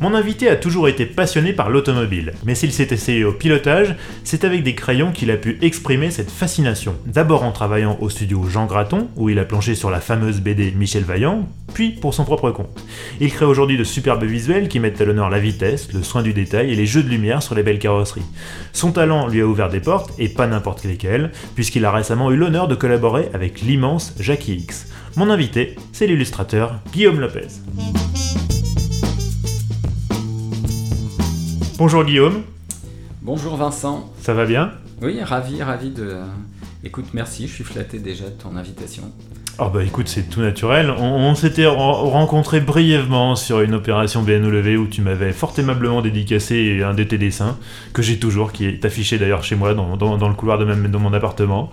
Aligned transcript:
Mon 0.00 0.14
invité 0.14 0.48
a 0.48 0.56
toujours 0.56 0.88
été 0.88 1.04
passionné 1.04 1.52
par 1.52 1.68
l'automobile, 1.68 2.32
mais 2.46 2.54
s'il 2.54 2.72
s'est 2.72 2.88
essayé 2.90 3.22
au 3.22 3.32
pilotage, 3.32 3.94
c'est 4.24 4.44
avec 4.44 4.62
des 4.62 4.74
crayons 4.74 5.12
qu'il 5.12 5.30
a 5.30 5.36
pu 5.36 5.58
exprimer 5.60 6.10
cette 6.10 6.30
fascination. 6.30 6.94
D'abord 7.04 7.42
en 7.42 7.52
travaillant 7.52 7.98
au 8.00 8.08
studio 8.08 8.42
Jean 8.48 8.64
Graton, 8.64 9.08
où 9.16 9.28
il 9.28 9.38
a 9.38 9.44
planché 9.44 9.74
sur 9.74 9.90
la 9.90 10.00
fameuse 10.00 10.40
BD 10.40 10.72
Michel 10.74 11.04
Vaillant, 11.04 11.46
puis 11.74 11.90
pour 11.90 12.14
son 12.14 12.24
propre 12.24 12.50
compte. 12.50 12.82
Il 13.20 13.30
crée 13.30 13.44
aujourd'hui 13.44 13.76
de 13.76 13.84
superbes 13.84 14.24
visuels 14.24 14.68
qui 14.68 14.80
mettent 14.80 15.02
à 15.02 15.04
l'honneur 15.04 15.28
la 15.28 15.38
vitesse, 15.38 15.92
le 15.92 16.02
soin 16.02 16.22
du 16.22 16.32
détail 16.32 16.72
et 16.72 16.76
les 16.76 16.86
jeux 16.86 17.02
de 17.02 17.10
lumière 17.10 17.42
sur 17.42 17.54
les 17.54 17.62
belles 17.62 17.78
carrosseries. 17.78 18.24
Son 18.72 18.92
talent 18.92 19.28
lui 19.28 19.42
a 19.42 19.46
ouvert 19.46 19.68
des 19.68 19.80
portes, 19.80 20.14
et 20.18 20.30
pas 20.30 20.46
n'importe 20.46 20.84
lesquelles, 20.84 21.30
puisqu'il 21.54 21.84
a 21.84 21.92
récemment 21.92 22.30
eu 22.30 22.36
l'honneur 22.36 22.68
de 22.68 22.74
collaborer 22.74 23.28
avec 23.34 23.60
l'immense 23.60 24.14
Jackie 24.18 24.54
X. 24.54 24.86
Mon 25.16 25.28
invité, 25.28 25.76
c'est 25.92 26.06
l'illustrateur 26.06 26.80
Guillaume 26.90 27.20
Lopez. 27.20 27.48
Bonjour 31.80 32.04
Guillaume. 32.04 32.42
Bonjour 33.22 33.56
Vincent. 33.56 34.12
Ça 34.20 34.34
va 34.34 34.44
bien? 34.44 34.72
Oui, 35.00 35.18
ravi, 35.22 35.62
ravi 35.62 35.88
de. 35.88 36.18
Écoute, 36.84 37.06
merci, 37.14 37.48
je 37.48 37.54
suis 37.54 37.64
flatté 37.64 37.98
déjà 37.98 38.26
de 38.26 38.34
ton 38.34 38.54
invitation. 38.54 39.04
Oh 39.58 39.68
bah 39.68 39.82
écoute, 39.84 40.08
c'est 40.08 40.28
tout 40.28 40.40
naturel. 40.40 40.90
On, 40.90 41.34
s'était 41.34 41.66
rencontré 41.66 42.60
brièvement 42.60 43.36
sur 43.36 43.60
une 43.60 43.74
opération 43.74 44.22
BNOLV 44.22 44.78
où 44.78 44.86
tu 44.86 45.02
m'avais 45.02 45.32
fort 45.32 45.52
aimablement 45.58 46.02
dédicacé 46.02 46.82
un 46.82 46.94
de 46.94 47.04
tes 47.04 47.18
dessins, 47.18 47.58
que 47.92 48.00
j'ai 48.02 48.18
toujours, 48.18 48.52
qui 48.52 48.66
est 48.66 48.84
affiché 48.84 49.18
d'ailleurs 49.18 49.44
chez 49.44 49.56
moi 49.56 49.74
dans, 49.74 50.28
le 50.28 50.34
couloir 50.34 50.58
de, 50.58 50.64
même, 50.64 50.90
de 50.90 50.96
mon 50.96 51.12
appartement. 51.12 51.70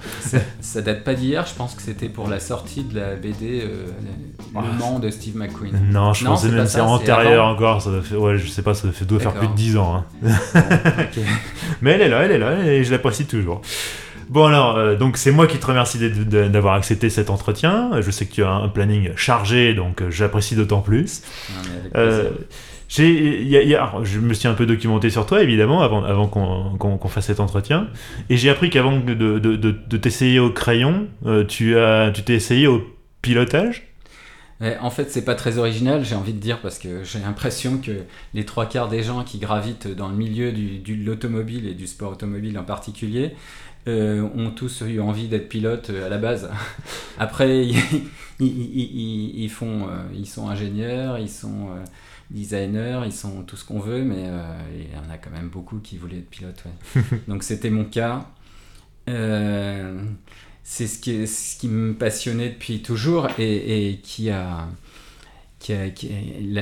Ça, 0.62 0.82
date 0.82 1.04
pas 1.04 1.14
d'hier, 1.14 1.46
je 1.48 1.56
pense 1.56 1.76
que 1.76 1.82
c'était 1.82 2.10
pour 2.10 2.28
la 2.28 2.40
sortie 2.40 2.84
de 2.84 2.96
la 2.96 3.16
BD 3.16 3.62
euh, 3.64 3.86
Le 4.54 4.60
ah, 4.60 4.64
Mans 4.80 5.00
de 5.00 5.10
Steve 5.10 5.38
McQueen. 5.38 5.74
Non, 5.92 6.14
je 6.14 6.26
pense 6.26 6.44
que 6.44 6.48
même 6.50 6.68
c'est 6.68 6.82
antérieur 6.82 7.46
encore, 7.46 7.82
ça 7.82 7.90
doit 7.90 8.02
faire, 8.02 8.22
ouais, 8.22 8.38
je 8.38 8.48
sais 8.48 8.64
pas, 8.64 8.74
ça 8.74 8.88
doit 9.08 9.20
faire 9.20 9.34
plus 9.34 9.48
de 9.48 9.56
10 9.56 9.78
ans. 9.78 10.04
Hein. 10.26 10.30
Mais 11.82 11.92
elle 11.92 12.02
est 12.02 12.10
là, 12.10 12.24
elle 12.24 12.32
est 12.32 12.40
là, 12.40 12.66
et 12.66 12.84
je 12.84 12.92
l'apprécie 12.92 13.26
toujours. 13.26 13.62
Bon 14.30 14.46
alors, 14.46 14.78
euh, 14.78 14.96
donc 14.96 15.18
c'est 15.18 15.32
moi 15.32 15.48
qui 15.48 15.58
te 15.58 15.66
remercie 15.66 15.98
d'avoir 16.10 16.76
accepté 16.76 17.10
cet 17.10 17.30
entretien. 17.30 18.02
Je 18.02 18.12
sais 18.12 18.26
que 18.26 18.34
tu 18.34 18.44
as 18.44 18.52
un 18.52 18.68
planning 18.68 19.12
chargé, 19.16 19.74
donc 19.74 20.02
euh, 20.02 20.12
j'apprécie 20.12 20.56
d'autant 20.56 20.82
plus. 20.82 21.24
Euh, 21.96 22.32
je 22.90 24.20
me 24.20 24.34
suis 24.34 24.48
un 24.48 24.54
peu 24.54 24.66
documenté 24.66 25.10
sur 25.10 25.26
toi, 25.26 25.42
évidemment, 25.42 25.82
avant, 25.82 26.04
avant 26.04 26.28
qu'on 26.28 27.08
fasse 27.08 27.28
cet 27.28 27.40
entretien. 27.40 27.88
Et 28.30 28.38
j'ai 28.38 28.50
appris 28.50 28.70
qu'avant 28.70 28.98
de, 28.98 29.14
de, 29.14 29.56
de, 29.56 29.98
t'essayer 29.98 30.40
au 30.40 30.50
crayon, 30.50 31.08
tu 31.48 31.76
t'es 32.26 32.34
essayé 32.34 32.68
au 32.68 32.84
pilotage? 33.22 33.84
En 34.80 34.90
fait, 34.90 35.12
c'est 35.12 35.26
pas 35.26 35.36
très 35.36 35.58
original, 35.60 36.04
j'ai 36.04 36.16
envie 36.16 36.34
de 36.34 36.40
dire, 36.40 36.60
parce 36.62 36.80
que 36.80 37.04
j'ai 37.04 37.20
l'impression 37.20 37.78
que 37.78 37.92
les 38.34 38.46
trois 38.46 38.66
quarts 38.66 38.88
des 38.88 39.04
gens 39.04 39.24
qui 39.24 39.38
gravitent 39.38 39.88
dans 39.88 40.08
le 40.08 40.16
milieu 40.16 40.52
de 40.52 41.06
l'automobile 41.06 41.68
et 41.68 41.74
du 41.74 41.88
sport 41.88 42.14
automobile 42.14 42.58
en 42.58 42.64
particulier 42.64 43.34
euh, 43.88 44.28
ont 44.36 44.52
tous 44.52 44.82
eu 44.82 45.00
envie 45.00 45.30
d'être 45.30 45.48
pilotes 45.48 45.92
euh, 45.92 46.08
à 46.08 46.10
la 46.10 46.18
base. 46.18 46.50
Après, 47.18 47.66
ils, 48.40 49.50
font, 49.50 49.88
euh, 49.88 50.04
ils 50.14 50.28
sont 50.28 50.50
ingénieurs, 50.50 51.18
ils 51.20 51.30
sont 51.30 51.70
designers, 52.30 53.02
ils 53.06 53.14
sont 53.14 53.44
tout 53.44 53.56
ce 53.56 53.64
qu'on 53.64 53.80
veut, 53.80 54.04
mais 54.04 54.26
il 54.76 54.94
y 54.94 54.98
en 54.98 55.10
a 55.10 55.18
quand 55.18 55.30
même 55.30 55.48
beaucoup 55.48 55.80
qui 55.80 55.98
voulaient 55.98 56.18
être 56.18 56.30
pilotes. 56.30 56.64
Donc 57.30 57.44
c'était 57.44 57.70
mon 57.70 57.86
cas. 57.86 58.26
c'est 59.06 60.88
ce 60.88 61.00
qui, 61.00 61.26
ce 61.26 61.58
qui 61.58 61.70
me 61.70 61.94
passionnait 61.94 62.50
depuis 62.50 62.82
toujours 62.82 63.28
et, 63.40 64.00
qui 64.04 64.30
a... 64.30 64.68
Qui 65.60 65.74
a, 65.74 65.88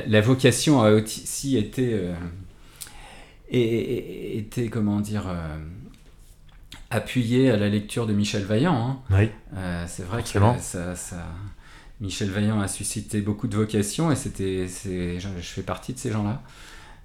la, 0.07 0.21
vocation 0.21 0.81
a 0.81 0.91
aussi 0.91 1.57
été, 1.57 1.99
et, 3.49 4.37
été 4.37 4.69
comment 4.69 5.01
dire, 5.01 5.25
appuyé 6.90 7.51
à 7.51 7.57
la 7.57 7.69
lecture 7.69 8.07
de 8.07 8.13
Michel 8.13 8.44
Vaillant. 8.44 8.75
Hein. 8.75 9.00
Oui. 9.12 9.29
Euh, 9.56 9.85
c'est 9.88 10.03
vrai 10.03 10.23
que 10.23 10.29
ça, 10.59 10.96
ça, 10.96 11.25
Michel 12.01 12.29
Vaillant 12.29 12.62
a 12.62 12.68
suscité 12.68 13.22
beaucoup 13.22 13.47
de 13.47 13.56
vocations 13.56 14.12
et 14.12 14.16
c'était, 14.16 14.68
je, 14.68 15.19
je, 15.19 15.47
fais 15.47 15.63
partie 15.63 15.94
de 15.94 16.00
ces 16.00 16.12
gens-là. 16.12 16.41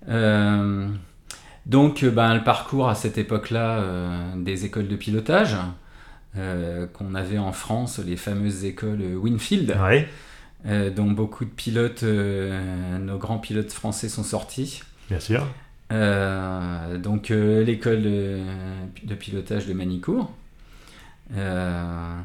Euh, 0.08 0.88
donc, 1.66 2.04
ben, 2.04 2.34
le 2.34 2.42
parcours 2.42 2.88
à 2.88 2.94
cette 2.94 3.18
époque-là 3.18 3.80
euh, 3.80 4.32
des 4.36 4.64
écoles 4.64 4.88
de 4.88 4.96
pilotage 4.96 5.56
qu'on 6.34 7.16
avait 7.16 7.38
en 7.38 7.50
France, 7.50 7.98
les 7.98 8.16
fameuses 8.16 8.64
écoles 8.64 9.02
Winfield, 9.16 9.76
dont 10.64 11.10
beaucoup 11.10 11.44
de 11.44 11.50
pilotes, 11.50 12.04
nos 12.04 13.18
grands 13.18 13.38
pilotes 13.38 13.72
français 13.72 14.08
sont 14.08 14.22
sortis. 14.22 14.82
Bien 15.08 15.18
sûr. 15.18 15.44
Euh, 15.92 16.98
donc 16.98 17.30
euh, 17.30 17.64
l'école 17.64 18.02
de, 18.02 19.14
pilotage 19.18 19.66
de 19.66 19.72
Manicourt, 19.72 20.30
euh, 21.36 22.16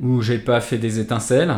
où 0.00 0.22
j'ai 0.22 0.38
pas 0.38 0.60
fait 0.60 0.78
des 0.78 0.98
étincelles, 0.98 1.54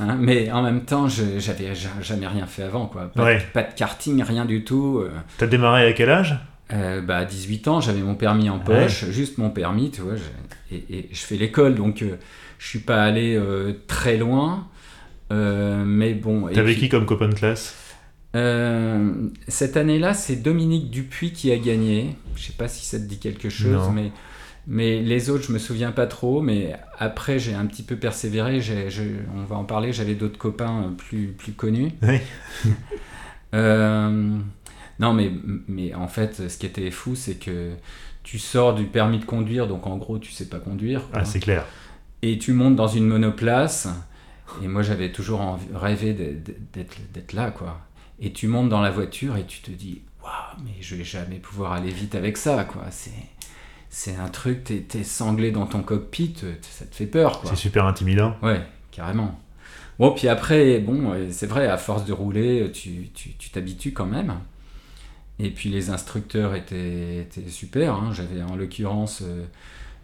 hein, 0.00 0.16
mais 0.18 0.50
en 0.50 0.62
même 0.62 0.84
temps 0.84 1.08
j'avais 1.08 1.74
jamais 2.00 2.26
rien 2.26 2.46
fait 2.46 2.62
avant, 2.62 2.86
quoi. 2.86 3.10
Pas, 3.14 3.34
de 3.34 3.74
karting, 3.74 4.22
rien 4.22 4.44
du 4.44 4.64
tout. 4.64 5.04
T'as 5.38 5.46
démarré 5.46 5.86
à 5.86 5.92
quel 5.92 6.10
âge? 6.10 6.36
Bah, 6.70 7.18
à 7.18 7.24
18 7.24 7.68
ans, 7.68 7.80
j'avais 7.80 8.00
mon 8.00 8.14
permis 8.14 8.50
en 8.50 8.58
poche, 8.58 9.04
juste 9.10 9.38
mon 9.38 9.50
permis, 9.50 9.90
tu 9.90 10.00
vois, 10.00 10.14
et, 10.72 10.84
et, 10.90 11.08
je 11.12 11.20
fais 11.20 11.36
l'école, 11.36 11.74
donc 11.76 12.02
je 12.58 12.66
suis 12.66 12.80
pas 12.80 13.04
allé 13.04 13.38
très 13.86 14.16
loin, 14.16 14.66
mais 15.30 16.14
bon. 16.14 16.48
T'avais 16.48 16.76
qui 16.76 16.88
comme 16.88 17.04
copain 17.04 17.28
de 17.28 17.34
classe? 17.34 17.85
Euh, 18.36 19.28
cette 19.48 19.76
année-là, 19.76 20.12
c'est 20.12 20.36
Dominique 20.36 20.90
Dupuis 20.90 21.32
qui 21.32 21.50
a 21.50 21.58
gagné. 21.58 22.16
Je 22.36 22.44
sais 22.44 22.52
pas 22.52 22.68
si 22.68 22.84
ça 22.84 22.98
te 22.98 23.04
dit 23.04 23.18
quelque 23.18 23.48
chose, 23.48 23.88
mais, 23.94 24.12
mais 24.66 25.00
les 25.00 25.30
autres, 25.30 25.44
je 25.44 25.52
me 25.52 25.58
souviens 25.58 25.90
pas 25.90 26.06
trop. 26.06 26.42
Mais 26.42 26.76
après, 26.98 27.38
j'ai 27.38 27.54
un 27.54 27.64
petit 27.64 27.82
peu 27.82 27.96
persévéré. 27.96 28.60
on 29.34 29.44
va 29.44 29.56
en 29.56 29.64
parler. 29.64 29.92
J'avais 29.92 30.14
d'autres 30.14 30.38
copains 30.38 30.94
plus, 30.96 31.28
plus 31.28 31.52
connus. 31.52 31.92
Euh, 33.54 34.38
non, 34.98 35.14
mais, 35.14 35.30
mais 35.68 35.94
en 35.94 36.08
fait, 36.08 36.48
ce 36.50 36.58
qui 36.58 36.66
était 36.66 36.90
fou, 36.90 37.14
c'est 37.14 37.36
que 37.36 37.70
tu 38.22 38.38
sors 38.38 38.74
du 38.74 38.84
permis 38.84 39.18
de 39.18 39.24
conduire, 39.24 39.68
donc 39.68 39.86
en 39.86 39.96
gros, 39.96 40.18
tu 40.18 40.32
sais 40.32 40.46
pas 40.46 40.58
conduire. 40.58 41.02
Ah, 41.14 41.24
c'est 41.24 41.38
clair. 41.38 41.64
Et 42.20 42.38
tu 42.38 42.52
montes 42.52 42.76
dans 42.76 42.88
une 42.88 43.06
monoplace. 43.06 43.88
Et 44.62 44.68
moi, 44.68 44.82
j'avais 44.82 45.10
toujours 45.10 45.58
rêvé 45.74 46.12
d'être 46.12 47.32
là, 47.32 47.50
quoi. 47.52 47.86
Et 48.20 48.32
tu 48.32 48.48
montes 48.48 48.68
dans 48.68 48.80
la 48.80 48.90
voiture 48.90 49.36
et 49.36 49.44
tu 49.44 49.60
te 49.60 49.70
dis, 49.70 50.02
waouh, 50.22 50.64
mais 50.64 50.80
je 50.80 50.96
vais 50.96 51.04
jamais 51.04 51.36
pouvoir 51.36 51.72
aller 51.72 51.90
vite 51.90 52.14
avec 52.14 52.36
ça, 52.36 52.64
quoi. 52.64 52.84
C'est, 52.90 53.10
c'est 53.90 54.16
un 54.16 54.28
truc, 54.28 54.64
t'es, 54.64 54.86
es 54.94 55.04
sanglé 55.04 55.50
dans 55.50 55.66
ton 55.66 55.82
cockpit, 55.82 56.34
ça 56.62 56.86
te 56.86 56.94
fait 56.94 57.06
peur, 57.06 57.40
quoi. 57.40 57.50
C'est 57.50 57.56
super 57.56 57.84
intimidant. 57.84 58.36
Ouais, 58.42 58.62
carrément. 58.90 59.38
Bon, 59.98 60.12
puis 60.12 60.28
après, 60.28 60.78
bon, 60.78 61.14
c'est 61.30 61.46
vrai, 61.46 61.66
à 61.66 61.76
force 61.76 62.04
de 62.04 62.12
rouler, 62.12 62.70
tu, 62.72 63.10
tu, 63.14 63.30
tu 63.38 63.50
t'habitues 63.50 63.92
quand 63.92 64.06
même. 64.06 64.34
Et 65.38 65.50
puis 65.50 65.68
les 65.68 65.90
instructeurs 65.90 66.54
étaient, 66.54 67.18
étaient 67.18 67.48
super. 67.48 67.94
Hein. 67.94 68.10
J'avais 68.12 68.42
en 68.42 68.56
l'occurrence 68.56 69.22
euh, 69.22 69.44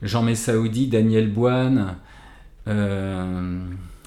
Jean 0.03 0.23
Messaoudi, 0.23 0.89
Daniel 0.89 1.31
Boine. 1.31 1.97
Euh, 2.69 3.65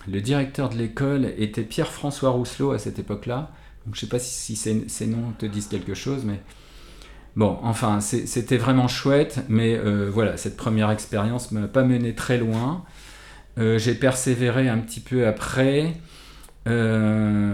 le 0.08 0.22
directeur 0.22 0.70
de 0.70 0.76
l'école 0.76 1.26
était 1.38 1.64
Pierre-François 1.64 2.30
Rousselot 2.30 2.72
à 2.72 2.80
cette 2.80 3.00
époque-là 3.00 3.52
je 3.92 3.98
ne 3.98 4.02
sais 4.02 4.08
pas 4.08 4.20
si, 4.20 4.56
ces, 4.56 5.08
noms 5.08 5.34
te 5.38 5.46
disent 5.46 5.68
quelque 5.68 5.94
chose, 5.94 6.24
mais 6.26 6.40
bon, 7.36 7.58
enfin, 7.62 8.00
c'était 8.02 8.58
vraiment 8.58 8.88
chouette. 8.88 9.42
Mais 9.48 9.76
euh, 9.76 10.10
voilà, 10.12 10.38
cette 10.38 10.58
première 10.58 10.90
expérience 10.92 11.52
ne 11.52 11.62
m'a 11.62 11.68
pas 11.68 11.84
mené 11.84 12.16
très 12.16 12.38
loin. 12.38 12.84
Euh, 13.58 13.78
j'ai 13.78 13.94
persévéré 13.94 14.68
un 14.68 14.80
petit 14.80 15.00
peu 15.00 15.28
après, 15.28 15.94
euh, 16.68 17.54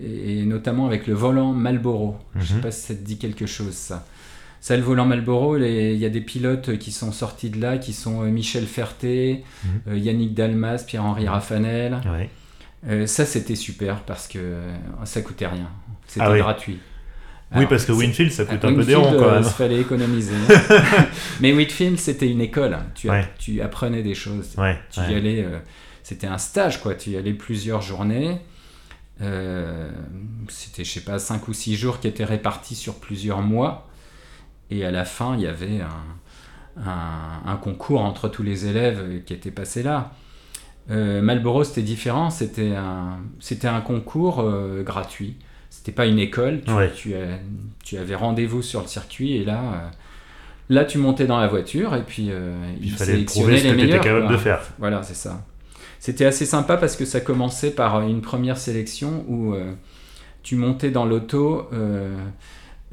et 0.00 0.44
notamment 0.46 0.86
avec 0.86 1.06
le 1.06 1.14
volant 1.14 1.52
Malboro. 1.52 2.16
Je 2.36 2.40
ne 2.40 2.44
sais 2.44 2.54
mhm. 2.54 2.60
pas 2.60 2.70
si 2.70 2.80
ça 2.80 2.94
te 2.94 3.04
dit 3.04 3.18
quelque 3.18 3.46
chose, 3.46 3.74
ça. 3.74 4.06
Ça, 4.60 4.76
le 4.76 4.82
volant 4.82 5.06
Malboro, 5.06 5.56
il 5.56 5.96
y 5.96 6.04
a 6.04 6.08
des 6.08 6.20
pilotes 6.20 6.78
qui 6.78 6.90
sont 6.90 7.12
sortis 7.12 7.50
de 7.50 7.60
là, 7.60 7.78
qui 7.78 7.92
sont 7.92 8.22
Michel 8.22 8.66
Ferté, 8.66 9.44
mhm. 9.86 9.96
Yannick 9.96 10.34
Dalmas, 10.34 10.84
Pierre-Henri. 10.86 11.28
Raffanel. 11.28 12.00
Euh, 12.86 13.06
ça, 13.06 13.26
c'était 13.26 13.56
super 13.56 14.02
parce 14.02 14.28
que 14.28 14.38
euh, 14.38 14.76
ça 15.04 15.20
coûtait 15.22 15.46
rien. 15.46 15.68
C'était 16.06 16.24
ah 16.24 16.36
gratuit. 16.38 16.78
oui, 17.56 17.66
parce 17.68 17.84
que 17.84 17.92
Winfield, 17.92 18.30
ça 18.30 18.44
coûte 18.44 18.64
un 18.64 18.72
peu 18.74 18.84
des 18.84 18.94
Winfield, 18.94 18.98
ronds 19.16 19.18
quand 19.18 19.28
euh, 19.30 19.34
même. 19.34 19.42
Il 19.42 19.50
fallait 19.50 19.80
économiser. 19.80 20.34
Mais 21.40 21.52
Whitfield, 21.52 21.98
c'était 21.98 22.28
une 22.30 22.40
école. 22.40 22.78
Tu, 22.94 23.08
app- 23.10 23.14
Ouais. 23.16 23.28
tu 23.38 23.60
apprenais 23.60 24.02
des 24.02 24.14
choses. 24.14 24.54
Ouais, 24.56 24.78
Tu 24.92 25.00
ouais. 25.00 25.12
y 25.12 25.14
allais. 25.16 25.44
euh, 25.44 25.58
c'était 26.02 26.26
un 26.28 26.38
stage, 26.38 26.80
quoi. 26.80 26.94
Tu 26.94 27.10
y 27.10 27.16
allais 27.16 27.32
plusieurs 27.34 27.82
journées. 27.82 28.38
Euh, 29.20 29.90
c'était, 30.48 30.84
je 30.84 30.90
sais 30.92 31.00
pas, 31.00 31.18
5 31.18 31.48
ou 31.48 31.52
6 31.52 31.74
jours 31.76 31.98
qui 32.00 32.06
étaient 32.06 32.24
répartis 32.24 32.76
sur 32.76 32.94
plusieurs 33.00 33.42
mois. 33.42 33.88
Et 34.70 34.84
à 34.84 34.90
la 34.90 35.04
fin, 35.04 35.34
il 35.34 35.40
y 35.42 35.46
avait 35.46 35.80
un, 35.80 36.82
un- 36.86 37.42
un 37.50 37.56
concours 37.56 38.02
entre 38.02 38.28
tous 38.28 38.42
les 38.44 38.66
élèves 38.66 39.24
qui 39.24 39.32
étaient 39.34 39.50
passés 39.50 39.82
là. 39.82 40.12
Euh, 40.90 41.20
Marlborough, 41.20 41.64
c'était 41.64 41.82
différent. 41.82 42.30
C'était 42.30 42.74
un, 42.74 43.18
c'était 43.40 43.68
un 43.68 43.80
concours 43.80 44.40
euh, 44.40 44.82
gratuit. 44.82 45.36
C'était 45.70 45.92
pas 45.92 46.06
une 46.06 46.18
école. 46.18 46.62
Tu, 46.64 46.70
Ouais. 46.72 46.90
tu, 46.94 47.14
as- 47.14 47.38
tu 47.84 47.98
avais 47.98 48.14
rendez-vous 48.14 48.62
sur 48.62 48.80
le 48.80 48.86
circuit 48.86 49.34
et 49.36 49.44
là, 49.44 49.60
euh, 49.60 49.88
là, 50.70 50.84
tu 50.84 50.98
montais 50.98 51.26
dans 51.26 51.38
la 51.38 51.46
voiture 51.46 51.94
et 51.94 52.02
puis 52.02 52.30
Il 52.80 52.90
fallait 52.92 53.24
prouver 53.24 53.58
ce 53.58 53.64
les 53.64 53.72
que 53.74 53.78
tu 53.80 53.86
étais 53.88 54.00
capable 54.00 54.28
de 54.28 54.36
faire. 54.36 54.60
Voilà, 54.78 55.02
c'est 55.02 55.14
ça. 55.14 55.44
C'était 55.98 56.24
assez 56.24 56.46
sympa 56.46 56.76
parce 56.76 56.96
que 56.96 57.04
ça 57.04 57.20
commençait 57.20 57.70
par 57.72 58.00
une 58.02 58.20
première 58.22 58.56
sélection 58.56 59.24
où 59.28 59.54
tu 60.42 60.54
montais 60.56 60.90
dans 60.90 61.04
l'auto, 61.04 61.68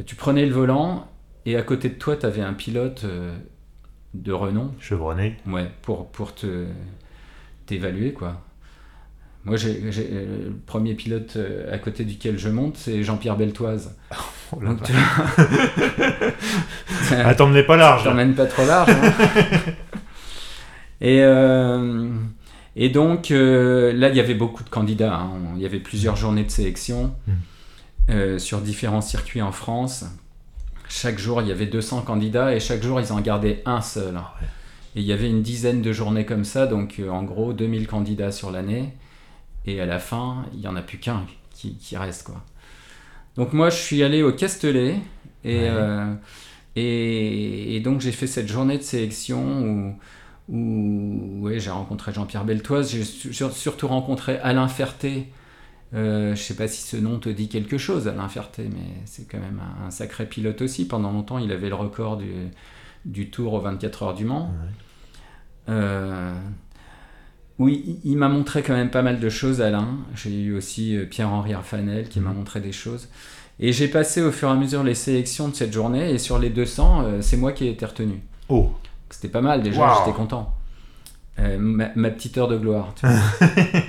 tu 0.05 0.15
prenais 0.15 0.45
le 0.45 0.53
volant 0.53 1.07
et 1.45 1.55
à 1.55 1.61
côté 1.61 1.89
de 1.89 1.93
toi, 1.93 2.17
tu 2.17 2.25
avais 2.25 2.41
un 2.41 2.53
pilote 2.53 3.05
de 4.15 4.31
renom 4.33 4.71
Chevronné. 4.79 5.37
ouais, 5.47 5.69
pour, 5.83 6.07
pour 6.07 6.33
te 6.33 6.65
t'évaluer. 7.65 8.13
quoi. 8.13 8.41
Moi, 9.43 9.57
j'ai, 9.57 9.91
j'ai- 9.91 10.09
euh, 10.11 10.45
le 10.45 10.51
premier 10.65 10.95
pilote 10.95 11.33
euh, 11.37 11.71
à 11.73 11.77
côté 11.77 12.03
duquel 12.03 12.37
je 12.39 12.49
monte, 12.49 12.77
c'est 12.77 13.03
Jean-Pierre 13.03 13.37
Beltoise. 13.37 13.95
Oh 14.51 14.59
Donc, 14.63 14.77
vache. 14.79 14.87
tu 14.87 14.93
vois, 14.93 16.25
Ah, 17.25 17.33
t'emmenais 17.33 17.63
pas 17.63 17.77
large. 17.77 18.03
t'emmènes 18.03 18.35
pas 18.35 18.45
trop 18.45 18.63
large. 18.65 18.91
hein. 18.91 19.11
et, 21.01 21.21
euh, 21.23 22.07
et 22.75 22.89
donc, 22.89 23.31
euh, 23.31 23.91
là, 23.93 24.09
il 24.09 24.15
y 24.15 24.19
avait 24.19 24.33
beaucoup 24.35 24.63
de 24.63 24.69
candidats. 24.69 25.15
hein. 25.15 25.31
Il 25.55 25.61
y 25.61 25.65
avait 25.65 25.79
plusieurs 25.79 26.15
journées 26.15 26.43
de 26.43 26.51
sélection 26.51 27.15
Mm. 27.27 27.31
euh, 28.11 28.39
sur 28.39 28.61
différents 28.61 29.01
circuits 29.01 29.41
en 29.41 29.51
France. 29.51 30.05
Chaque 30.89 31.17
jour, 31.17 31.41
il 31.41 31.47
y 31.47 31.51
avait 31.51 31.65
200 31.65 32.01
candidats 32.01 32.53
et 32.53 32.59
chaque 32.59 32.83
jour, 32.83 32.99
ils 33.01 33.11
en 33.11 33.19
gardaient 33.21 33.63
un 33.65 33.81
seul. 33.81 34.13
Ah 34.15 34.33
ouais. 34.41 34.47
Et 34.95 35.01
il 35.01 35.05
y 35.05 35.11
avait 35.13 35.29
une 35.29 35.41
dizaine 35.41 35.81
de 35.81 35.91
journées 35.93 36.25
comme 36.25 36.45
ça, 36.45 36.67
donc 36.67 36.99
euh, 36.99 37.09
en 37.09 37.23
gros 37.23 37.53
2000 37.53 37.87
candidats 37.87 38.31
sur 38.31 38.51
l'année. 38.51 38.93
Et 39.65 39.81
à 39.81 39.85
la 39.85 39.99
fin, 39.99 40.45
il 40.53 40.59
n'y 40.59 40.67
en 40.67 40.75
a 40.75 40.81
plus 40.81 40.99
qu'un 40.99 41.25
qui, 41.53 41.75
qui 41.77 41.97
reste. 41.97 42.23
Quoi. 42.25 42.43
Donc 43.35 43.53
moi, 43.53 43.69
je 43.69 43.77
suis 43.77 44.03
allé 44.03 44.23
au 44.23 44.31
Castellet 44.31 44.97
et, 45.43 45.57
Ouais. 45.57 45.67
euh, 45.69 46.13
et, 46.75 47.75
et 47.75 47.79
donc 47.81 48.01
j'ai 48.01 48.11
fait 48.11 48.27
cette 48.27 48.47
journée 48.47 48.77
de 48.77 48.83
sélection 48.83 49.63
où, 49.63 49.95
où 50.49 51.39
ouais, 51.41 51.59
j'ai 51.59 51.71
rencontré 51.71 52.13
Jean-Pierre 52.13 52.45
Beltoise, 52.45 52.91
j'ai 52.91 53.03
su- 53.03 53.33
sur- 53.33 53.51
surtout 53.53 53.87
rencontré 53.87 54.37
Alain 54.39 54.67
Ferté. 54.67 55.27
Euh, 55.93 56.35
je 56.35 56.41
sais 56.41 56.55
pas 56.55 56.67
si 56.67 56.81
ce 56.81 56.97
nom 56.97 57.19
te 57.19 57.29
dit 57.29 57.47
quelque 57.47 57.77
chose, 57.77 58.07
Alain 58.07 58.27
Ferté, 58.29 58.63
mais 58.71 59.03
c'est 59.05 59.27
quand 59.29 59.39
même 59.39 59.61
un, 59.83 59.87
un 59.87 59.91
sacré 59.91 60.25
pilote 60.27 60.61
aussi. 60.61 60.87
Pendant 60.87 61.11
longtemps, 61.11 61.37
il 61.39 61.51
avait 61.51 61.69
le 61.69 61.75
record 61.75 62.17
du, 62.17 62.31
du 63.05 63.29
Tour 63.29 63.53
aux 63.53 63.59
24 63.61 64.03
heures 64.03 64.13
du 64.15 64.25
Mans. 64.25 64.51
Oui, 67.59 67.99
il, 68.03 68.17
m'a 68.17 68.27
montré 68.27 68.61
quand 68.63 68.73
même 68.73 68.89
pas 68.91 69.01
mal 69.01 69.19
de 69.19 69.29
choses, 69.29 69.61
Alain. 69.61 69.87
J'ai 70.15 70.41
eu 70.41 70.55
aussi 70.55 70.95
euh, 70.97 71.05
Pierre-Henri 71.05 71.53
Arfanel 71.53 72.09
qui 72.09 72.19
m'a 72.19 72.31
Mhm. 72.31 72.37
montré 72.37 72.59
des 72.59 72.71
choses. 72.73 73.07
Et 73.59 73.71
j'ai 73.71 73.87
passé 73.87 74.21
au 74.21 74.31
fur 74.33 74.49
et 74.49 74.51
à 74.51 74.55
mesure 74.55 74.83
les 74.83 74.95
sélections 74.95 75.47
de 75.47 75.55
cette 75.55 75.71
journée. 75.71 76.11
Et 76.11 76.17
sur 76.17 76.37
les 76.37 76.49
200, 76.49 77.01
euh, 77.03 77.21
c'est 77.21 77.37
moi 77.37 77.53
qui 77.53 77.65
ai 77.65 77.69
été 77.71 77.85
retenu. 77.85 78.21
Oh, 78.49 78.71
C'était 79.09 79.29
pas 79.29 79.39
mal 79.41 79.63
déjà, 79.63 79.87
Wow. 79.87 79.93
j'étais 80.05 80.17
content. 80.17 80.53
Euh, 81.39 81.57
ma, 81.57 81.89
ma 81.95 82.09
petite 82.09 82.37
heure 82.37 82.47
de 82.49 82.57
gloire. 82.57 82.93
tu 82.95 83.05
vois. 83.07 83.15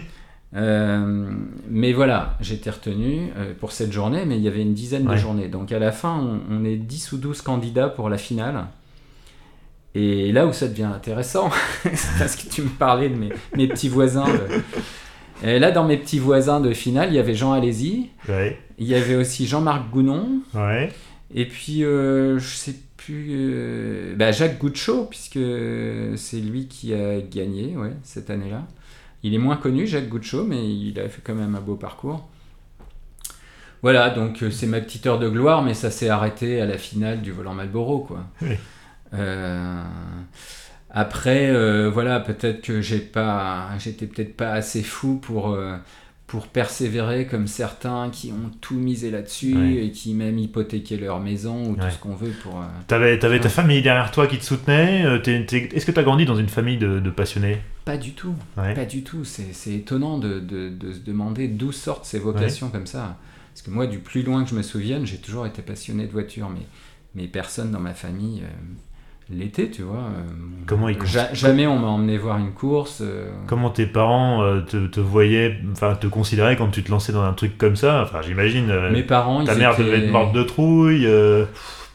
Euh, 0.55 1.29
mais 1.69 1.93
voilà, 1.93 2.38
j'étais 2.40 2.70
retenu 2.70 3.31
euh, 3.37 3.52
pour 3.61 3.72
cette 3.72 3.93
journée, 3.93 4.25
mais 4.25 4.37
il 4.38 4.43
y 4.43 4.49
avait 4.49 4.62
une 4.62 4.72
dizaine 4.72 5.05
de 5.05 5.14
journées. 5.17 5.49
Donc 5.49 5.70
à 5.70 5.79
la 5.79 5.93
fin, 5.93 6.17
on, 6.19 6.40
on 6.50 6.64
est 6.64 6.76
10 6.76 7.12
ou 7.12 7.19
12 7.19 7.43
candidats 7.43 7.88
pour 7.88 8.08
la 8.08 8.17
finale. 8.17 8.64
Et 9.98 10.31
là 10.32 10.46
où 10.46 10.52
ça 10.52 10.69
devient 10.69 10.82
intéressant, 10.94 11.48
c'est 11.82 12.19
parce 12.19 12.37
que 12.37 12.48
tu 12.50 12.60
me 12.62 12.69
parlais 12.69 13.08
de 13.08 13.14
mes, 13.16 13.31
mes 13.56 13.66
petits 13.66 13.88
voisins. 13.88 14.26
de- 14.26 15.46
Et 15.48 15.58
là, 15.58 15.70
dans 15.70 15.84
mes 15.84 15.96
petits 15.96 16.19
voisins 16.19 16.60
de 16.60 16.72
finale, 16.75 17.08
il 17.10 17.14
y 17.14 17.19
avait 17.19 17.34
Jean 17.34 17.52
Alési, 17.52 18.10
ouais, 18.28 18.58
il 18.78 18.87
y 18.87 18.94
avait 18.94 19.14
aussi 19.16 19.46
Jean-Marc 19.46 19.88
Gounon, 19.90 20.40
ouais. 20.54 20.93
et 21.34 21.46
puis, 21.46 21.82
euh, 21.84 22.38
je 22.38 22.56
sais 22.56 22.75
plus. 22.98 23.28
euh, 23.31 24.14
bah, 24.16 24.32
Jacques 24.32 24.58
Goucho, 24.58 25.04
puisque 25.06 25.38
c'est 26.16 26.40
lui 26.40 26.66
qui 26.66 26.93
a 26.93 27.20
gagné 27.20 27.76
ouais, 27.76 27.93
cette 28.02 28.28
année-là. 28.31 28.66
Il 29.22 29.32
est 29.34 29.38
moins 29.38 29.56
connu, 29.56 29.87
Jacques 29.87 30.08
Goucho, 30.08 30.44
mais 30.44 30.69
il 30.69 30.98
a 31.00 31.08
fait 31.08 31.20
quand 31.25 31.34
même 31.34 31.54
un 31.54 31.60
beau 31.60 31.76
parcours. 31.76 32.28
Voilà, 33.82 34.10
donc 34.10 34.43
euh, 34.43 34.50
c'est 34.50 34.66
ma 34.66 34.81
petite 34.81 35.06
heure 35.06 35.19
de 35.19 35.28
gloire, 35.28 35.62
mais 35.62 35.75
ça 35.75 35.90
s'est 35.90 36.08
arrêté 36.08 36.60
à 36.60 36.66
la 36.66 36.78
finale 36.78 37.22
du 37.22 37.31
volant 37.32 37.54
Malboro, 37.54 38.00
quoi. 38.00 38.25
Oui. 38.43 38.56
Euh, 39.14 39.82
après, 40.91 41.49
euh, 41.50 41.91
voilà, 41.91 42.20
peut-être 42.20 42.62
que 42.62 42.81
j'ai 42.81 43.00
pas, 43.00 43.70
j'étais 43.79 44.06
peut-être 44.06 44.37
pas 44.37 44.53
assez 44.53 44.82
fou 44.82 45.17
pour 45.17 45.50
euh, 45.53 45.76
pour 46.26 46.49
persévérer 46.49 47.26
comme 47.26 47.47
certains 47.47 48.11
qui 48.11 48.32
ont 48.32 48.50
tout 48.61 48.75
misé 48.75 49.11
là-dessus 49.12 49.55
et 49.85 49.91
qui 49.93 50.12
même 50.14 50.38
hypothéqué 50.38 50.97
leur 50.97 51.20
maison 51.20 51.70
ou 51.70 51.76
tout 51.76 51.82
ce 51.93 51.99
qu'on 51.99 52.14
veut 52.17 52.32
pour. 52.43 52.61
euh, 52.61 52.64
T'avais, 52.88 53.19
t'avais 53.19 53.38
ta 53.41 53.49
famille 53.49 53.82
derrière 53.82 54.11
toi 54.11 54.26
qui 54.26 54.38
te 54.38 54.44
soutenait. 54.44 55.20
t'es- 55.23 55.44
t'es- 55.47 55.69
Est-ce 55.73 55.87
que 55.87 55.93
t'as 55.93 56.03
grandi 56.03 56.25
dans 56.25 56.37
une 56.37 56.49
famille 56.49 56.79
de, 56.79 56.99
de 56.99 57.11
passionnés? 57.11 57.58
Pas 57.85 57.97
du 57.97 58.12
tout, 58.12 58.35
pas 58.75 58.85
du 58.87 59.03
tout. 59.05 59.25
C'est 59.25 59.53
c'est 59.53 59.75
étonnant 59.75 60.19
de, 60.19 60.41
de- 60.41 60.69
de 60.70 60.93
se 60.93 60.99
demander 61.00 61.47
d'où 61.49 61.70
sortent 61.73 62.05
ces 62.05 62.19
vocations 62.19 62.70
comme 62.70 62.87
ça. 62.87 63.19
Parce 63.53 63.62
que 63.62 63.70
moi, 63.70 63.87
du 63.87 63.99
plus 63.99 64.23
loin 64.23 64.43
que 64.44 64.50
je 64.50 64.55
me 64.56 64.62
souvienne, 64.62 65.06
j'ai 65.06 65.19
toujours 65.19 65.47
été 65.47 65.62
passionné 65.62 66.06
de 66.06 66.12
voiture, 66.12 66.49
mais, 66.50 66.67
mais 67.15 67.29
personne 67.29 67.70
dans 67.70 67.81
ma 67.81 67.94
famille 67.94 68.43
euh, 68.43 68.48
l'était, 69.30 69.70
tu 69.70 69.82
vois. 69.82 69.96
euh, 69.96 70.22
Comment 70.66 70.88
ils 70.88 71.04
ja- 71.06 71.32
jamais 71.34 71.66
on 71.66 71.78
m'a 71.78 71.88
emmené 71.88 72.18
voir 72.18 72.38
une 72.38 72.52
course. 72.52 72.98
euh, 73.00 73.30
Comment 73.46 73.70
tes 73.70 73.86
parents 73.86 74.42
euh, 74.42 74.60
te, 74.60 74.86
te 74.86 75.00
voyaient, 75.00 75.58
enfin 75.72 75.94
te 75.94 76.06
considéraient 76.06 76.56
quand 76.56 76.68
tu 76.70 76.82
te 76.82 76.90
lançais 76.90 77.12
dans 77.12 77.22
un 77.22 77.32
truc 77.32 77.56
comme 77.58 77.76
ça? 77.76 78.02
Enfin, 78.02 78.22
j'imagine. 78.22 78.70
euh, 78.70 78.92
Mes 78.92 79.02
parents, 79.02 79.42
ta 79.44 79.54
ils 79.54 79.58
mère 79.58 79.72
étaient... 79.72 79.84
devait 79.84 80.06
être 80.06 80.12
morte 80.12 80.34
de 80.34 80.42
trouille. 80.42 81.08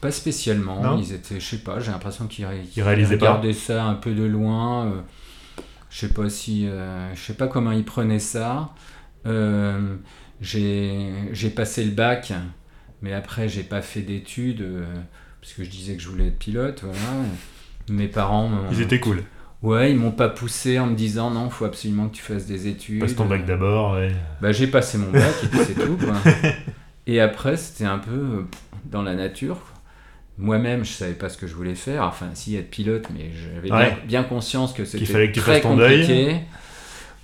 Pas 0.00 0.10
spécialement, 0.10 0.82
Non? 0.82 0.98
ils 0.98 1.12
étaient, 1.12 1.38
je 1.38 1.46
sais 1.46 1.58
pas, 1.58 1.78
j'ai 1.78 1.92
l'impression 1.92 2.26
qu'ils 2.26 2.44
ré- 2.46 2.62
réalisaient 2.78 3.16
pas? 3.16 3.28
regardaient 3.30 3.52
ça 3.52 3.84
un 3.84 3.94
peu 3.94 4.12
de 4.12 4.24
loin. 4.24 5.04
je 5.90 5.98
sais 5.98 6.12
pas 6.12 6.28
si, 6.28 6.68
je 7.14 7.20
sais 7.20 7.34
pas 7.34 7.46
comment 7.48 7.70
ils 7.72 7.84
prenaient 7.84 8.18
ça. 8.18 8.70
J'ai 10.40 11.50
passé 11.54 11.84
le 11.84 11.90
bac, 11.92 12.32
mais 13.00 13.12
après 13.12 13.48
j'ai 13.48 13.62
pas 13.62 13.82
fait 13.82 14.02
d'études 14.02 14.64
parce 15.42 15.52
que 15.52 15.62
je 15.64 15.68
disais 15.68 15.94
que 15.96 16.02
je 16.02 16.08
voulais 16.08 16.28
être 16.28 16.38
pilote, 16.38 16.80
voilà. 16.82 17.26
Mes 17.90 18.08
parents, 18.08 18.50
Ils 18.70 18.80
étaient 18.80 19.00
cool. 19.00 19.22
ouais, 19.62 19.90
ils 19.90 19.96
m'ont 19.98 20.12
pas 20.12 20.28
poussé 20.28 20.78
en 20.78 20.86
me 20.86 20.94
disant 20.94 21.30
non, 21.30 21.50
faut 21.50 21.64
absolument 21.66 22.08
que 22.08 22.14
tu 22.16 22.22
fasses 22.22 22.46
des 22.46 22.68
études. 22.68 23.00
Passe 23.00 23.16
ton 23.16 23.26
bac 23.26 23.44
d'abord. 23.44 23.94
ouais. 23.94 24.12
Bah, 24.40 24.52
j'ai 24.52 24.68
passé 24.68 24.96
mon 24.98 25.10
bac 25.10 25.34
et 25.42 25.46
puis 25.48 25.58
c'est 25.66 25.74
tout. 25.74 25.96
Quoi. 25.98 26.14
Et 27.08 27.20
après, 27.20 27.56
c'était 27.56 27.84
un 27.84 27.98
peu 27.98 28.12
euh, 28.12 28.42
dans 28.84 29.02
la 29.02 29.14
nature. 29.16 29.58
Moi-même, 30.38 30.84
je 30.84 30.92
savais 30.92 31.14
pas 31.14 31.28
ce 31.28 31.36
que 31.36 31.48
je 31.48 31.54
voulais 31.56 31.74
faire. 31.74 32.04
Enfin, 32.04 32.30
si 32.34 32.54
être 32.56 32.70
pilote, 32.70 33.08
mais 33.12 33.30
j'avais 33.34 33.70
Ouais. 33.72 33.88
bien, 33.90 33.98
bien 34.06 34.22
conscience 34.22 34.72
que 34.72 34.84
c'était 34.84 35.04
tu 35.32 35.40
très 35.40 35.54
fasses 35.54 35.62
ton 35.62 35.76
deuil. 35.76 36.00
compliqué. 36.06 36.36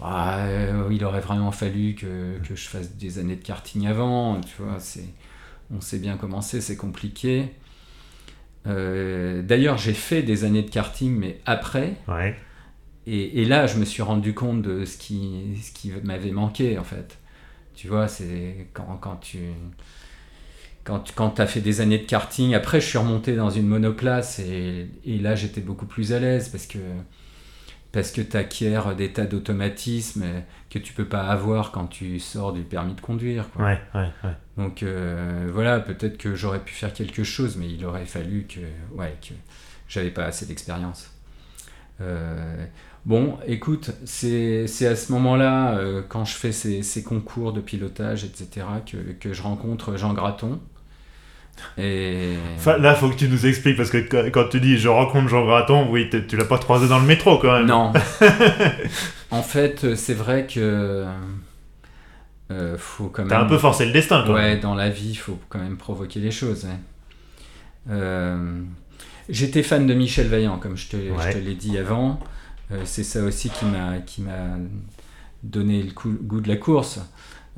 Bah, 0.00 0.38
euh, 0.46 0.88
il 0.90 1.04
aurait 1.04 1.20
vraiment 1.20 1.52
fallu 1.52 1.94
que, 1.94 2.38
que 2.46 2.54
je 2.56 2.68
fasse 2.68 2.94
des 2.96 3.18
années 3.20 3.36
de 3.36 3.42
karting 3.44 3.86
avant. 3.86 4.40
Tu 4.40 4.54
vois, 4.60 4.76
c'est, 4.80 5.04
on 5.72 5.80
sait 5.80 5.98
bien 5.98 6.16
comment 6.16 6.40
c'est, 6.40 6.60
c'est 6.60 6.76
compliqué. 6.76 7.48
Euh, 8.68 9.42
D'ailleurs, 9.42 9.78
j'ai 9.78 9.94
fait 9.94 10.22
des 10.22 10.44
années 10.44 10.62
de 10.62 10.70
karting, 10.70 11.14
mais 11.16 11.40
après. 11.46 11.94
Ouais. 12.08 12.36
Et, 13.06 13.42
et 13.42 13.44
là, 13.44 13.66
je 13.66 13.78
me 13.78 13.84
suis 13.84 14.02
rendu 14.02 14.34
compte 14.34 14.62
de 14.62 14.84
ce 14.84 14.98
qui, 14.98 15.58
ce 15.62 15.72
qui 15.72 15.92
m'avait 16.04 16.30
manqué, 16.30 16.78
en 16.78 16.84
fait. 16.84 17.18
Tu 17.74 17.88
vois, 17.88 18.08
c'est 18.08 18.68
quand, 18.74 18.98
quand 19.00 19.16
tu 19.16 19.38
quand, 20.84 21.00
tu- 21.00 21.12
quand 21.12 21.38
as 21.40 21.46
fait 21.46 21.60
des 21.60 21.80
années 21.80 21.98
de 21.98 22.04
karting. 22.04 22.54
Après, 22.54 22.80
je 22.80 22.86
suis 22.86 22.98
remonté 22.98 23.36
dans 23.36 23.50
une 23.50 23.66
monoplace 23.66 24.38
et, 24.38 24.88
et 25.04 25.18
là, 25.18 25.34
j'étais 25.34 25.60
beaucoup 25.60 25.86
plus 25.86 26.12
à 26.12 26.18
l'aise 26.18 26.48
parce 26.48 26.66
que, 26.66 26.78
parce 27.92 28.10
que 28.10 28.20
tu 28.20 28.36
acquiers 28.36 28.78
des 28.96 29.12
tas 29.12 29.26
d'automatismes 29.26 30.24
que 30.70 30.78
tu 30.78 30.92
peux 30.92 31.04
pas 31.06 31.22
avoir 31.26 31.72
quand 31.72 31.86
tu 31.86 32.18
sors 32.18 32.52
du 32.52 32.62
permis 32.62 32.94
de 32.94 33.00
conduire. 33.00 33.50
quoi. 33.50 33.64
Ouais, 33.66 33.80
ouais, 33.94 34.08
ouais. 34.24 34.36
Donc 34.58 34.82
euh, 34.82 35.48
voilà, 35.52 35.78
peut-être 35.78 36.18
que 36.18 36.34
j'aurais 36.34 36.58
pu 36.58 36.74
faire 36.74 36.92
quelque 36.92 37.22
chose, 37.22 37.56
mais 37.56 37.70
il 37.70 37.84
aurait 37.86 38.06
fallu 38.06 38.46
que, 38.48 38.60
ouais, 38.96 39.14
que 39.26 39.32
j'avais 39.88 40.10
pas 40.10 40.24
assez 40.24 40.46
d'expérience. 40.46 41.10
Euh, 42.00 42.64
bon, 43.06 43.38
écoute, 43.46 43.90
c'est 44.04 44.64
à 44.86 44.96
ce 44.96 45.12
moment-là, 45.12 45.78
euh, 45.78 46.02
quand 46.08 46.24
je 46.24 46.34
fais 46.34 46.50
ces, 46.52 46.82
ces 46.82 47.04
concours 47.04 47.52
de 47.52 47.60
pilotage, 47.60 48.24
etc., 48.24 48.66
que, 48.84 48.96
que 49.12 49.32
je 49.32 49.42
rencontre 49.42 49.96
Jean 49.96 50.12
Graton. 50.12 50.60
Et... 51.76 52.34
Enfin, 52.56 52.78
là, 52.78 52.94
faut 52.94 53.08
que 53.08 53.16
tu 53.16 53.28
nous 53.28 53.46
expliques, 53.46 53.76
parce 53.76 53.90
que 53.90 53.98
quand- 54.28 54.48
tu 54.48 54.60
dis 54.60 54.78
je 54.78 54.88
rencontre 54.88 55.28
Jean 55.28 55.44
Graton, 55.44 55.88
oui, 55.90 56.10
tu 56.28 56.36
l'as 56.36 56.44
pas 56.44 56.58
croisé 56.58 56.88
dans 56.88 56.98
le 56.98 57.06
métro 57.06 57.38
quand 57.38 57.52
même. 57.52 57.66
Non. 57.66 57.92
en 59.30 59.42
fait, 59.42 59.94
c'est 59.94 60.14
vrai 60.14 60.46
que. 60.52 61.04
Euh, 62.50 62.76
faut 62.78 63.08
quand 63.08 63.22
même. 63.22 63.30
T'as 63.30 63.42
un 63.42 63.46
peu 63.46 63.58
forcé 63.58 63.84
le 63.86 63.92
destin, 63.92 64.22
toi. 64.22 64.34
Ouais, 64.36 64.56
dans 64.58 64.74
la 64.74 64.88
vie, 64.90 65.10
il 65.10 65.14
faut 65.16 65.38
quand 65.48 65.58
même 65.58 65.76
provoquer 65.76 66.20
les 66.20 66.30
choses. 66.30 66.64
ouais. 66.64 66.70
Euh, 67.90 68.60
J'étais 69.28 69.62
fan 69.62 69.86
de 69.86 69.92
Michel 69.92 70.26
Vaillant, 70.28 70.58
comme 70.58 70.76
je 70.76 70.88
te, 70.88 70.96
je 70.96 71.12
Ouais. 71.12 71.32
te 71.32 71.38
l'ai 71.38 71.54
dit 71.54 71.76
avant. 71.76 72.18
Euh, 72.72 72.80
c'est 72.84 73.04
ça 73.04 73.22
aussi 73.22 73.50
qui 73.50 73.66
m'a 73.66 73.98
qui 73.98 74.22
m'a 74.22 74.56
donné 75.42 75.82
le 75.82 75.90
coup- 75.92 76.16
goût 76.22 76.40
de 76.40 76.48
la 76.48 76.56
course. 76.56 77.00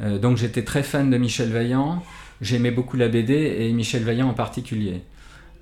Euh, 0.01 0.19
donc 0.19 0.37
j'étais 0.37 0.65
très 0.65 0.83
fan 0.83 1.11
de 1.11 1.17
Michel 1.17 1.51
Vaillant. 1.51 2.03
J'aimais 2.41 2.71
beaucoup 2.73 2.97
la 2.97 3.09
BD 3.09 3.35
et 3.35 3.73
Michel 3.73 4.03
Vaillant 4.03 4.29
en 4.29 4.35
particulier. 4.35 5.03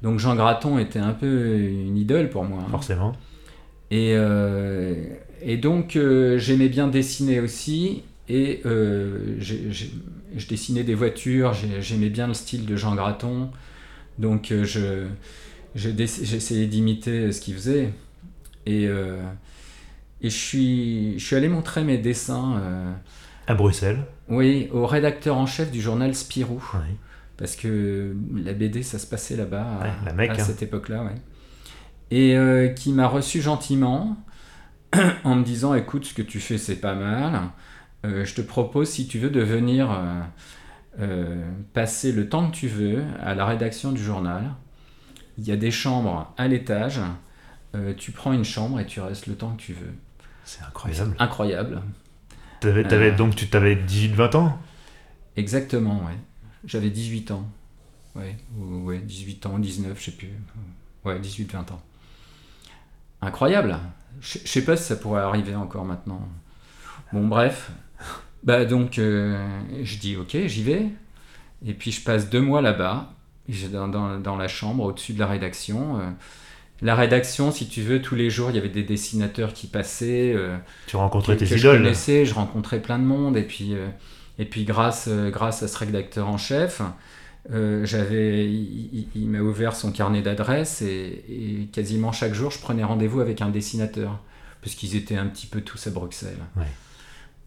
Donc 0.02 0.18
Jean 0.18 0.34
Graton 0.34 0.78
était 0.78 0.98
un 0.98 1.12
peu 1.12 1.58
une 1.58 1.96
idole 1.98 2.30
pour 2.30 2.44
moi. 2.44 2.60
hein. 2.62 2.68
Forcément. 2.70 3.12
Et, 3.90 4.14
et 5.42 5.56
donc, 5.56 5.98
j'aimais 6.36 6.68
bien 6.68 6.88
dessiner 6.88 7.40
aussi. 7.40 8.02
Et 8.28 8.60
euh, 8.66 9.36
je 9.40 10.46
dessinais 10.48 10.84
des 10.84 10.94
voitures, 10.94 11.54
j'ai- 11.54 11.80
j'aimais 11.80 12.10
bien 12.10 12.26
le 12.26 12.34
style 12.34 12.66
de 12.66 12.76
Jean 12.76 12.94
Graton. 12.94 13.50
Donc, 14.18 14.52
euh, 14.52 14.64
je, 14.64 15.06
j'essayais 15.74 16.66
d'imiter 16.66 17.32
ce 17.32 17.40
qu'il 17.40 17.54
faisait. 17.54 17.92
Et, 18.66 18.86
euh, 18.86 19.16
et 20.20 20.28
je, 20.30 20.36
suis, 20.36 21.18
je 21.18 21.24
suis 21.24 21.36
allé 21.36 21.48
montrer 21.48 21.84
mes 21.84 21.96
dessins 21.96 22.58
euh, 22.60 22.92
À 23.46 23.54
Bruxelles. 23.54 24.04
oui, 24.28 24.68
au 24.72 24.86
rédacteur 24.86 25.36
en 25.38 25.46
chef 25.46 25.70
du 25.70 25.80
journal 25.80 26.14
Spirou. 26.14 26.62
Oui. 26.74 26.96
Parce 27.38 27.54
que 27.56 28.14
la 28.34 28.52
BD, 28.52 28.82
ça 28.82 28.98
se 28.98 29.06
passait 29.06 29.36
là-bas 29.36 29.64
à, 29.80 30.14
Ouais, 30.16 30.28
hein. 30.28 30.34
cette 30.44 30.62
époque-là. 30.62 31.04
Ouais. 31.04 31.14
Et 32.10 32.74
qui 32.74 32.92
m'a 32.92 33.06
reçu 33.06 33.40
gentiment 33.40 34.16
en 35.24 35.36
me 35.36 35.44
disant 35.44 35.74
écoute, 35.74 36.04
ce 36.06 36.14
que 36.14 36.22
tu 36.22 36.40
fais, 36.40 36.58
c'est 36.58 36.76
pas 36.80 36.94
mal. 36.94 37.40
Euh, 38.04 38.24
je 38.24 38.34
te 38.34 38.40
propose, 38.40 38.88
si 38.90 39.06
tu 39.08 39.18
veux, 39.18 39.30
de 39.30 39.40
venir 39.40 39.90
euh, 39.90 40.20
euh, 41.00 41.50
passer 41.72 42.12
le 42.12 42.28
temps 42.28 42.50
que 42.50 42.54
tu 42.56 42.68
veux 42.68 43.02
à 43.20 43.34
la 43.34 43.44
rédaction 43.46 43.92
du 43.92 44.02
journal. 44.02 44.44
Il 45.36 45.46
y 45.46 45.52
a 45.52 45.56
des 45.56 45.70
chambres 45.70 46.32
à 46.36 46.48
l'étage. 46.48 47.00
Tu 47.96 48.10
prends 48.12 48.32
une 48.32 48.44
chambre 48.44 48.80
et 48.80 48.86
tu 48.86 49.00
restes 49.00 49.26
le 49.28 49.36
temps 49.36 49.52
que 49.52 49.60
tu 49.60 49.72
veux. 49.72 49.92
C'est 50.44 50.62
incroyable. 50.62 51.14
Incroyable. 51.18 51.82
T'avais, 52.60 52.82
t'avais-. 52.82 53.12
Donc 53.12 53.36
tu 53.36 53.46
t'avais 53.48 53.76
18-20 53.76 54.34
ans? 54.36 54.58
Exactement, 55.36 55.98
ouais. 56.06 56.16
J'avais 56.64 56.90
18 56.90 57.30
ans. 57.30 57.48
Ouais, 58.16 58.36
ou- 58.58 58.84
ouais, 58.86 58.98
18 58.98 59.46
ans, 59.46 59.58
19, 59.60 59.96
je 60.00 60.06
sais 60.06 60.10
plus. 60.16 60.30
Ouais, 61.04 61.20
18-20 61.20 61.70
ans. 61.70 61.80
Incroyable. 63.20 63.78
Je 64.20 64.38
je 64.44 64.48
sais 64.48 64.64
pas 64.64 64.76
si 64.76 64.84
ça 64.84 64.96
pourrait 64.96 65.22
arriver 65.22 65.54
encore 65.54 65.84
maintenant. 65.84 66.26
Bon, 67.12 67.26
bref. 67.28 67.70
Bah 68.44 68.64
donc, 68.64 68.98
euh, 68.98 69.36
je 69.82 69.98
dis 69.98 70.16
ok, 70.16 70.36
j'y 70.46 70.62
vais. 70.62 70.86
Et 71.66 71.74
puis 71.74 71.90
je 71.92 72.02
passe 72.02 72.30
deux 72.30 72.40
mois 72.40 72.62
là-bas, 72.62 73.12
dans, 73.72 73.88
dans- 73.88 74.18
dans 74.20 74.36
la 74.36 74.48
chambre 74.48 74.84
au-dessus 74.84 75.12
de 75.14 75.18
la 75.18 75.26
rédaction. 75.26 75.98
euh. 76.00 76.10
La 76.82 76.94
rédaction, 76.94 77.50
si 77.50 77.68
tu 77.68 77.82
veux, 77.82 78.00
tous 78.00 78.14
les 78.14 78.30
jours, 78.30 78.50
il 78.50 78.56
y 78.56 78.58
avait 78.58 78.68
des 78.68 78.84
dessinateurs 78.84 79.52
qui 79.54 79.66
passaient. 79.66 80.32
euh, 80.36 80.56
Tu 80.86 80.96
rencontrais 80.96 81.34
que, 81.34 81.40
tes 81.40 81.46
que 81.46 81.56
je 81.56 81.60
idoles. 81.66 81.78
connaissais, 81.82 82.24
je 82.24 82.34
rencontrais 82.34 82.80
plein 82.80 82.98
de 83.00 83.04
monde 83.04 83.36
et 83.36 83.42
puis 83.42 83.74
et 84.38 84.44
puis 84.44 84.64
grâce 84.64 85.08
grâce 85.08 85.62
à 85.64 85.68
ce 85.68 85.76
rédacteur 85.78 86.28
en 86.28 86.38
chef, 86.38 86.80
j'avais 87.50 88.46
il, 88.52 89.28
m'a 89.28 89.40
ouvert 89.40 89.74
son 89.74 89.90
carnet 89.92 90.22
d'adresses 90.22 90.82
et, 90.82 91.24
et 91.28 91.66
quasiment 91.72 92.12
chaque 92.12 92.34
jour 92.34 92.50
je 92.50 92.58
prenais 92.60 92.84
rendez-vous 92.84 93.20
avec 93.20 93.40
un 93.42 93.48
dessinateur 93.48 94.20
parce 94.62 94.74
qu'ils 94.74 94.96
étaient 94.96 95.16
un 95.16 95.26
petit 95.26 95.46
peu 95.46 95.60
tous 95.62 95.86
à 95.86 95.90
Bruxelles. 95.90 96.38
Ouais. 96.56 96.64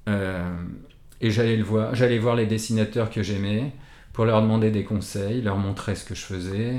Euh, 0.09 0.49
et 1.21 1.29
j'allais 1.31 1.57
le 1.57 1.63
voir, 1.63 1.93
j'allais 1.95 2.17
voir 2.19 2.35
les 2.35 2.45
dessinateurs 2.47 3.09
que 3.09 3.21
j'aimais 3.23 3.71
pour 4.13 4.25
leur 4.25 4.41
demander 4.41 4.71
des 4.71 4.83
conseils, 4.83 5.41
leur 5.41 5.57
montrer 5.57 5.95
ce 5.95 6.03
que 6.05 6.15
je 6.15 6.21
faisais. 6.21 6.73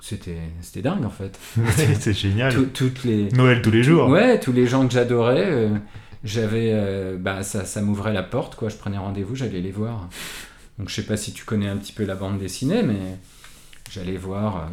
C'était 0.00 0.38
c'était 0.60 0.82
dingue 0.82 1.04
en 1.04 1.10
fait. 1.10 1.38
c'est 1.98 2.12
génial. 2.12 2.52
Tout- 2.54 2.66
toutes 2.66 3.04
les 3.04 3.28
Noël 3.30 3.62
tous 3.62 3.70
les 3.70 3.82
jours. 3.82 4.08
Ouais, 4.08 4.38
tous 4.38 4.52
les 4.52 4.66
gens 4.66 4.86
que 4.86 4.92
j'adorais, 4.92 5.44
euh, 5.46 5.68
j'avais, 6.24 6.70
euh, 6.72 7.16
bah, 7.18 7.42
ça, 7.42 7.64
ça 7.64 7.80
m'ouvrait 7.82 8.12
la 8.12 8.22
porte, 8.22 8.56
quoi. 8.56 8.68
Je 8.68 8.76
prenais 8.76 8.98
rendez-vous, 8.98 9.34
j'allais 9.36 9.60
les 9.60 9.70
voir. 9.70 10.08
Donc 10.78 10.90
je 10.90 10.94
sais 10.94 11.06
pas 11.06 11.16
si 11.16 11.32
tu 11.32 11.44
connais 11.44 11.68
un 11.68 11.76
petit 11.76 11.92
peu 11.92 12.04
la 12.04 12.14
bande 12.16 12.38
dessinée, 12.38 12.82
mais 12.82 12.98
j'allais 13.90 14.16
voir 14.18 14.68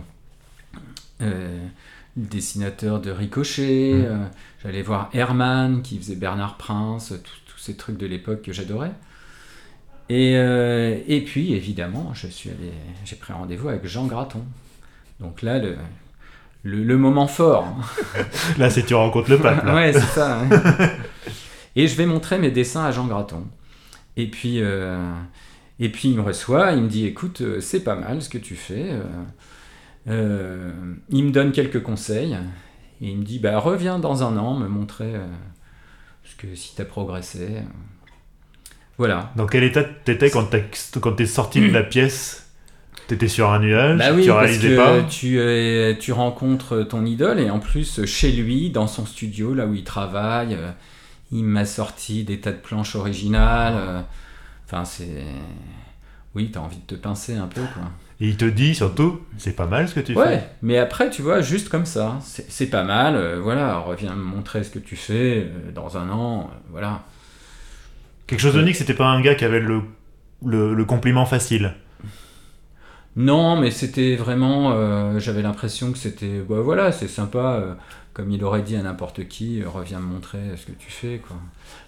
euh, 0.73 0.77
euh, 1.21 1.67
le 2.17 2.25
dessinateur 2.25 2.99
de 2.99 3.09
Ricochet, 3.11 3.93
euh, 3.93 4.25
j'allais 4.61 4.81
voir 4.81 5.09
Herman 5.13 5.81
qui 5.81 5.97
faisait 5.97 6.15
Bernard 6.15 6.57
Prince, 6.57 7.13
tout- 7.23 7.31
ces 7.63 7.75
trucs 7.77 7.97
de 7.97 8.05
l'époque 8.05 8.41
que 8.41 8.51
j'adorais. 8.53 8.91
Et, 10.09 10.33
euh, 10.35 10.97
et 11.07 11.21
puis 11.21 11.53
évidemment, 11.53 12.11
je 12.13 12.27
suis 12.27 12.49
allé, 12.49 12.71
j'ai 13.05 13.15
pris 13.15 13.31
rendez-vous 13.33 13.69
avec 13.69 13.85
Jean 13.87 14.05
Graton. 14.05 14.43
Donc 15.21 15.41
là, 15.41 15.59
le, 15.59 15.77
le, 16.63 16.83
le 16.83 16.97
moment 16.97 17.27
fort. 17.27 17.67
Là, 18.57 18.69
c'est 18.69 18.83
tu 18.85 18.93
rencontres 18.95 19.29
le 19.29 19.37
pape. 19.39 19.63
là. 19.63 19.75
ouais, 19.75 19.93
c'est 19.93 19.99
ça. 20.01 20.41
hein. 20.41 20.49
et 21.77 21.87
je 21.87 21.95
vais 21.95 22.05
montrer 22.05 22.37
mes 22.37 22.51
dessins 22.51 22.83
à 22.83 22.91
Jean 22.91 23.07
Graton. 23.07 23.45
Et 24.17 24.29
puis, 24.29 24.61
euh, 24.61 24.97
et 25.79 25.89
puis 25.89 26.09
il 26.09 26.17
me 26.17 26.21
reçoit, 26.21 26.73
il 26.73 26.83
me 26.83 26.89
dit 26.89 27.05
écoute, 27.05 27.39
euh, 27.41 27.61
c'est 27.61 27.83
pas 27.83 27.95
mal 27.95 28.21
ce 28.21 28.27
que 28.29 28.37
tu 28.37 28.55
fais. 28.55 28.89
euh, 30.09 30.71
il 31.09 31.23
me 31.25 31.31
donne 31.31 31.51
quelques 31.53 31.81
conseils. 31.81 32.37
Et 33.01 33.07
il 33.09 33.17
me 33.17 33.23
dit 33.23 33.39
bah, 33.39 33.57
reviens 33.59 33.99
dans 33.99 34.23
un 34.23 34.35
an 34.37 34.55
me 34.59 34.67
montrer 34.67 35.13
que, 36.37 36.55
si 36.55 36.75
tu 36.75 36.81
as 36.81 36.85
progressé. 36.85 37.47
euh. 37.57 37.61
Voilà. 38.97 39.31
Dans 39.35 39.47
quel 39.47 39.63
état 39.63 39.83
t'étais 39.83 40.29
quand 40.29 40.45
t'as- 40.45 40.99
quand 41.01 41.13
t'es 41.13 41.25
sorti 41.25 41.61
de 41.61 41.71
la 41.73 41.83
pièce? 41.83 42.39
T'étais 43.07 43.27
sur 43.27 43.51
un 43.51 43.59
nuage? 43.59 43.97
Bah 43.99 44.13
oui, 44.13 44.23
Tu 44.23 44.29
parce 44.29 44.41
réalisais 44.45 44.69
que 44.69 44.77
pas? 44.77 45.03
tu, 45.09 45.39
es- 45.39 45.97
tu 45.97 46.11
rencontres 46.13 46.83
ton 46.83 47.05
idole 47.05 47.39
et 47.39 47.49
en 47.49 47.59
plus 47.59 48.05
chez 48.05 48.31
lui, 48.31 48.69
dans 48.69 48.87
son 48.87 49.05
studio, 49.05 49.53
là 49.53 49.65
où 49.65 49.73
il 49.73 49.83
travaille, 49.83 50.53
euh, 50.53 50.71
il 51.31 51.43
m'a 51.43 51.65
sorti 51.65 52.23
des 52.23 52.39
tas 52.39 52.51
de 52.51 52.57
planches 52.59 52.95
originales. 52.95 53.73
euh, 53.77 54.01
Enfin, 54.65 54.85
c'est. 54.85 55.23
Oui, 56.35 56.49
t'as 56.51 56.61
envie 56.61 56.77
de 56.77 56.85
te 56.85 56.95
pincer 56.95 57.35
un 57.35 57.47
peu, 57.47 57.61
quoi. 57.61 57.83
Et 58.21 58.27
il 58.27 58.37
te 58.37 58.45
dit 58.45 58.75
surtout, 58.75 59.21
c'est 59.37 59.55
pas 59.55 59.65
mal 59.67 59.87
ce 59.89 59.95
que 59.95 59.99
tu 59.99 60.13
Ouais, 60.13 60.37
fais. 60.37 60.49
mais 60.61 60.77
après, 60.77 61.09
tu 61.09 61.21
vois, 61.21 61.41
juste 61.41 61.69
comme 61.69 61.85
ça, 61.85 62.19
c'est 62.21 62.67
pas 62.67 62.83
mal. 62.83 63.15
euh, 63.15 63.39
voilà, 63.41 63.77
reviens 63.77 64.15
me 64.15 64.23
montrer 64.23 64.63
ce 64.63 64.69
que 64.69 64.79
tu 64.79 64.95
fais 64.95 65.47
euh, 65.47 65.71
dans 65.73 65.97
un 65.97 66.09
an. 66.09 66.49
euh, 66.51 66.55
voilà. 66.71 67.01
Quelque 68.27 68.39
chose 68.39 68.53
de 68.55 68.61
unique, 68.61 68.75
c'était 68.75 68.93
pas 68.93 69.05
un 69.07 69.21
gars 69.21 69.35
qui 69.35 69.45
avait 69.45 69.59
le, 69.59 69.81
le, 70.45 70.73
le 70.73 70.85
compliment 70.85 71.25
facile. 71.25 71.73
Non, 73.15 73.57
mais 73.57 73.69
c'était 73.69 74.15
vraiment. 74.15 75.19
J'avais 75.19 75.41
l'impression 75.43 75.91
que 75.91 75.97
c'était. 75.99 76.39
Bah 76.47 76.61
voilà, 76.61 76.91
c'est 76.91 77.07
sympa. 77.07 77.77
comme 78.13 78.31
il 78.31 78.43
aurait 78.43 78.63
dit 78.63 78.75
à 78.75 78.81
n'importe 78.81 79.27
qui, 79.27 79.63
reviens 79.63 79.99
me 79.99 80.05
montrer 80.05 80.39
ce 80.57 80.65
que 80.65 80.71
tu 80.71 80.89
fais, 80.89 81.19
quoi. 81.27 81.37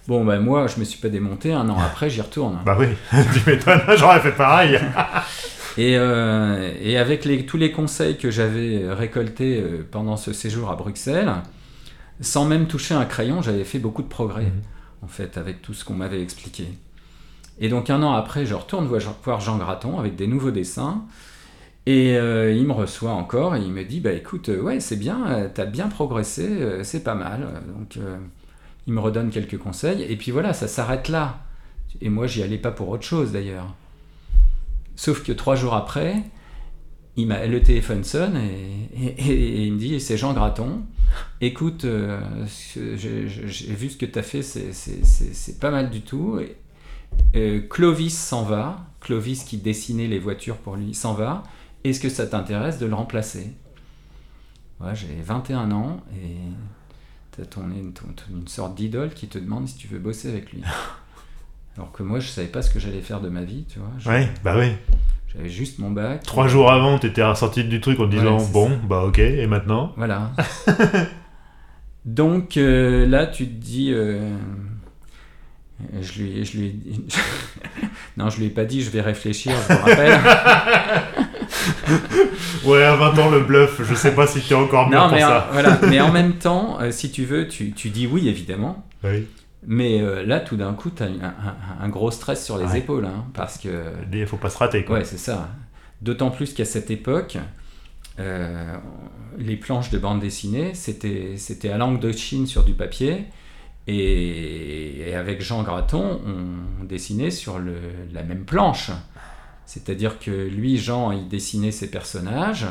Bon, 0.07 0.23
bah 0.23 0.39
moi, 0.39 0.67
je 0.67 0.79
me 0.79 0.83
suis 0.85 0.99
pas 0.99 1.09
démonté. 1.09 1.51
Un 1.53 1.67
an 1.69 1.79
après, 1.83 2.09
j'y 2.11 2.21
retourne. 2.21 2.59
Bah 2.63 2.77
oui, 2.79 2.87
tu 3.33 3.49
m'étonnes, 3.49 3.81
j'aurais 3.97 4.19
fait 4.19 4.33
pareil. 4.33 4.79
Et, 5.77 5.97
euh, 5.97 6.71
et 6.81 6.97
avec 6.97 7.25
les, 7.25 7.45
tous 7.45 7.57
les 7.57 7.71
conseils 7.71 8.17
que 8.17 8.31
j'avais 8.31 8.85
récoltés 8.93 9.59
euh, 9.61 9.85
pendant 9.89 10.15
ce 10.15 10.31
séjour 10.31 10.71
à 10.71 10.75
Bruxelles, 10.75 11.31
sans 12.21 12.45
même 12.45 12.67
toucher 12.67 12.93
un 12.95 13.05
crayon, 13.05 13.41
j'avais 13.41 13.65
fait 13.65 13.79
beaucoup 13.79 14.01
de 14.03 14.07
progrès, 14.07 14.43
Mhm. 14.45 14.61
en 15.03 15.07
fait, 15.07 15.37
avec 15.37 15.61
tout 15.61 15.73
ce 15.73 15.83
qu'on 15.83 15.93
m'avait 15.95 16.21
expliqué. 16.21 16.67
Et 17.59 17.69
donc 17.69 17.89
un 17.89 18.03
an 18.03 18.13
après, 18.13 18.45
je 18.45 18.53
retourne 18.53 18.85
voir 18.87 19.39
Jean- 19.41 19.57
Graton 19.57 19.99
avec 19.99 20.15
des 20.15 20.27
nouveaux 20.27 20.51
dessins. 20.51 21.03
Et 21.85 22.17
euh, 22.17 22.51
il 22.51 22.65
me 22.67 22.73
reçoit 22.73 23.11
encore 23.11 23.55
et 23.55 23.61
il 23.61 23.71
me 23.71 23.83
dit 23.85 23.99
Bah 24.01 24.11
écoute, 24.13 24.49
euh, 24.49 24.61
ouais, 24.61 24.79
c'est 24.79 24.95
bien, 24.97 25.27
euh, 25.29 25.49
t'as 25.53 25.65
bien 25.65 25.87
progressé, 25.87 26.47
c'est 26.83 27.03
pas 27.03 27.15
mal. 27.15 27.47
Donc 27.77 27.97
il 28.87 28.93
me 28.93 28.99
redonne 28.99 29.29
quelques 29.29 29.57
conseils. 29.57 30.03
Et 30.03 30.15
puis 30.17 30.31
voilà, 30.31 30.53
ça 30.53 30.67
s'arrête 30.67 31.09
là. 31.09 31.39
Et 32.01 32.09
moi, 32.09 32.27
j'y 32.27 32.43
allais 32.43 32.57
pas 32.57 32.71
pour 32.71 32.89
autre 32.89 33.03
chose 33.05 33.31
d'ailleurs. 33.33 33.73
Sauf 34.95 35.23
que 35.23 35.31
trois 35.31 35.55
jours 35.55 35.73
après, 35.73 36.23
il 37.17 37.27
le 37.27 37.61
téléphone 37.61 38.03
sonne 38.03 38.37
et, 38.37 38.89
et- 39.17 39.65
il 39.65 39.73
me 39.73 39.77
dit 39.79 39.99
c'est 39.99 40.17
Jean 40.17 40.33
Graton. 40.33 40.83
Écoute, 41.41 41.85
euh, 41.85 42.19
j'ai, 42.75 43.25
vu 43.73 43.89
ce 43.89 43.97
que 43.97 44.05
tu 44.05 44.19
as 44.19 44.23
fait, 44.23 44.41
c'est, 44.41 45.59
pas 45.59 45.71
mal 45.71 45.89
du 45.89 46.01
tout. 46.01 46.39
Et, 46.39 46.57
euh, 47.35 47.61
Clovis 47.69 48.17
s'en 48.17 48.43
va. 48.43 48.85
Clovis 48.99 49.43
qui 49.43 49.57
dessinait 49.57 50.07
les 50.07 50.19
voitures 50.19 50.57
pour 50.57 50.75
lui 50.75 50.93
s'en 50.93 51.13
va. 51.13 51.43
Est-ce 51.83 51.99
que 51.99 52.09
ça 52.09 52.25
t'intéresse 52.27 52.79
de 52.79 52.85
le 52.85 52.95
remplacer? 52.95 53.51
Ouais, 54.81 54.93
j'ai 54.95 55.21
21 55.23 55.71
ans 55.71 56.01
et 56.21 56.35
t'as 57.31 57.45
ton- 57.45 57.69
une 58.29 58.47
sorte 58.47 58.75
d'idole 58.75 59.13
qui 59.13 59.27
te 59.27 59.37
demande 59.37 59.67
si 59.67 59.75
tu 59.77 59.87
veux 59.87 59.99
bosser 59.99 60.27
avec 60.29 60.51
lui. 60.51 60.61
Alors 61.77 61.91
que 61.91 62.03
moi, 62.03 62.19
je 62.19 62.27
savais 62.27 62.47
pas 62.47 62.61
ce 62.61 62.69
que 62.69 62.79
j'allais 62.79 63.01
faire 63.01 63.19
de 63.21 63.29
ma 63.29 63.41
vie, 63.43 63.65
tu 63.71 63.79
vois. 63.79 63.89
Je- 63.99 64.09
Ouais, 64.09 64.29
bah 64.43 64.55
oui. 64.57 64.71
J'avais 65.35 65.49
juste 65.49 65.79
mon 65.79 65.91
bac. 65.91 66.23
Trois 66.23 66.47
jours 66.47 66.71
avant, 66.71 66.97
t'étais 66.97 67.23
ressorti 67.23 67.63
du 67.65 67.81
truc 67.81 67.99
en 67.99 68.05
disant 68.07 68.37
Ouais, 68.37 68.43
c'est 68.45 68.53
bon, 68.53 68.79
bah 68.87 69.03
ok, 69.03 69.19
et 69.19 69.45
maintenant? 69.47 69.91
Voilà. 69.97 70.31
Donc 72.05 72.55
euh, 72.57 73.05
là, 73.07 73.25
tu 73.27 73.45
te 73.47 73.51
dis. 73.53 73.91
euh, 73.93 74.29
je 76.01 76.21
lui, 76.21 76.45
je 76.45 76.57
lui 76.57 76.79
non, 78.17 78.29
je 78.29 78.37
lui 78.39 78.45
ai 78.45 78.49
pas 78.49 78.63
dit, 78.63 78.81
je 78.81 78.89
vais 78.91 79.01
réfléchir, 79.01 79.51
je 79.67 79.73
vous 79.73 79.81
rappelle. 79.81 80.19
Ouais, 82.63 82.83
à 82.83 82.95
20 82.95 83.19
ans, 83.19 83.29
le 83.29 83.41
bluff, 83.41 83.81
je 83.83 83.93
sais 83.93 84.13
pas 84.15 84.25
si 84.25 84.41
t'es 84.41 84.55
encore 84.55 84.89
bien 84.89 85.01
non, 85.01 85.07
pour 85.09 85.17
mais, 85.17 85.23
en, 85.23 85.27
ça. 85.29 85.49
voilà. 85.51 85.79
mais 85.87 86.01
en 86.01 86.11
même 86.11 86.33
temps, 86.33 86.79
euh, 86.81 86.89
si 86.91 87.11
tu 87.11 87.23
veux, 87.25 87.47
tu, 87.47 87.71
tu 87.73 87.89
dis 87.89 88.07
oui, 88.07 88.27
évidemment. 88.27 88.83
Oui. 89.03 89.27
Mais 89.67 90.01
euh, 90.01 90.23
là, 90.25 90.39
tout 90.39 90.57
d'un 90.57 90.73
coup, 90.73 90.89
tu 90.91 91.01
as 91.03 91.07
un, 91.07 91.09
un- 91.23 91.83
un 91.83 91.89
gros 91.89 92.11
stress 92.11 92.43
sur 92.43 92.57
les 92.57 92.65
Ouais. 92.65 92.79
épaules. 92.79 93.05
hein, 93.05 93.25
parce 93.33 93.57
que. 93.57 93.83
Il 94.13 94.25
faut 94.27 94.37
pas 94.37 94.49
se 94.49 94.57
rater, 94.57 94.85
quoi. 94.85 94.99
Ouais, 94.99 95.05
c'est 95.05 95.17
ça. 95.17 95.49
D'autant 96.01 96.29
plus 96.29 96.53
qu'à 96.53 96.65
cette 96.65 96.91
époque, 96.91 97.37
euh, 98.19 98.75
les 99.37 99.55
planches 99.57 99.89
de 99.89 99.97
bande 99.97 100.19
dessinée, 100.19 100.73
c'était 100.73 101.33
c'était 101.37 101.69
à 101.69 101.77
langue 101.77 101.99
de 101.99 102.11
Chine 102.11 102.45
sur 102.47 102.63
du 102.63 102.73
papier. 102.73 103.25
Et, 103.87 105.09
et 105.09 105.15
avec 105.15 105.41
Jean 105.41 105.61
Graton, 105.63 106.19
on 106.25 106.83
dessinait 106.85 107.29
sur 107.31 107.59
le, 107.59 107.75
la 108.13 108.23
même 108.23 108.43
planche. 108.45 108.89
C'est-à-dire 109.67 110.17
que 110.19 110.31
lui, 110.31 110.77
Jean, 110.77 111.11
il 111.11 111.27
dessinait 111.27 111.71
ses 111.71 111.89
personnages, 111.91 112.65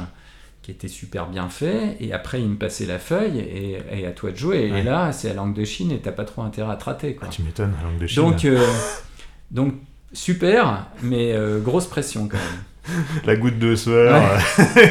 qui 0.65 0.71
étaient 0.71 0.89
super 0.89 1.29
bien 1.29 1.51
faits, 1.51 1.99
et 2.01 2.15
après, 2.15 2.41
il 2.41 2.49
me 2.49 2.57
passait 2.57 2.87
la 2.87 2.99
feuille, 2.99 3.39
et, 3.39 3.79
et 3.93 4.07
à 4.07 4.13
toi 4.13 4.31
de 4.31 4.37
jouer. 4.37 4.73
Ouais. 4.73 4.81
Et 4.81 4.83
là, 4.83 5.13
c'est 5.13 5.31
à 5.31 5.35
langue 5.35 5.53
de 5.53 5.63
Chine, 5.63 5.93
et 5.93 5.99
t'as 5.99 6.11
pas 6.11 6.25
trop 6.25 6.41
intérêt 6.41 6.73
à 6.73 6.77
te 6.77 6.85
rater. 6.85 7.15
Quoi. 7.15 7.29
Ah, 7.29 7.31
tu 7.31 7.43
m'étonnes, 7.43 7.75
la 7.77 7.87
langue 7.87 7.99
de 7.99 8.07
Chine. 8.07 8.23
Donc, 8.23 8.47
euh, 8.47 8.67
donc 9.51 9.75
super, 10.15 10.87
mais 11.03 11.35
euh, 11.35 11.61
grosse 11.61 11.87
pression 11.87 12.29
quand 12.29 12.39
même. 12.39 12.97
La 13.25 13.37
goutte 13.37 13.59
de 13.59 13.75
sueur. 13.77 14.23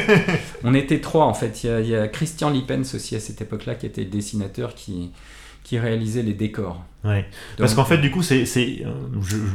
On 0.64 0.74
était 0.74 1.00
trois 1.00 1.26
en 1.26 1.34
fait. 1.34 1.62
Il 1.62 1.70
y 1.70 1.72
a, 1.72 1.80
il 1.80 1.88
y 1.88 1.96
a 1.96 2.08
Christian 2.08 2.50
Lippens 2.50 2.94
aussi 2.94 3.14
à 3.14 3.20
cette 3.20 3.40
époque-là 3.40 3.76
qui 3.76 3.86
était 3.86 4.02
le 4.02 4.10
dessinateur 4.10 4.74
qui, 4.74 5.12
qui 5.64 5.78
réalisait 5.78 6.22
les 6.22 6.34
décors. 6.34 6.84
euh, 7.04 7.08
ouais. 7.08 7.24
Parce 7.58 7.74
qu'en 7.74 7.84
fait, 7.84 7.98
du 7.98 8.10
coup, 8.10 8.22
c'est, 8.22 8.46
c'est, 8.46 8.84
euh, 8.86 8.92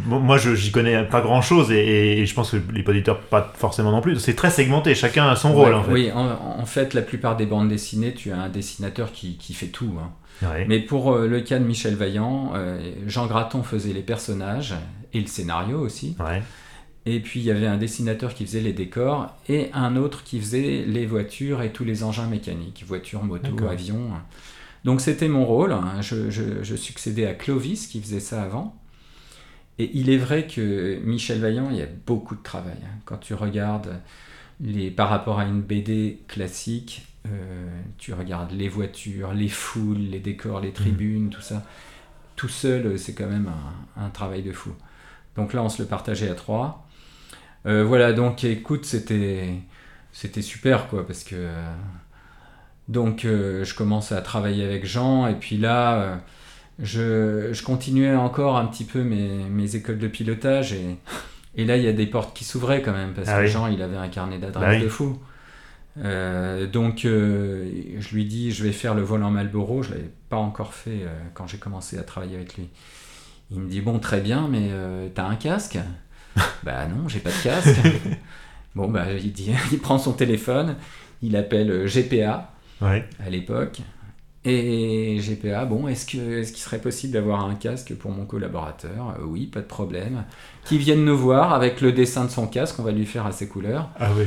moi, 0.05 0.37
je 0.37 0.53
j'y 0.55 0.71
connais 0.71 1.03
pas 1.03 1.21
grand 1.21 1.41
chose 1.41 1.71
et, 1.71 2.19
et 2.19 2.25
je 2.25 2.33
pense 2.33 2.51
que 2.51 2.57
les 2.73 2.83
auditeurs 2.85 3.19
pas 3.21 3.53
forcément 3.55 3.91
non 3.91 4.01
plus. 4.01 4.19
C'est 4.19 4.35
très 4.35 4.49
segmenté, 4.51 4.95
chacun 4.95 5.27
a 5.29 5.35
son 5.37 5.53
rôle 5.53 5.73
en 5.73 5.83
fait. 5.83 5.91
Oui, 5.93 6.11
en, 6.11 6.27
en 6.59 6.65
fait, 6.65 6.93
la 6.93 7.01
plupart 7.03 7.37
des 7.37 7.45
bandes 7.45 7.69
dessinées, 7.69 8.13
tu 8.13 8.31
as 8.31 8.37
un 8.41 8.49
dessinateur 8.49 9.11
qui, 9.13 9.37
qui 9.37 9.53
fait 9.53 9.67
tout. 9.67 9.93
hein. 10.01 10.11
Ouais. 10.41 10.65
Mais 10.67 10.79
pour 10.79 11.13
euh, 11.13 11.27
le 11.27 11.41
cas 11.41 11.59
de 11.59 11.65
Michel 11.65 11.95
Vaillant, 11.95 12.53
euh, 12.55 12.79
Jean 13.07 13.27
Graton 13.27 13.61
faisait 13.63 13.93
les 13.93 14.01
personnages 14.03 14.73
et 15.13 15.19
le 15.21 15.27
scénario 15.27 15.79
aussi. 15.79 16.15
Ouais. 16.19 16.41
Et 17.05 17.19
puis 17.19 17.39
il 17.39 17.45
y 17.45 17.51
avait 17.51 17.65
un 17.67 17.77
dessinateur 17.77 18.33
qui 18.33 18.45
faisait 18.45 18.59
les 18.61 18.73
décors 18.73 19.35
et 19.47 19.69
un 19.73 19.95
autre 19.95 20.23
qui 20.23 20.39
faisait 20.39 20.83
les 20.87 21.05
voitures 21.05 21.61
et 21.61 21.71
tous 21.71 21.83
les 21.83 22.03
engins 22.03 22.27
mécaniques, 22.27 22.83
voitures, 22.87 23.23
motos, 23.23 23.67
avions. 23.67 24.11
Donc 24.85 25.01
c'était 25.01 25.27
mon 25.27 25.45
rôle. 25.45 25.71
hein. 25.73 26.01
Je, 26.01 26.29
je- 26.29 26.63
je 26.63 26.75
succédais 26.75 27.27
à 27.27 27.33
Clovis 27.33 27.87
qui 27.87 28.01
faisait 28.01 28.19
ça 28.19 28.43
avant. 28.43 28.75
Et 29.77 29.89
il 29.93 30.09
est 30.09 30.17
vrai 30.17 30.45
que 30.47 30.99
Michel 31.03 31.39
Vaillant, 31.39 31.69
il 31.71 31.77
y 31.77 31.81
a 31.81 31.87
beaucoup 32.05 32.35
de 32.35 32.43
travail. 32.43 32.77
hein. 32.83 32.97
Quand 33.05 33.17
tu 33.17 33.33
regardes 33.33 34.01
les, 34.61 34.91
par 34.91 35.09
rapport 35.09 35.39
à 35.39 35.45
une 35.45 35.61
BD 35.61 36.21
classique, 36.27 37.07
euh, 37.27 37.69
tu 37.97 38.13
regardes 38.13 38.51
les 38.53 38.69
voitures, 38.69 39.33
les 39.33 39.49
foules, 39.49 39.99
les 39.99 40.19
décors, 40.19 40.61
les 40.61 40.73
tribunes, 40.73 41.29
tout 41.29 41.41
ça. 41.41 41.65
Tout 42.35 42.49
seul, 42.49 42.87
euh, 42.87 42.97
c'est 42.97 43.13
quand 43.13 43.27
même 43.27 43.49
un, 43.97 44.05
un 44.05 44.09
travail 44.11 44.43
de 44.43 44.53
fou. 44.53 44.71
Donc 45.37 45.53
là, 45.53 45.63
on 45.63 45.69
se 45.69 45.81
le 45.81 45.87
partageait 45.89 46.29
à 46.29 46.35
trois. 46.35 46.87
Euh, 47.65 47.83
voilà, 47.83 48.13
donc 48.13 48.43
écoute, 48.43 48.85
c'était 48.85 49.55
c'était 50.13 50.41
super 50.41 50.87
quoi, 50.89 51.05
parce 51.07 51.23
que 51.23 51.35
euh, 51.35 51.73
donc 52.89 53.23
euh, 53.23 53.63
je 53.63 53.75
commençais 53.75 54.15
à 54.15 54.21
travailler 54.21 54.65
avec 54.65 54.85
Jean 54.85 55.27
et 55.27 55.35
puis 55.35 55.57
là, 55.57 56.01
euh, 56.01 56.15
je, 56.79 57.53
je 57.53 57.63
continuais 57.63 58.15
encore 58.15 58.57
un 58.57 58.65
petit 58.65 58.83
peu 58.83 59.03
mes, 59.03 59.29
mes 59.49 59.75
écoles 59.75 59.99
de 59.99 60.07
pilotage 60.07 60.73
et, 60.73 60.97
et 61.55 61.65
là 61.65 61.77
il 61.77 61.83
y 61.83 61.87
a 61.87 61.93
des 61.93 62.07
portes 62.07 62.35
qui 62.35 62.43
s'ouvraient 62.43 62.81
quand 62.81 62.91
même 62.91 63.13
parce 63.13 63.29
Ah 63.29 63.37
que 63.37 63.45
oui. 63.45 63.47
Jean 63.47 63.67
il 63.67 63.81
avait 63.83 63.95
un 63.95 64.07
carnet 64.09 64.39
d'adresses 64.39 64.79
Bah 64.79 64.83
de 64.83 64.89
fou. 64.89 65.17
Euh, 66.03 66.65
donc 66.65 67.01
je 67.03 68.13
lui 68.13 68.25
dis 68.25 68.51
je 68.51 68.63
vais 68.63 68.71
faire 68.71 68.95
le 68.95 69.03
vol 69.03 69.23
en 69.23 69.29
Malboro, 69.29 69.83
je 69.83 69.91
l'avais 69.91 70.09
pas 70.29 70.37
encore 70.37 70.73
fait 70.73 71.05
quand 71.35 71.45
j'ai 71.45 71.57
commencé 71.57 71.97
à 71.97 72.03
travailler 72.03 72.35
avec 72.37 72.57
lui. 72.57 72.69
Il 73.51 73.59
me 73.59 73.69
dit 73.69 73.81
bon 73.81 73.99
très 73.99 74.19
bien 74.19 74.47
mais 74.49 74.69
t'as 75.13 75.25
un 75.25 75.35
casque? 75.35 75.77
Bah 76.63 76.87
non 76.87 77.07
j'ai 77.07 77.19
pas 77.19 77.31
de 77.31 77.43
casque. 77.43 77.79
bon 78.75 78.87
bah 78.87 79.11
il 79.13 79.31
dit 79.31 79.51
il 79.71 79.79
prend 79.79 79.99
son 79.99 80.13
téléphone, 80.13 80.75
il 81.21 81.35
appelle 81.35 81.85
GPA 81.85 82.51
Ouais. 82.81 83.07
à 83.25 83.29
l'époque. 83.29 83.79
Et 84.45 85.19
GPA, 85.19 85.65
bon, 85.65 85.87
est-ce 85.89 86.05
qu'il 86.05 86.45
serait 86.57 86.79
possible 86.79 87.11
d'avoir 87.13 87.45
un 87.45 87.55
casque 87.55 87.93
pour 87.95 88.11
mon 88.11 88.25
collaborateur? 88.25 89.15
Euh, 89.19 89.23
Oui, 89.25 89.47
pas 89.47 89.59
de 89.59 89.65
problème. 89.65 90.23
Qui 90.63 90.77
vienne 90.77 91.03
nous 91.03 91.17
voir 91.17 91.53
avec 91.53 91.81
le 91.81 91.91
dessin 91.91 92.23
de 92.25 92.29
son 92.29 92.47
casque, 92.47 92.79
on 92.79 92.83
va 92.83 92.91
lui 92.91 93.05
faire 93.05 93.25
à 93.25 93.31
ses 93.33 93.47
couleurs. 93.49 93.89
Ah 93.99 94.09
oui. 94.17 94.23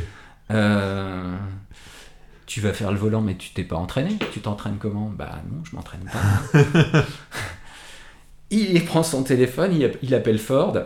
Euh, 0.51 1.35
tu 2.45 2.61
vas 2.61 2.75
faire 2.75 2.93
le 2.93 2.99
volant, 2.99 3.23
mais 3.23 3.37
tu 3.37 3.51
t'es 3.55 3.65
pas 3.65 3.77
entraîné. 3.77 4.19
Tu 4.33 4.41
t'entraînes 4.41 4.77
comment? 4.79 5.09
Bah 5.09 5.41
non, 5.51 5.63
je 5.65 5.75
m'entraîne 5.75 6.05
pas. 6.05 6.61
il 8.51 8.85
prend 8.85 9.03
son 9.03 9.23
téléphone, 9.23 9.73
il, 9.75 9.85
app- 9.85 9.97
il 10.03 10.15
appelle 10.15 10.39
Ford, 10.39 10.77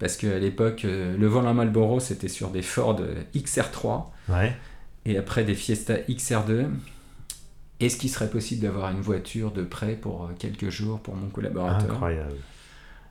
parce 0.00 0.16
qu'à 0.16 0.38
l'époque, 0.38 0.82
euh, 0.84 1.16
le 1.16 1.26
volant 1.28 1.54
Marlboro, 1.54 2.00
c'était 2.00 2.28
sur 2.28 2.48
des 2.50 2.62
Ford 2.62 2.96
euh, 3.00 3.22
XR3 3.36 4.06
Ouais. 4.28 4.54
Et 5.06 5.16
après 5.16 5.44
des 5.44 5.54
Fiesta 5.54 5.94
XR2. 6.08 6.66
Est-ce 7.80 7.96
qu'il 7.96 8.10
serait 8.10 8.28
possible 8.28 8.62
d'avoir 8.62 8.90
une 8.90 9.00
voiture 9.00 9.52
de 9.52 9.62
prêt 9.62 9.92
pour 10.00 10.24
euh, 10.24 10.28
quelques 10.38 10.68
jours 10.68 11.00
pour 11.00 11.14
mon 11.14 11.28
collaborateur? 11.28 11.92
Incroyable. 11.92 12.34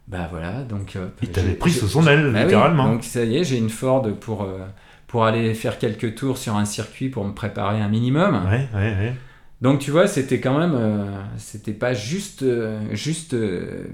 Bah 0.08 0.28
voilà, 0.30 0.63
donc. 0.63 0.95
hop, 0.95 1.17
Il 1.21 1.30
t'avait 1.30 1.54
pris 1.54 1.71
sous 1.71 1.88
son 1.88 2.06
aile, 2.08 2.32
Bah 2.32 2.39
oui, 2.39 2.43
littéralement. 2.45 2.93
donc 2.93 3.04
ça 3.04 3.23
y 3.23 3.38
est, 3.38 3.43
j'ai 3.43 3.58
une 3.58 3.69
Ford 3.69 4.08
pour, 4.19 4.43
euh, 4.43 4.60
pour 5.08 5.26
aller 5.26 5.54
faire 5.54 5.80
quelques 5.80 6.15
tours 6.15 6.38
sur 6.38 6.56
un 6.56 6.65
circuit 6.65 7.10
pour 7.10 7.26
me 7.26 7.34
préparer 7.34 7.82
un 7.82 7.89
minimum. 7.89 8.45
Ouais, 8.45 8.67
ouais, 8.73 8.95
ouais. 8.97 9.13
Donc 9.62 9.80
tu 9.80 9.89
vois, 9.91 10.08
c'était 10.08 10.39
quand 10.39 10.58
même, 10.58 10.76
euh, 10.76 11.21
c'était 11.38 11.73
pas 11.73 11.93
juste, 11.93 12.43
euh, 12.43 12.80
juste 12.91 13.34
euh, 13.34 13.86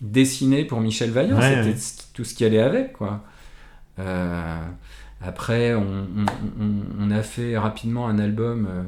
dessiné 0.00 0.64
pour 0.64 0.80
Michel 0.80 1.10
Vaillant, 1.10 1.40
c'était 1.40 1.78
tout 2.12 2.24
ce 2.24 2.34
qui 2.34 2.44
allait 2.44 2.60
avec, 2.60 2.92
quoi. 2.94 3.22
Après, 5.24 5.74
on, 5.74 5.82
on- 6.16 6.62
on- 6.62 6.82
on 7.00 7.10
a 7.10 7.22
fait 7.22 7.56
rapidement 7.58 8.08
un 8.08 8.18
album 8.18 8.66
euh, 8.70 8.82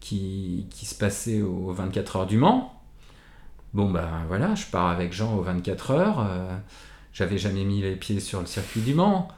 qui, 0.00 0.66
qui 0.70 0.86
se 0.86 0.94
passait 0.94 1.42
aux 1.42 1.72
24 1.72 2.16
heures 2.16 2.26
du 2.26 2.36
Mans. 2.36 2.74
Bon 3.72 3.88
ben 3.90 4.08
voilà, 4.28 4.54
je 4.56 4.66
pars 4.66 4.88
avec 4.88 5.12
Jean 5.12 5.34
aux 5.36 5.42
24 5.42 5.90
heures. 5.92 6.20
euh, 6.28 6.56
J'avais 7.12 7.38
jamais 7.38 7.64
mis 7.64 7.80
les 7.82 7.94
pieds 7.96 8.20
sur 8.20 8.40
le 8.40 8.46
circuit 8.46 8.80
du 8.80 8.94
Mans. 8.94 9.28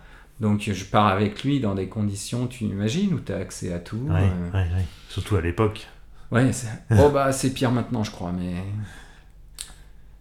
Donc 0.40 0.62
je 0.72 0.84
pars 0.84 1.06
avec 1.08 1.44
lui 1.44 1.60
dans 1.60 1.74
des 1.74 1.88
conditions, 1.88 2.46
tu 2.46 2.64
imagines, 2.64 3.12
où 3.14 3.20
tu 3.20 3.32
as 3.32 3.36
accès 3.36 3.72
à 3.72 3.78
tout. 3.78 3.98
Ouais, 4.08 4.22
euh, 4.22 4.50
ouais, 4.52 4.74
ouais. 4.74 4.84
Surtout 5.08 5.36
à 5.36 5.40
l'époque. 5.40 5.86
Ouais, 6.30 6.50
c'est... 6.52 6.68
oh 6.98 7.10
bah 7.10 7.30
c'est 7.32 7.50
pire 7.50 7.70
maintenant, 7.70 8.02
je 8.04 8.10
crois, 8.10 8.32
mais 8.32 8.54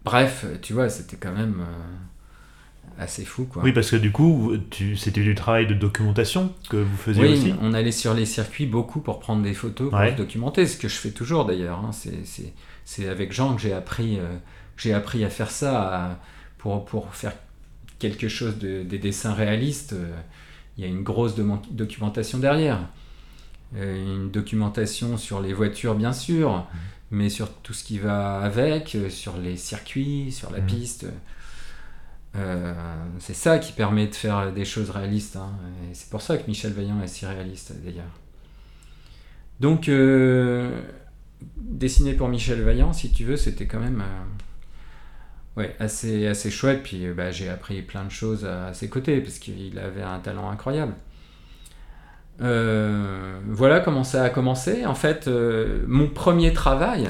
bref, 0.04 0.44
tu 0.60 0.72
vois, 0.74 0.88
c'était 0.88 1.16
quand 1.16 1.32
même 1.32 1.60
euh, 1.60 1.96
assez 2.98 3.24
fou, 3.24 3.44
quoi. 3.44 3.62
Oui, 3.62 3.72
parce 3.72 3.90
que 3.90 3.96
du 3.96 4.12
coup, 4.12 4.52
c'était 4.96 5.22
du 5.22 5.34
travail 5.34 5.66
de 5.66 5.74
documentation 5.74 6.52
que 6.68 6.76
vous 6.76 6.96
faisiez 6.96 7.22
Oui, 7.22 7.32
aussi? 7.32 7.52
on 7.60 7.72
allait 7.74 7.92
sur 7.92 8.14
les 8.14 8.26
circuits 8.26 8.66
beaucoup 8.66 9.00
pour 9.00 9.18
prendre 9.18 9.42
des 9.42 9.54
photos, 9.54 9.90
pour 9.90 9.98
Ouais. 9.98 10.12
se 10.12 10.16
documenter, 10.16 10.66
ce 10.66 10.76
que 10.76 10.88
je 10.88 10.94
fais 10.96 11.10
toujours 11.10 11.44
d'ailleurs. 11.44 11.78
hein. 11.78 11.90
C'est, 11.92 12.24
c'est, 12.26 12.52
c'est 12.84 13.08
avec 13.08 13.32
Jean 13.32 13.54
que 13.54 13.62
j'ai 13.62 13.72
appris, 13.72 14.18
euh, 14.18 14.26
j'ai 14.76 14.92
appris 14.92 15.24
à 15.24 15.30
faire 15.30 15.50
ça, 15.50 15.82
à- 16.10 16.18
pour, 16.58 16.84
pour 16.84 17.14
faire 17.14 17.32
quelque 17.98 18.28
chose 18.28 18.58
de, 18.58 18.82
des 18.82 18.98
dessins 18.98 19.34
réalistes. 19.34 19.94
euh, 19.94 20.12
Il 20.78 20.84
y 20.84 20.86
a 20.86 20.90
une 20.90 21.02
grosse 21.02 21.34
documentation 21.70 22.38
derrière. 22.38 22.78
Euh, 23.76 24.02
une 24.24 24.30
documentation 24.30 25.16
sur 25.16 25.40
les 25.40 25.52
voitures, 25.54 25.94
bien 25.94 26.12
sûr, 26.12 26.66
mais 27.10 27.28
sur 27.30 27.50
tout 27.52 27.72
ce 27.72 27.84
qui 27.84 27.98
va 27.98 28.38
avec, 28.40 28.96
sur 29.08 29.36
les 29.38 29.56
circuits, 29.56 30.30
sur 30.30 30.50
la 30.50 30.60
Mhm. 30.60 30.66
piste. 30.66 31.06
Euh, 32.34 32.72
c'est 33.18 33.34
ça 33.34 33.58
qui 33.58 33.72
permet 33.72 34.06
de 34.06 34.14
faire 34.14 34.52
des 34.52 34.64
choses 34.64 34.90
réalistes. 34.90 35.36
hein. 35.36 35.50
Et 35.90 35.94
c'est 35.94 36.08
pour 36.10 36.22
ça 36.22 36.38
que 36.38 36.46
Michel 36.46 36.72
Vaillant 36.72 37.00
est 37.02 37.06
si 37.08 37.26
réaliste, 37.26 37.72
d'ailleurs. 37.84 38.04
Donc, 39.60 39.88
euh, 39.88 40.80
dessiner 41.56 42.14
pour 42.14 42.28
Michel 42.28 42.62
Vaillant, 42.62 42.92
si 42.92 43.12
tu 43.12 43.24
veux, 43.24 43.36
c'était 43.36 43.66
quand 43.66 43.80
même 43.80 44.00
euh, 44.00 45.60
ouais, 45.60 45.76
assez, 45.78 46.26
assez 46.26 46.50
chouette. 46.50 46.82
Puis 46.82 47.06
bah, 47.12 47.30
j'ai 47.30 47.48
appris 47.48 47.82
plein 47.82 48.04
de 48.04 48.10
choses 48.10 48.44
à 48.44 48.72
ses 48.72 48.88
côtés, 48.88 49.20
parce 49.20 49.38
qu'il 49.38 49.78
avait 49.78 50.02
un 50.02 50.18
talent 50.18 50.50
incroyable. 50.50 50.94
Voilà 52.38 53.78
comment 53.80 54.02
ça 54.02 54.24
a 54.24 54.30
commencé. 54.30 54.84
En 54.84 54.96
fait, 54.96 55.28
mon 55.86 56.08
premier 56.08 56.52
travail 56.52 57.06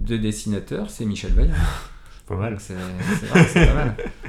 de 0.00 0.16
dessinateur, 0.16 0.88
c'est 0.88 1.04
Michel 1.04 1.32
Vaillant. 1.32 1.54
Pas 2.26 2.36
mal. 2.36 2.56
C'est 2.60 2.74
pas 3.28 3.74
mal. 3.74 3.96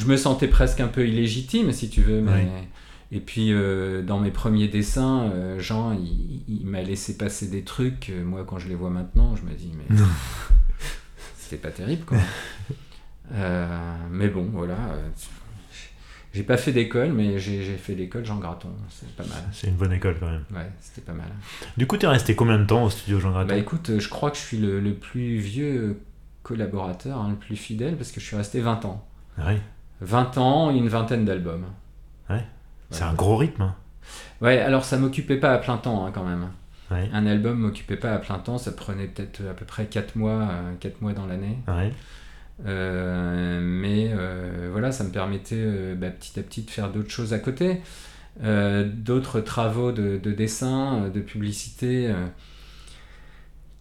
Je 0.00 0.06
me 0.06 0.16
sentais 0.16 0.48
presque 0.48 0.80
un 0.80 0.88
peu 0.88 1.06
illégitime, 1.06 1.72
si 1.72 1.90
tu 1.90 2.00
veux, 2.00 2.22
mais. 2.22 2.48
Et 3.12 3.20
puis, 3.20 3.52
euh, 3.52 4.02
dans 4.02 4.18
mes 4.20 4.30
premiers 4.30 4.68
dessins, 4.68 5.22
euh, 5.32 5.58
Jean, 5.58 5.92
il, 5.92 6.42
il 6.48 6.66
m'a 6.66 6.80
laissé 6.80 7.16
passer 7.16 7.48
des 7.48 7.64
trucs. 7.64 8.08
Euh, 8.08 8.24
moi, 8.24 8.44
quand 8.46 8.58
je 8.60 8.68
les 8.68 8.76
vois 8.76 8.90
maintenant, 8.90 9.34
je 9.34 9.42
me 9.42 9.52
dis, 9.52 9.72
mais 9.76 9.96
c'était 11.36 11.56
pas 11.60 11.70
terrible, 11.70 12.04
quoi. 12.04 12.18
Euh, 13.32 13.96
mais 14.10 14.26
bon, 14.26 14.48
voilà. 14.52 14.74
J'ai 16.34 16.42
pas 16.42 16.56
fait 16.56 16.72
d'école, 16.72 17.12
mais 17.12 17.38
j'ai 17.38 17.76
fait 17.76 17.94
l'école 17.94 18.24
Jean 18.24 18.38
Graton. 18.38 18.70
C'est 18.88 19.08
pas 19.14 19.22
mal. 19.22 19.44
C'est 19.52 19.68
une 19.68 19.76
bonne 19.76 19.92
école 19.92 20.16
quand 20.18 20.26
même. 20.26 20.44
Ouais, 20.52 20.68
c'était 20.80 21.02
pas 21.02 21.12
mal. 21.12 21.28
Du 21.76 21.86
coup, 21.86 21.96
t'es 21.96 22.08
resté 22.08 22.34
combien 22.34 22.58
de 22.58 22.64
temps 22.64 22.82
au 22.82 22.90
studio 22.90 23.20
Jean 23.20 23.30
Graton? 23.30 23.46
Bah 23.46 23.56
écoute, 23.56 24.00
je 24.00 24.08
crois 24.08 24.32
que 24.32 24.36
je 24.36 24.42
suis 24.42 24.56
le, 24.58 24.80
le 24.80 24.94
plus 24.94 25.38
vieux 25.38 26.00
collaborateur, 26.42 27.18
hein, 27.18 27.28
le 27.30 27.36
plus 27.36 27.54
fidèle, 27.54 27.96
parce 27.96 28.10
que 28.10 28.18
je 28.18 28.26
suis 28.26 28.36
resté 28.36 28.58
20 28.60 28.84
ans. 28.84 29.06
Ouais. 29.38 29.60
20 30.00 30.38
ans 30.38 30.70
et 30.70 30.76
une 30.76 30.88
vingtaine 30.88 31.24
d'albums. 31.24 31.66
C'est 32.92 33.04
un 33.04 33.14
gros 33.14 33.36
rythme. 33.36 33.62
hein. 33.62 33.76
Ouais, 34.40 34.58
alors 34.58 34.84
ça 34.84 34.96
m'occupait 34.98 35.36
pas 35.36 35.52
à 35.52 35.58
plein 35.58 35.76
temps 35.76 36.04
hein, 36.04 36.10
quand 36.12 36.24
même. 36.24 36.48
Ouais. 36.90 37.08
Un 37.12 37.24
album 37.26 37.56
m'occupait 37.58 37.96
pas 37.96 38.12
à 38.14 38.18
plein 38.18 38.38
temps, 38.40 38.58
ça 38.58 38.72
prenait 38.72 39.06
peut-être 39.06 39.42
à 39.48 39.54
peu 39.54 39.64
près 39.64 39.86
4 39.86 40.16
mois, 40.16 40.48
4 40.80 41.00
mois 41.02 41.12
dans 41.12 41.26
l'année. 41.26 41.58
Ouais. 41.68 41.92
Euh, 42.66 43.60
mais 43.62 44.10
euh, 44.12 44.68
voilà, 44.72 44.90
ça 44.90 45.04
me 45.04 45.10
permettait 45.10 45.54
euh, 45.56 45.94
bah, 45.94 46.10
petit 46.10 46.38
à 46.40 46.42
petit 46.42 46.62
de 46.62 46.70
faire 46.70 46.90
d'autres 46.90 47.10
choses 47.10 47.32
à 47.32 47.38
côté. 47.38 47.80
Euh, 48.42 48.88
d'autres 48.92 49.40
travaux 49.40 49.92
de, 49.92 50.18
de 50.22 50.32
dessin, 50.32 51.04
euh, 51.04 51.10
de 51.10 51.20
publicité, 51.20 52.08
euh, 52.08 52.26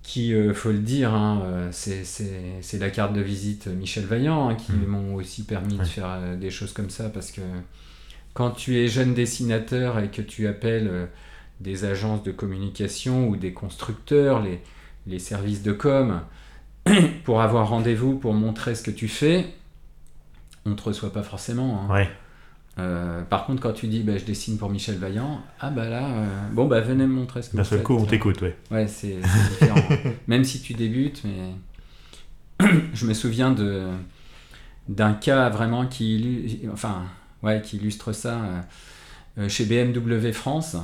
qui, 0.09 0.33
euh, 0.33 0.55
faut 0.55 0.71
le 0.71 0.79
dire, 0.79 1.13
hein, 1.13 1.41
euh, 1.45 1.69
c'est- 1.71 2.79
la 2.79 2.89
carte 2.89 3.13
de 3.13 3.21
visite 3.21 3.67
Michel 3.67 4.05
Vaillant 4.05 4.49
hein, 4.49 4.55
qui 4.55 4.71
Mm. 4.71 4.85
m'ont 4.87 5.13
aussi 5.15 5.43
permis 5.43 5.77
de 5.77 5.83
faire 5.83 6.07
euh, 6.09 6.35
des 6.35 6.49
choses 6.49 6.73
comme 6.73 6.89
ça 6.89 7.09
parce 7.09 7.29
que 7.31 7.41
quand 8.33 8.49
tu 8.51 8.77
es 8.79 8.87
jeune 8.87 9.13
dessinateur 9.13 9.99
et 9.99 10.09
que 10.09 10.23
tu 10.23 10.47
appelles 10.47 10.87
euh, 10.87 11.05
des 11.59 11.85
agences 11.85 12.23
de 12.23 12.31
communication 12.31 13.27
ou 13.27 13.35
des 13.35 13.53
constructeurs, 13.53 14.41
les, 14.41 14.61
les 15.05 15.19
services 15.19 15.61
de 15.61 15.73
com, 15.73 16.21
pour 17.23 17.41
avoir 17.41 17.69
rendez-vous, 17.69 18.15
pour 18.17 18.33
montrer 18.33 18.73
ce 18.73 18.81
que 18.81 18.91
tu 18.91 19.07
fais, 19.07 19.45
on 20.65 20.71
ne 20.71 20.75
te 20.75 20.81
reçoit 20.83 21.13
pas 21.13 21.23
forcément. 21.23 21.83
hein. 21.87 21.93
Ouais. 21.93 22.09
Euh, 22.79 23.21
par 23.23 23.45
contre, 23.45 23.61
quand 23.61 23.73
tu 23.73 23.87
dis 23.87 24.01
bah, 24.03 24.17
je 24.17 24.23
dessine 24.23 24.57
pour 24.57 24.69
Michel 24.69 24.95
Vaillant, 24.97 25.41
ah 25.59 25.69
bah 25.69 25.89
là, 25.89 26.07
euh, 26.07 26.27
bon 26.53 26.65
bah 26.67 26.79
venez 26.81 27.05
me 27.05 27.13
montrer 27.13 27.41
ce 27.41 27.49
que 27.49 27.57
D'un 27.57 27.63
vous 27.63 27.69
seul 27.69 27.83
coup, 27.83 27.95
on 27.95 28.05
t'écoute, 28.05 28.41
ouais. 28.41 28.55
Ouais, 28.71 28.87
c'est 28.87 29.17
différent. 29.49 29.81
Même 30.27 30.43
si 30.43 30.61
tu 30.61 30.73
débutes, 30.73 31.23
mais 31.25 32.67
je 32.93 33.05
me 33.05 33.13
souviens 33.13 33.51
de 33.51 33.87
d'un 34.87 35.13
cas 35.13 35.49
vraiment 35.49 35.85
qui, 35.85 36.17
illu- 36.17 36.69
enfin, 36.71 37.03
ouais, 37.43 37.61
qui 37.61 37.77
illustre 37.77 38.11
ça 38.13 38.39
euh, 39.37 39.49
chez 39.49 39.65
BMW 39.65 40.31
France. 40.31 40.75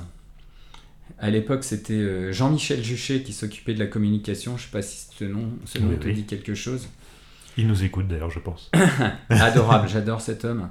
À 1.18 1.30
l'époque, 1.30 1.64
c'était 1.64 2.34
Jean-Michel 2.34 2.84
Juchet 2.84 3.22
qui 3.24 3.32
s'occupait 3.32 3.74
de 3.74 3.80
la 3.80 3.86
communication. 3.88 4.58
Je 4.58 4.64
sais 4.64 4.70
pas 4.72 4.82
si 4.82 5.08
ce 5.18 5.24
nom, 5.24 5.50
ce 5.66 5.80
nom 5.80 5.90
Oui, 5.90 5.98
te 6.00 6.08
oui. 6.08 6.14
dit 6.14 6.26
quelque 6.26 6.56
chose. 6.56 6.88
Il 7.58 7.68
nous 7.68 7.84
écoute 7.84 8.08
d'ailleurs, 8.08 8.32
je 8.32 8.40
pense. 8.40 8.70
Adorable, 9.30 9.88
j'adore 9.88 10.20
cet 10.20 10.44
homme. 10.44 10.70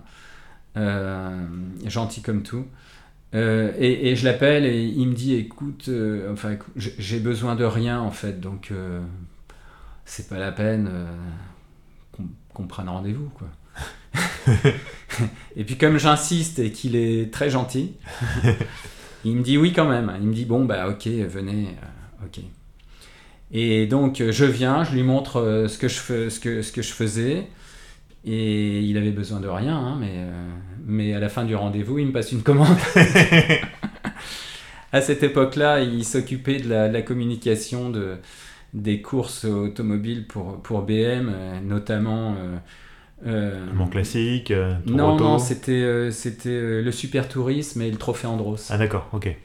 Euh, 0.77 1.47
gentil 1.87 2.23
comme 2.23 2.43
tout. 2.43 2.65
Euh, 3.35 3.73
et, 3.79 4.11
et 4.11 4.17
je 4.17 4.25
l'appelle 4.25 4.65
et 4.65 4.85
il 4.85 5.09
me 5.09 5.15
dit 5.15 5.35
écoute, 5.35 5.87
euh, 5.89 6.33
enfin, 6.33 6.57
j'ai 6.77 7.19
besoin 7.19 7.57
de 7.57 7.65
rien 7.65 8.01
en 8.01 8.13
fait, 8.13 8.41
donc 8.41 8.69
euh, 8.71 9.01
c'est 10.05 10.29
pas 10.29 10.39
la 10.39 10.53
peine 10.53 10.89
qu'on 12.53 12.67
prenne 12.69 12.89
rendez-vous 12.89 13.31
quoi. 13.31 13.49
et 15.57 15.65
puis 15.65 15.77
comme 15.77 15.99
j'insiste 15.99 16.61
et 16.61 16.71
qu'il 16.71 16.95
est 16.95 17.33
très 17.33 17.51
gentil, 17.51 17.95
il 19.25 19.37
me 19.37 19.43
dit 19.43 19.59
oui 19.59 19.73
quand 19.73 19.89
même. 19.89 20.13
Il 20.21 20.29
me 20.29 20.35
dit 20.35 20.45
bon 20.45 20.65
bah 20.65 20.89
ok 20.89 21.09
venez, 21.09 21.75
ok. 22.25 22.41
Et 23.51 23.87
donc 23.87 24.23
je 24.31 24.45
viens, 24.45 24.85
je 24.85 24.93
lui 24.93 25.03
montre 25.03 25.67
ce 25.69 25.77
que 25.77 25.89
je 25.89 25.99
fais, 25.99 26.31
ce 26.31 26.39
que 26.39 26.63
ce 26.63 26.71
que 26.71 26.83
je 26.83 26.93
faisais. 26.93 27.49
Et 28.27 28.81
il 28.81 28.97
avait 28.97 29.11
besoin 29.11 29.41
de 29.41 29.49
rien, 29.49 29.77
hein, 29.77 29.97
mais, 30.01 30.15
euh, 30.17 30.49
mais 30.87 31.13
à 31.15 31.21
la 31.21 31.29
fin 31.29 31.45
du 31.45 31.55
rendez-vous, 31.55 31.99
il 31.99 32.07
me 32.07 32.13
passe 32.13 32.33
une 32.33 32.43
commande. 32.43 32.77
à 34.93 35.01
cette 35.01 35.23
époque-là, 35.23 35.81
il 35.81 36.05
s'occupait 36.05 36.59
de 36.61 36.69
la, 36.69 36.89
de 36.89 36.93
la 36.95 37.03
communication 37.03 37.91
de, 37.91 38.17
des 38.73 39.03
courses 39.03 39.45
automobiles 39.45 40.27
pour, 40.27 40.61
pour 40.63 40.83
BM, 40.83 41.29
euh, 41.29 41.61
notamment. 41.61 42.35
euh, 42.39 42.57
euh, 43.27 43.67
Mon 43.75 43.87
classique, 43.89 44.51
euh, 44.51 44.75
non, 44.87 45.15
Auto. 45.15 45.25
non, 45.25 45.39
c'était 45.39 46.11
c'était 46.11 46.81
le 46.83 46.93
super 46.93 47.29
tourisme 47.29 47.83
et 47.83 47.91
le 47.91 47.97
trophée 47.99 48.27
Andros. 48.27 48.69
Ah 48.71 48.79
d'accord, 48.79 49.09
ok. 49.13 49.37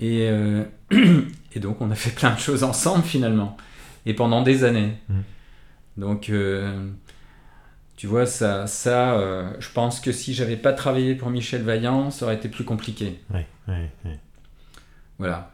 Et, 0.00 0.28
et 1.54 1.60
donc, 1.60 1.80
on 1.80 1.90
a 1.90 1.94
fait 1.94 2.10
plein 2.14 2.34
de 2.34 2.38
choses 2.38 2.64
ensemble 2.64 3.04
finalement. 3.04 3.56
Et 4.06 4.14
pendant 4.14 4.42
des 4.42 4.62
années. 4.64 4.92
Mm. 5.08 5.14
Donc, 5.96 6.30
tu 7.96 8.06
vois, 8.06 8.26
ça, 8.26 8.66
ça 8.66 9.18
euh, 9.18 9.50
je 9.58 9.70
pense 9.70 10.00
que 10.00 10.12
si 10.12 10.34
j'avais 10.34 10.56
pas 10.56 10.72
travaillé 10.72 11.14
pour 11.14 11.30
Michel 11.30 11.62
Vaillant, 11.62 12.10
ça 12.10 12.26
aurait 12.26 12.34
été 12.36 12.48
plus 12.48 12.64
compliqué. 12.64 13.18
Ouais, 13.32 13.46
ouais, 13.68 13.90
ouais. 14.04 14.18
Voilà. 15.18 15.50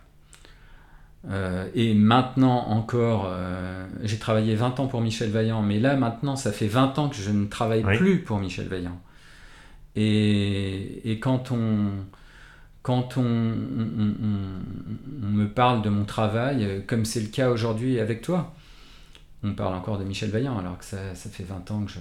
Euh, 1.30 1.68
et 1.76 1.94
maintenant 1.94 2.66
encore, 2.68 3.26
euh, 3.28 3.86
j'ai 4.02 4.18
travaillé 4.18 4.56
20 4.56 4.80
ans 4.80 4.88
pour 4.88 5.00
Michel 5.00 5.30
Vaillant, 5.30 5.62
mais 5.62 5.78
là 5.78 5.96
maintenant, 5.96 6.34
ça 6.34 6.50
fait 6.50 6.66
20 6.66 6.98
ans 6.98 7.08
que 7.08 7.14
je 7.14 7.30
ne 7.30 7.46
travaille 7.46 7.84
Oui. 7.84 7.96
plus 7.96 8.18
pour 8.22 8.38
Michel 8.40 8.66
Vaillant. 8.66 9.00
Et, 9.94 11.12
et 11.12 11.20
quand 11.20 11.52
on, 11.52 11.90
quand 12.82 13.16
on, 13.18 13.22
on- 13.22 14.14
on- 14.22 15.26
on 15.26 15.30
me 15.30 15.46
parle 15.46 15.82
de 15.82 15.90
mon 15.90 16.04
travail, 16.04 16.82
comme 16.88 17.04
c'est 17.04 17.20
le 17.20 17.28
cas 17.28 17.50
aujourd'hui 17.50 18.00
avec 18.00 18.22
toi, 18.22 18.52
on 19.44 19.52
parle 19.52 19.74
encore 19.74 19.98
de 19.98 20.04
Michel 20.04 20.30
Vaillant, 20.30 20.58
alors 20.58 20.78
que 20.78 20.84
ça, 20.84 21.14
ça 21.14 21.30
fait 21.30 21.44
20 21.44 21.70
ans 21.70 21.84
que 21.84 21.92
je 21.92 21.98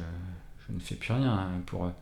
ne 0.76 0.80
fais 0.80 0.96
plus 0.96 1.14
rien 1.14 1.32
hein, 1.34 1.62
pour 1.66 1.86
eux. 1.86 1.94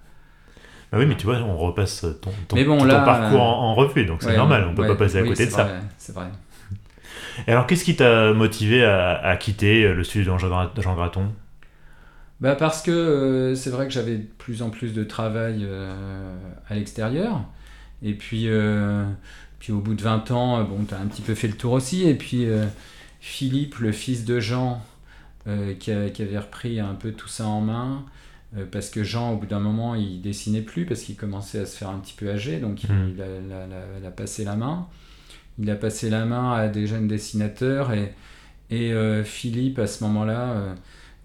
Bah 0.91 0.97
oui, 0.99 1.05
mais 1.05 1.15
tu 1.17 1.25
vois, 1.25 1.37
on 1.37 1.55
repasse 1.57 2.05
ton, 2.21 2.31
ton, 2.47 2.57
Mais 2.57 2.63
bon, 2.65 2.83
ton 2.87 3.01
là, 3.01 3.01
parcours 3.01 3.41
euh, 3.41 3.41
en, 3.41 3.69
en 3.71 3.75
revue, 3.75 4.05
donc 4.05 4.23
c'est 4.23 4.33
Ouais, 4.33 4.33
normal, 4.33 4.67
on 4.69 4.75
peut 4.75 4.85
ouais, 4.85 4.87
pas 4.87 4.95
passer 4.95 5.19
à 5.19 5.23
oui, 5.23 5.23
côté 5.23 5.45
de 5.45 5.51
c'est 5.51 5.51
ça. 5.51 5.71
vrai, 5.71 5.81
C'est 5.97 6.13
vrai. 6.13 6.29
Et 7.47 7.51
alors, 7.51 7.67
qu'est-ce 7.67 7.83
qui 7.83 7.95
t'a 7.95 8.33
motivé 8.33 8.83
à, 8.83 9.17
à 9.17 9.37
quitter 9.37 9.83
euh, 9.83 9.93
le 9.93 10.03
studio 10.03 10.33
de 10.33 10.37
Jean, 10.39 10.49
Gra- 10.49 10.81
Jean 10.81 10.95
Graton? 10.95 11.29
Bah 12.39 12.55
parce 12.55 12.81
que 12.81 12.91
euh, 12.91 13.55
c'est 13.55 13.69
vrai 13.69 13.85
que 13.85 13.91
j'avais 13.93 14.17
de 14.17 14.23
plus 14.37 14.61
en 14.61 14.69
plus 14.69 14.93
de 14.93 15.03
travail 15.03 15.59
euh, 15.63 16.37
à 16.69 16.75
l'extérieur. 16.75 17.41
Et 18.01 18.13
puis, 18.13 18.47
puis 19.59 19.73
au 19.73 19.79
bout 19.79 19.93
de 19.93 20.01
20 20.01 20.31
ans, 20.31 20.63
bon, 20.63 20.85
tu 20.87 20.93
as 20.93 20.99
un 20.99 21.07
petit 21.07 21.21
peu 21.21 21.35
fait 21.35 21.47
le 21.49 21.55
tour 21.57 21.73
aussi. 21.73 22.07
Et 22.07 22.15
puis 22.15 22.47
Philippe, 23.19 23.79
le 23.79 23.91
fils 23.91 24.25
de 24.25 24.39
Jean, 24.39 24.81
qui, 25.79 25.91
a- 25.91 26.09
qui 26.09 26.21
avait 26.23 26.39
repris 26.39 26.79
un 26.79 26.95
peu 26.95 27.11
tout 27.13 27.27
ça 27.27 27.47
en 27.47 27.61
main, 27.61 28.05
parce 28.71 28.89
que 28.89 29.03
Jean, 29.03 29.33
au 29.33 29.37
bout 29.37 29.45
d'un 29.45 29.59
moment, 29.59 29.95
il 29.95 30.21
dessinait 30.21 30.61
plus, 30.61 30.85
parce 30.85 31.01
qu'il 31.01 31.15
commençait 31.15 31.59
à 31.59 31.65
se 31.65 31.77
faire 31.77 31.89
un 31.89 31.99
petit 31.99 32.13
peu 32.17 32.29
âgé, 32.29 32.59
donc 32.59 32.83
il, 32.83 32.89
il 33.15 33.21
a, 33.21 33.25
il 34.03 34.11
passé 34.11 34.43
la 34.43 34.55
main. 34.55 34.87
Il 35.59 35.69
a 35.69 35.75
passé 35.75 36.09
la 36.09 36.25
main 36.25 36.53
à 36.53 36.67
des 36.67 36.87
jeunes 36.87 37.07
dessinateurs, 37.07 37.91
et, 37.93 38.13
et 38.69 38.91
euh, 38.93 39.23
Philippe, 39.23 39.77
à 39.79 39.87
ce 39.87 40.03
moment-là, 40.05 40.51
euh, 40.51 40.73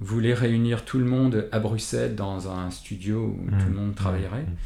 voulait 0.00 0.34
réunir 0.34 0.84
tout 0.84 0.98
le 0.98 1.04
monde 1.06 1.48
à 1.52 1.60
Bruxelles 1.60 2.14
dans 2.14 2.50
un 2.50 2.70
studio 2.70 3.36
où 3.38 3.50
tout 3.58 3.68
le 3.68 3.74
monde 3.74 3.94
travaillerait. 3.94 4.42
Mmh. 4.42 4.56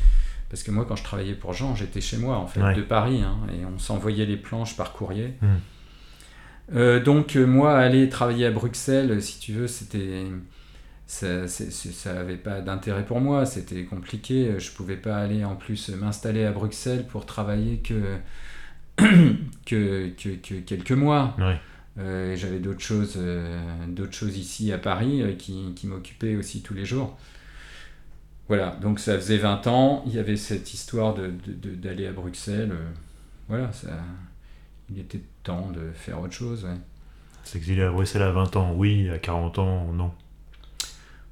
Parce 0.50 0.62
que 0.62 0.70
moi, 0.70 0.86
quand 0.88 0.96
je 0.96 1.04
travaillais 1.04 1.34
pour 1.34 1.52
Jean, 1.52 1.76
j'étais 1.76 2.00
chez 2.00 2.16
moi, 2.16 2.38
en 2.38 2.46
fait, 2.46 2.62
Ouais. 2.62 2.74
de 2.74 2.80
Paris, 2.82 3.20
hein, 3.22 3.36
et 3.52 3.64
on 3.66 3.78
s'envoyait 3.78 4.24
les 4.26 4.38
planches 4.38 4.76
par 4.76 4.94
courrier. 4.94 5.34
Euh, 6.74 7.02
donc, 7.02 7.36
euh, 7.36 7.46
moi, 7.46 7.78
aller 7.78 8.08
travailler 8.08 8.46
à 8.46 8.50
Bruxelles, 8.50 9.10
euh, 9.10 9.20
si 9.20 9.38
tu 9.38 9.52
veux, 9.52 9.66
c'était. 9.68 10.24
Ça 11.10 11.48
c'est- 11.48 11.70
c'est- 11.70 11.90
ça 11.92 12.20
avait 12.20 12.36
pas 12.36 12.60
d'intérêt 12.60 13.04
pour 13.04 13.18
moi, 13.20 13.46
c'était 13.46 13.84
compliqué. 13.84 14.60
Je 14.60 14.70
pouvais 14.72 14.96
pas 14.98 15.16
aller 15.16 15.42
en 15.44 15.56
plus 15.56 15.88
m'installer 15.88 16.44
à 16.44 16.52
Bruxelles 16.52 17.06
pour 17.06 17.24
travailler 17.26 17.78
que, 17.78 18.18
que, 19.66 20.08
que, 20.10 20.28
que 20.36 20.54
quelques 20.60 20.92
mois. 20.92 21.34
Ouais. 21.38 21.58
Euh, 21.98 22.36
J'avais 22.36 22.58
d'autres 22.60 22.80
choses, 22.82 23.14
euh, 23.16 23.58
d'autres 23.88 24.12
choses 24.12 24.36
ici 24.36 24.70
à 24.72 24.78
Paris 24.78 25.22
euh, 25.22 25.32
qui, 25.34 25.72
qui 25.74 25.86
m'occupaient 25.86 26.36
aussi 26.36 26.62
tous 26.62 26.74
les 26.74 26.84
jours. 26.84 27.18
Voilà, 28.48 28.76
donc 28.80 28.98
ça 29.00 29.14
faisait 29.16 29.36
20 29.38 29.66
ans, 29.66 30.02
il 30.06 30.14
y 30.14 30.18
avait 30.18 30.36
cette 30.36 30.72
histoire 30.72 31.14
de- 31.14 31.26
de- 31.46 31.52
de- 31.52 31.74
d'aller 31.74 32.06
à 32.06 32.12
Bruxelles. 32.12 32.72
voilà, 33.48 33.72
ça, 33.72 33.98
il 34.90 34.98
était 35.00 35.20
temps 35.42 35.70
de 35.70 35.90
faire 35.94 36.20
autre 36.20 36.32
chose. 36.34 36.64
ouais. 36.64 36.76
S'exiler 37.44 37.82
à 37.82 37.90
Bruxelles 37.90 38.22
à 38.22 38.30
20 38.30 38.56
ans, 38.56 38.74
oui, 38.76 39.08
à 39.10 39.18
40 39.18 39.58
ans, 39.58 39.90
non. 39.92 40.12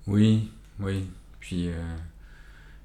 Oui, 0.07 0.49
oui. 0.81 1.05
Puis, 1.41 1.69
euh, 1.69 1.97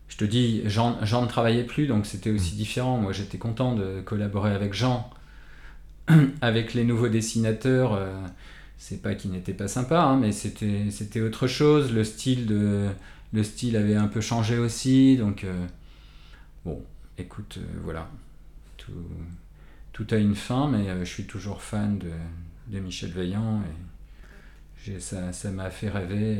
je 0.08 0.18
te 0.18 0.26
dis, 0.26 0.62
Jean, 0.66 1.04
Jean 1.06 1.24
ne 1.24 1.28
travaillait 1.28 1.64
plus, 1.64 1.88
donc 1.88 2.06
c'était 2.06 2.32
aussi 2.32 2.56
différent. 2.56 2.98
Moi, 2.98 3.14
j'étais 3.14 3.38
content 3.38 3.76
de 3.76 4.02
collaborer 4.02 4.54
avec 4.54 4.74
Jean. 4.74 5.10
avec 6.42 6.74
les 6.74 6.84
nouveaux 6.84 7.10
dessinateurs, 7.10 7.94
euh, 7.94 8.14
c'est 8.78 9.02
pas 9.02 9.16
qu'il 9.16 9.32
n'était 9.32 9.54
pas 9.54 9.68
sympa, 9.68 10.02
hein, 10.02 10.18
mais 10.18 10.32
c'était 10.32 10.90
c'était 10.90 11.22
autre 11.22 11.48
chose. 11.48 11.94
Le 11.94 12.04
style, 12.04 12.48
de, 12.48 12.90
le 13.34 13.44
style 13.44 13.78
avait 13.78 13.96
un 13.96 14.08
peu 14.08 14.22
changé 14.22 14.58
aussi, 14.58 15.18
donc 15.18 15.44
euh, 15.44 15.68
bon, 16.66 16.84
écoute, 17.18 17.60
voilà. 17.84 18.10
Tout, 18.78 18.94
tout 19.94 20.08
a 20.12 20.18
une 20.18 20.36
fin, 20.36 20.68
mais 20.68 20.88
je 21.06 21.10
suis 21.10 21.26
toujours 21.26 21.62
fan 21.62 22.00
de, 22.00 22.12
de 22.68 22.80
Michel 22.80 23.12
Vaillant. 23.12 23.62
Et 24.88 25.00
ça, 25.00 25.32
ça 25.34 25.52
m'a 25.52 25.70
fait 25.70 25.90
rêver. 25.90 26.40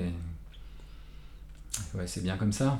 Ouais, 1.96 2.08
c'est 2.08 2.24
bien 2.24 2.38
comme 2.38 2.52
ça. 2.52 2.80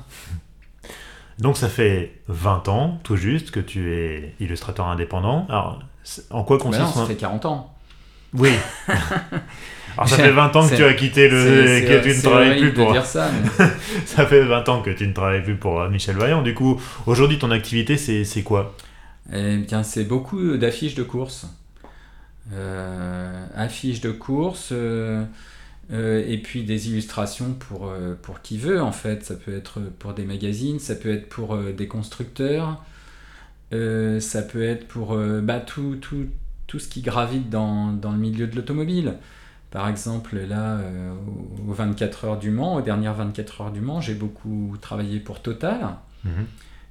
Donc 1.38 1.56
ça 1.56 1.68
fait 1.68 2.20
20 2.28 2.68
ans, 2.68 3.00
tout 3.02 3.16
juste, 3.16 3.50
que 3.50 3.60
tu 3.60 3.94
es 3.94 4.34
illustrateur 4.40 4.86
indépendant. 4.86 5.46
Alors, 5.48 5.82
en 6.30 6.44
quoi 6.44 6.58
consiste... 6.58 6.94
ça 6.94 7.06
fait 7.06 7.16
40 7.16 7.46
ans. 7.46 7.74
Oui. 8.34 8.50
Alors 9.96 10.08
ça 10.08 10.16
fait 10.16 10.30
20 10.30 10.56
ans 10.56 10.68
que 10.68 10.74
tu 10.74 10.84
as 10.84 10.94
quitté 10.94 11.28
le... 11.28 11.80
que 11.86 12.02
tu 12.02 12.16
ne 12.16 12.22
travailles 12.22 12.60
plus 12.60 12.72
pour... 12.72 12.92
dire 12.92 13.04
ça, 13.04 13.30
ça 14.06 14.26
fait 14.26 14.42
20 14.42 14.68
ans 14.68 14.82
que 14.82 14.90
tu 14.90 15.06
ne 15.06 15.12
travailles 15.12 15.42
plus 15.42 15.56
pour 15.56 15.86
Michel 15.88 16.16
Vaillant. 16.16 16.42
Du 16.42 16.54
coup, 16.54 16.80
aujourd'hui, 17.06 17.38
ton 17.38 17.50
activité, 17.50 17.96
c'est 17.96 18.42
quoi? 18.42 18.74
Eh 19.32 19.58
bien, 19.58 19.82
c'est 19.82 20.04
beaucoup 20.04 20.56
d'affiches 20.56 20.94
de 20.94 21.02
courses. 21.02 21.46
Euh, 22.52 23.46
affiches 23.54 24.00
de 24.00 24.10
courses... 24.10 24.70
Euh, 24.72 25.24
euh, 25.92 26.24
et 26.26 26.38
puis 26.38 26.64
des 26.64 26.88
illustrations 26.88 27.52
pour, 27.52 27.88
euh, 27.88 28.14
pour 28.20 28.40
qui 28.40 28.56
veut 28.56 28.80
en 28.80 28.92
fait. 28.92 29.24
Ça 29.24 29.34
peut 29.34 29.54
être 29.54 29.80
pour 29.98 30.14
des 30.14 30.24
magazines, 30.24 30.78
ça 30.78 30.94
peut 30.94 31.12
être 31.12 31.28
pour 31.28 31.54
euh, 31.54 31.72
des 31.72 31.86
constructeurs, 31.86 32.82
ça 33.70 34.42
peut 34.42 34.62
être 34.62 34.86
pour 34.86 35.16
bah, 35.16 35.60
tout, 35.60 35.96
tout, 35.96 36.26
tout, 36.66 36.78
ce 36.78 36.88
qui 36.88 37.00
gravite 37.00 37.48
dans, 37.48 37.92
dans 37.92 38.12
le 38.12 38.18
milieu 38.18 38.46
de 38.46 38.54
l'automobile. 38.54 39.14
Par 39.70 39.88
exemple, 39.88 40.36
là, 40.38 40.78
aux 41.66 41.72
24 41.72 42.24
heures 42.26 42.38
du 42.38 42.50
Mans, 42.50 42.74
aux 42.74 42.82
dernières 42.82 43.14
24 43.14 43.62
heures 43.62 43.72
du 43.72 43.80
Mans, 43.80 44.02
j'ai 44.02 44.12
beaucoup 44.12 44.76
travaillé 44.82 45.20
pour 45.20 45.40
Total, 45.40 45.96
mhm. 46.24 46.44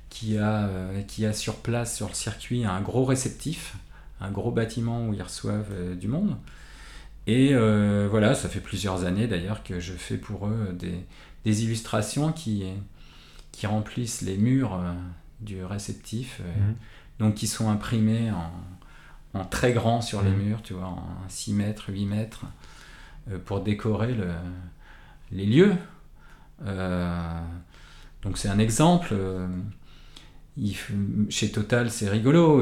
qui, 0.10 0.40
a, 0.40 0.68
qui 1.08 1.28
a 1.28 1.34
sur 1.34 1.58
place, 1.58 1.96
sur 1.96 2.08
le 2.08 2.16
circuit, 2.16 2.66
un 2.66 2.82
gros 2.82 3.06
réceptif, 3.06 3.76
un 4.20 4.32
gros 4.32 4.50
bâtiment 4.50 5.08
où 5.08 5.14
ils 5.14 5.22
reçoivent 5.22 5.96
du 6.00 6.08
monde. 6.08 6.36
Et 7.32 7.54
euh, 7.54 8.10
voilà, 8.12 8.36
ça 8.36 8.50
fait 8.50 8.60
plusieurs 8.60 9.06
années 9.06 9.26
d'ailleurs 9.26 9.64
que 9.64 9.80
je 9.80 9.94
fais 9.94 10.18
pour 10.18 10.48
eux 10.48 10.78
des, 11.46 11.64
illustrations 11.64 12.34
qui, 12.34 12.66
qui 13.54 13.68
remplissent 13.68 14.20
les 14.20 14.36
murs 14.36 14.74
euh, 14.74 14.92
du 15.40 15.64
réceptif, 15.64 16.42
euh, 16.42 16.44
mhm. 16.44 16.76
donc 17.20 17.36
qui 17.36 17.48
sont 17.48 17.70
imprimées 17.70 18.32
en, 19.34 19.46
très 19.46 19.72
grand 19.72 20.02
sur 20.02 20.22
les 20.22 20.30
mhm. 20.30 20.44
murs, 20.44 20.62
tu 20.62 20.74
vois, 20.74 20.88
en 20.88 21.08
6 21.30 21.54
mètres, 21.54 21.86
8 21.88 22.06
mètres, 22.06 22.44
pour 23.46 23.62
décorer 23.62 24.14
le, 24.14 24.28
les 25.32 25.46
lieux. 25.46 25.74
donc 28.24 28.38
c'est 28.38 28.50
un 28.50 28.60
exemple. 28.60 29.16
chez 31.30 31.50
Total, 31.50 31.90
c'est 31.90 32.10
rigolo. 32.10 32.62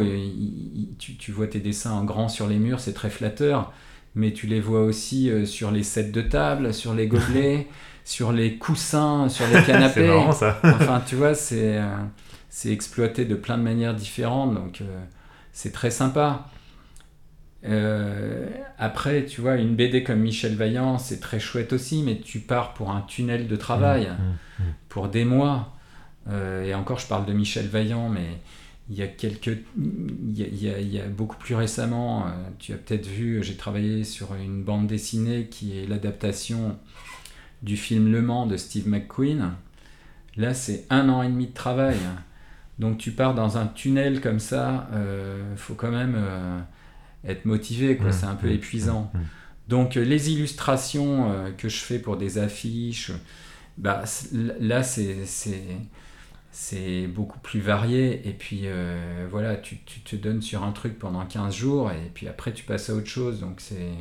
tu, 1.00 1.16
tu, 1.16 1.32
vois 1.32 1.48
tes 1.48 1.60
dessins 1.60 1.94
en 1.94 2.04
grand 2.04 2.30
sur 2.30 2.46
les 2.46 2.60
murs, 2.60 2.80
c'est 2.80 2.94
très 2.94 3.10
flatteur 3.10 3.74
mais 4.20 4.34
tu 4.34 4.48
les 4.48 4.60
vois 4.60 4.82
aussi 4.82 5.30
euh, 5.30 5.46
sur 5.46 5.72
les 5.72 5.84
sets 5.84 6.12
de 6.12 6.22
table, 6.22 6.74
sur 6.74 6.94
les 6.94 7.08
gobelets, 7.08 7.68
sur 8.04 8.32
les 8.32 8.58
coussins, 8.58 9.30
sur 9.30 9.48
les 9.48 9.64
canapés. 9.66 10.02
c'est 10.02 10.08
marrant 10.08 10.32
ça. 10.34 10.60
enfin, 10.64 11.02
tu 11.06 11.16
vois, 11.16 11.34
c'est 11.34 11.78
euh, 11.78 11.88
c'est 12.50 12.72
exploité 12.72 13.26
de 13.26 13.36
plein 13.36 13.58
de 13.58 13.64
manières 13.64 13.94
différentes, 13.94 14.54
donc 14.54 14.82
euh, 14.82 15.00
c'est 15.54 15.72
très 15.72 15.90
sympa. 15.90 16.48
après, 18.78 19.26
tu 19.26 19.40
vois, 19.40 19.56
une 19.56 19.76
BD 19.76 20.04
comme 20.04 20.20
Michel 20.20 20.56
Vaillant, 20.56 20.98
c'est 20.98 21.20
très 21.20 21.40
chouette 21.40 21.72
aussi, 21.72 22.04
mais 22.04 22.20
tu 22.20 22.40
pars 22.40 22.74
pour 22.74 22.92
un 22.92 23.02
tunnel 23.02 23.48
de 23.48 23.56
travail, 23.56 24.08
mmh, 24.08 24.64
mmh, 24.64 24.68
mmh. 24.68 24.74
pour 24.90 25.08
des 25.08 25.26
mois. 25.26 25.78
et 26.30 26.74
encore, 26.74 27.00
je 27.00 27.08
parle 27.08 27.26
de 27.26 27.34
Michel 27.34 27.68
Vaillant, 27.68 28.10
mais 28.10 28.40
il 28.90 28.98
y 28.98 29.04
a 29.04 29.08
quelques 29.08 29.58
il 29.78 30.64
y 30.64 31.00
a, 31.00 31.08
beaucoup 31.08 31.38
plus 31.38 31.56
récemment 31.56 32.26
euh, 32.26 32.32
tu 32.58 32.74
as 32.74 32.78
peut-être 32.78 33.06
vu 33.06 33.44
j'ai 33.44 33.56
travaillé 33.56 34.04
sur 34.04 34.34
une 34.34 34.64
bande 34.64 34.88
dessinée 34.88 35.48
qui 35.50 35.78
est 35.78 35.86
l'adaptation 35.86 36.78
du 37.62 37.78
film 37.78 38.12
Le 38.12 38.22
Mans 38.22 38.48
de 38.48 38.56
Steve 38.56 38.88
McQueen. 38.88 39.52
Là 40.38 40.54
c'est 40.54 40.86
un 40.90 41.10
an 41.10 41.22
et 41.22 41.28
demi 41.28 41.48
de 41.48 41.54
travail. 41.54 41.98
Donc 42.80 42.98
tu 42.98 43.12
pars 43.12 43.36
dans 43.36 43.58
un 43.58 43.68
tunnel 43.68 44.22
comme 44.22 44.40
ça 44.40 44.88
il 44.92 44.98
euh, 44.98 45.56
faut 45.56 45.76
quand 45.76 45.92
même 45.92 46.16
euh, 46.18 46.60
être 47.26 47.46
motivé 47.46 47.98
quoi. 47.98 48.10
Mmh, 48.10 48.14
c'est 48.14 48.26
un 48.26 48.36
peu 48.36 48.48
mmh, 48.48 48.54
épuisant. 48.54 49.12
Mmh, 49.14 49.20
donc 49.68 49.96
les 49.96 50.32
illustrations 50.32 51.32
que 51.58 51.70
je 51.70 51.78
fais 51.78 52.00
pour 52.00 52.18
des 52.18 52.40
affiches 52.40 53.12
bah 53.78 54.04
là 54.60 54.82
c'est 54.82 55.26
c'est 56.52 57.08
beaucoup 57.08 57.40
plus 57.40 57.60
varié. 57.60 58.28
Et 58.28 58.34
puis 58.34 58.62
euh, 58.66 59.28
voilà, 59.30 59.56
tu, 59.56 59.78
tu, 59.86 60.02
te 60.02 60.16
donnes 60.16 60.42
sur 60.42 60.64
un 60.64 60.72
truc 60.72 60.98
pendant 61.00 61.26
15 61.26 61.54
jours 61.54 61.92
et 61.92 62.12
puis 62.14 62.28
après 62.28 62.54
tu 62.54 62.64
passes 62.64 62.90
à 62.90 62.96
autre 62.96 63.08
chose. 63.08 63.40
Donc 63.40 63.62
c'est. 63.62 63.94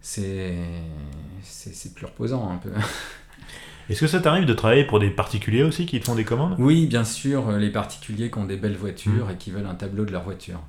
C'est 0.00 1.94
plus 1.94 2.06
reposant 2.06 2.48
un 2.48 2.58
peu. 2.58 2.70
Est-ce 3.88 4.00
que 4.00 4.06
ça 4.06 4.20
t'arrive 4.20 4.46
de 4.46 4.54
travailler 4.54 4.84
pour 4.84 5.00
des 5.00 5.10
particuliers 5.10 5.64
aussi 5.64 5.86
qui 5.86 5.98
te 5.98 6.04
font 6.04 6.14
des 6.14 6.24
commandes? 6.24 6.54
Oui, 6.58 6.86
bien 6.86 7.04
sûr, 7.04 7.52
les 7.52 7.70
particuliers 7.70 8.30
qui 8.30 8.38
ont 8.38 8.44
des 8.44 8.56
belles 8.56 8.76
voitures 8.76 9.26
mmh. 9.26 9.30
et 9.30 9.36
qui 9.36 9.50
veulent 9.50 9.66
un 9.66 9.74
tableau 9.74 10.04
de 10.04 10.12
leur 10.12 10.22
voiture. 10.22 10.60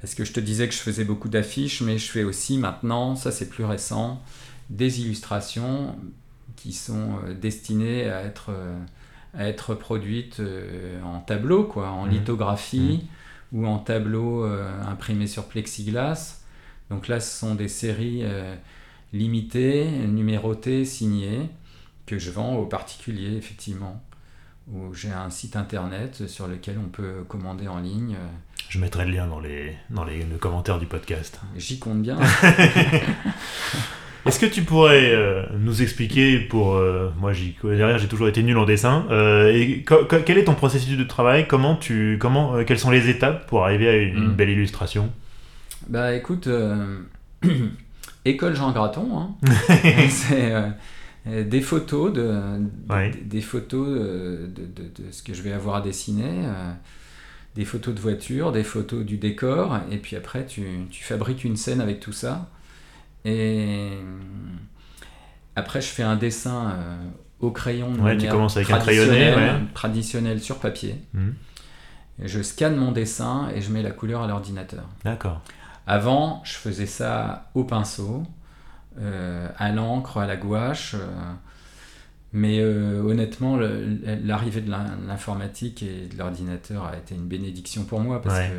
Parce 0.00 0.14
que 0.14 0.24
je 0.24 0.32
te 0.32 0.40
disais 0.40 0.68
que 0.68 0.74
je 0.74 0.78
faisais 0.78 1.04
beaucoup 1.04 1.28
d'affiches, 1.28 1.82
mais 1.82 1.98
je 1.98 2.10
fais 2.10 2.24
aussi 2.24 2.58
maintenant, 2.58 3.16
ça 3.16 3.30
c'est 3.32 3.48
plus 3.48 3.64
récent, 3.64 4.22
des 4.70 5.00
illustrations 5.00 5.96
qui 6.56 6.72
sont 6.72 7.18
euh, 7.24 7.34
destinées 7.34 8.08
à 8.08 8.22
être 8.22 8.50
euh, 8.50 8.78
être 9.38 9.74
produite 9.74 10.40
euh, 10.40 11.02
en 11.02 11.20
tableau, 11.20 11.64
quoi, 11.64 11.90
en 11.90 12.06
mmh. 12.06 12.10
lithographie 12.10 13.08
mmh. 13.52 13.58
ou 13.58 13.66
en 13.66 13.78
tableau 13.78 14.44
euh, 14.44 14.70
imprimé 14.88 15.26
sur 15.26 15.46
plexiglas. 15.46 16.40
Donc 16.90 17.08
là, 17.08 17.20
ce 17.20 17.38
sont 17.38 17.54
des 17.54 17.68
séries 17.68 18.20
euh, 18.24 18.54
limitées, 19.12 19.88
numérotées, 19.88 20.84
signées, 20.84 21.48
que 22.06 22.18
je 22.18 22.30
vends 22.30 22.56
aux 22.56 22.66
particuliers, 22.66 23.36
effectivement. 23.36 24.02
Où 24.72 24.94
j'ai 24.94 25.10
un 25.10 25.30
site 25.30 25.56
internet 25.56 26.28
sur 26.28 26.46
lequel 26.46 26.78
on 26.78 26.88
peut 26.88 27.24
commander 27.26 27.66
en 27.66 27.80
ligne. 27.80 28.16
Je 28.68 28.78
mettrai 28.78 29.04
le 29.04 29.12
lien 29.12 29.26
dans 29.26 29.40
les, 29.40 29.74
dans 29.90 30.04
les 30.04 30.24
commentaires 30.38 30.78
du 30.78 30.86
podcast. 30.86 31.40
J'y 31.56 31.80
compte 31.80 32.02
bien. 32.02 32.18
Est-ce 34.26 34.38
que 34.38 34.46
tu 34.46 34.62
pourrais 34.62 35.12
euh, 35.14 35.44
nous 35.58 35.82
expliquer, 35.82 36.38
pour 36.38 36.74
euh, 36.74 37.10
moi 37.18 37.32
derrière 37.64 37.98
j'ai 37.98 38.08
toujours 38.08 38.28
été 38.28 38.42
nul 38.42 38.58
en 38.58 38.66
dessin, 38.66 39.06
euh, 39.10 39.50
et 39.50 39.84
quel 40.26 40.38
est 40.38 40.44
ton 40.44 40.54
processus 40.54 40.98
de 40.98 41.04
travail? 41.04 41.48
Comment 41.48 41.76
tu, 41.76 42.18
comment, 42.20 42.62
quelles 42.64 42.78
sont 42.78 42.90
les 42.90 43.08
étapes 43.08 43.46
pour 43.46 43.64
arriver 43.64 43.88
à 43.88 43.96
une, 43.96 44.28
mm. 44.28 44.34
belle 44.34 44.50
illustration? 44.50 45.10
Bah 45.88 46.14
écoute, 46.14 46.48
école 48.24 48.54
Jean 48.54 48.72
Graton, 48.72 49.08
hein. 49.18 49.34
c'est 50.10 50.52
des 51.44 51.60
photos 51.62 52.12
de, 52.12 52.30
des 53.24 53.40
photos 53.40 53.88
de, 53.88 54.46
de, 54.46 55.10
ce 55.10 55.22
que 55.22 55.32
je 55.32 55.40
vais 55.40 55.52
avoir 55.52 55.76
à 55.76 55.80
dessiner 55.80 56.44
des 57.56 57.64
photos 57.64 57.94
de 57.94 58.00
voiture, 58.00 58.52
des 58.52 58.62
photos 58.64 59.04
du 59.04 59.16
décor, 59.16 59.80
et 59.90 59.96
puis 59.96 60.14
après 60.16 60.44
tu, 60.44 60.62
tu 60.90 61.02
fabriques 61.02 61.42
une 61.42 61.56
scène 61.56 61.80
avec 61.80 62.00
tout 62.00 62.12
ça. 62.12 62.50
Et 63.24 63.90
après, 65.56 65.80
je 65.80 65.88
fais 65.88 66.02
un 66.02 66.16
dessin 66.16 66.70
euh, 66.70 66.96
au 67.40 67.50
crayon. 67.50 67.92
Ouais, 68.00 68.16
tu 68.16 68.28
commences 68.28 68.56
avec 68.56 68.70
un 68.70 68.78
crayonné. 68.78 69.34
Traditionnel 69.74 70.40
sur 70.40 70.58
papier. 70.58 70.96
Mhm. 71.12 71.34
Je 72.22 72.42
scanne 72.42 72.76
mon 72.76 72.92
dessin 72.92 73.48
et 73.54 73.62
je 73.62 73.72
mets 73.72 73.82
la 73.82 73.92
couleur 73.92 74.22
à 74.22 74.26
l'ordinateur. 74.26 74.84
D'accord. 75.04 75.40
Avant, 75.86 76.42
je 76.44 76.52
faisais 76.52 76.86
ça 76.86 77.50
au 77.54 77.64
pinceau, 77.64 78.24
euh, 78.98 79.48
à 79.56 79.72
l'encre, 79.72 80.18
à 80.18 80.26
la 80.26 80.36
gouache. 80.36 80.94
Euh, 80.94 81.32
mais 82.32 82.62
honnêtement, 82.62 83.58
l'arrivée 84.22 84.60
de 84.60 84.70
l'informatique 84.70 85.82
et 85.82 86.06
de 86.06 86.16
l'ordinateur 86.16 86.84
a 86.84 86.96
été 86.96 87.16
une 87.16 87.26
bénédiction 87.26 87.82
pour 87.82 87.98
moi 87.98 88.22
parce 88.22 88.38
que 88.38 88.54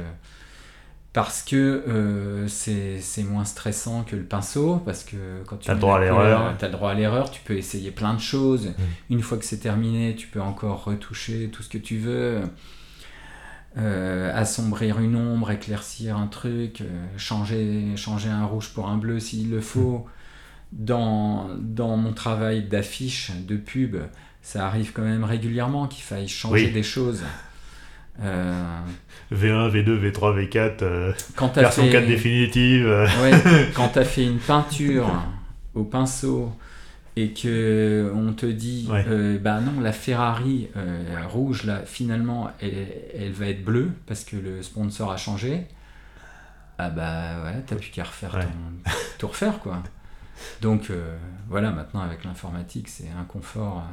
parce 1.13 1.43
que 1.43 1.84
euh, 1.88 2.47
c'est 2.47 3.24
moins 3.24 3.43
stressant 3.43 4.04
que 4.04 4.15
le 4.15 4.24
pinceau, 4.24 4.82
parce 4.86 5.04
que 5.04 5.43
quand 5.45 5.58
tu 5.58 5.69
as 5.69 5.74
le 5.74 5.80
droit 5.80 5.97
à 5.97 6.00
l'erreur, 6.00 6.56
tu 6.58 6.63
as 6.63 6.69
le 6.69 6.74
droit 6.74 6.91
à 6.91 6.93
l'erreur, 6.93 7.32
tu 7.32 7.41
peux 7.43 7.58
essayer 7.58 7.91
plein 7.91 8.13
de 8.13 8.19
choses. 8.19 8.67
Mm. 8.67 8.74
Une 9.15 9.21
fois 9.21 9.38
que 9.38 9.43
c'est 9.43 9.60
terminé, 9.60 10.15
tu 10.15 10.28
peux 10.28 10.41
encore 10.41 10.86
retoucher 10.86 11.50
tout 11.52 11.63
ce 11.63 11.69
que 11.69 11.78
tu 11.78 11.97
veux, 11.97 12.41
euh, 13.78 14.32
assombrir 14.34 15.00
une 15.00 15.17
ombre, 15.17 15.52
éclaircir 15.52 16.17
un 16.17 16.28
truc, 16.28 16.80
euh, 16.80 17.06
changer, 17.17 17.97
changer 17.97 18.30
un 18.30 18.45
rouge 18.45 18.69
pour 18.69 18.88
un 18.88 18.97
bleu 18.97 19.19
s'il 19.19 19.50
le 19.50 19.62
faut. 19.62 20.06
Dans, 20.71 21.50
dans 21.60 21.97
mon 21.97 22.13
travail 22.13 22.63
d'affiche, 22.63 23.34
de 23.45 23.58
pub, 23.58 23.97
ça 24.41 24.65
arrive 24.65 24.93
quand 24.93 25.02
même 25.02 25.26
régulièrement 25.26 25.88
qu'il 25.88 26.04
faille 26.04 26.30
changer 26.30 26.69
des 26.69 26.84
choses. 26.84 27.24
V1, 28.19 29.69
V2, 29.71 30.12
V3, 30.12 30.50
V4, 30.50 31.54
version 31.56 31.89
4 31.89 32.06
définitive. 32.08 32.86
Ouais, 33.21 33.32
quand 33.76 33.89
tu 33.89 34.00
as 34.00 34.06
fait 34.06 34.26
une 34.26 34.39
peinture 34.39 35.10
au 35.74 35.84
pinceau 35.84 36.52
et 37.15 37.32
que 37.34 38.12
on 38.15 38.34
te 38.34 38.45
dit, 38.45 38.88
Ouais. 38.91 39.06
euh, 39.08 39.38
bah 39.39 39.60
non, 39.60 39.80
la 39.82 39.91
Ferrari 39.91 40.69
euh, 40.78 41.04
rouge, 41.28 41.63
là, 41.63 41.82
finalement, 41.86 42.52
elle, 42.62 42.88
elle 43.17 43.32
va 43.32 43.47
être 43.47 43.63
bleue 43.63 43.91
parce 44.08 44.24
que 44.24 44.36
le 44.38 44.62
sponsor 44.62 45.12
a 45.12 45.17
changé. 45.17 45.65
Ah 46.78 46.89
bah 46.89 47.43
ouais, 47.45 47.62
t'as 47.67 47.76
plus 47.76 47.89
qu'à 47.89 48.04
refaire 48.04 48.34
Ouais. 48.36 48.41
ton, 48.43 48.91
tout 49.19 49.28
refaire 49.28 49.60
quoi. 49.60 49.84
Donc 50.62 50.89
euh, 50.89 51.15
voilà, 51.47 51.69
maintenant 51.71 52.02
avec 52.02 52.24
l'informatique, 52.24 52.88
c'est 52.88 53.10
un 53.19 53.24
confort. 53.26 53.84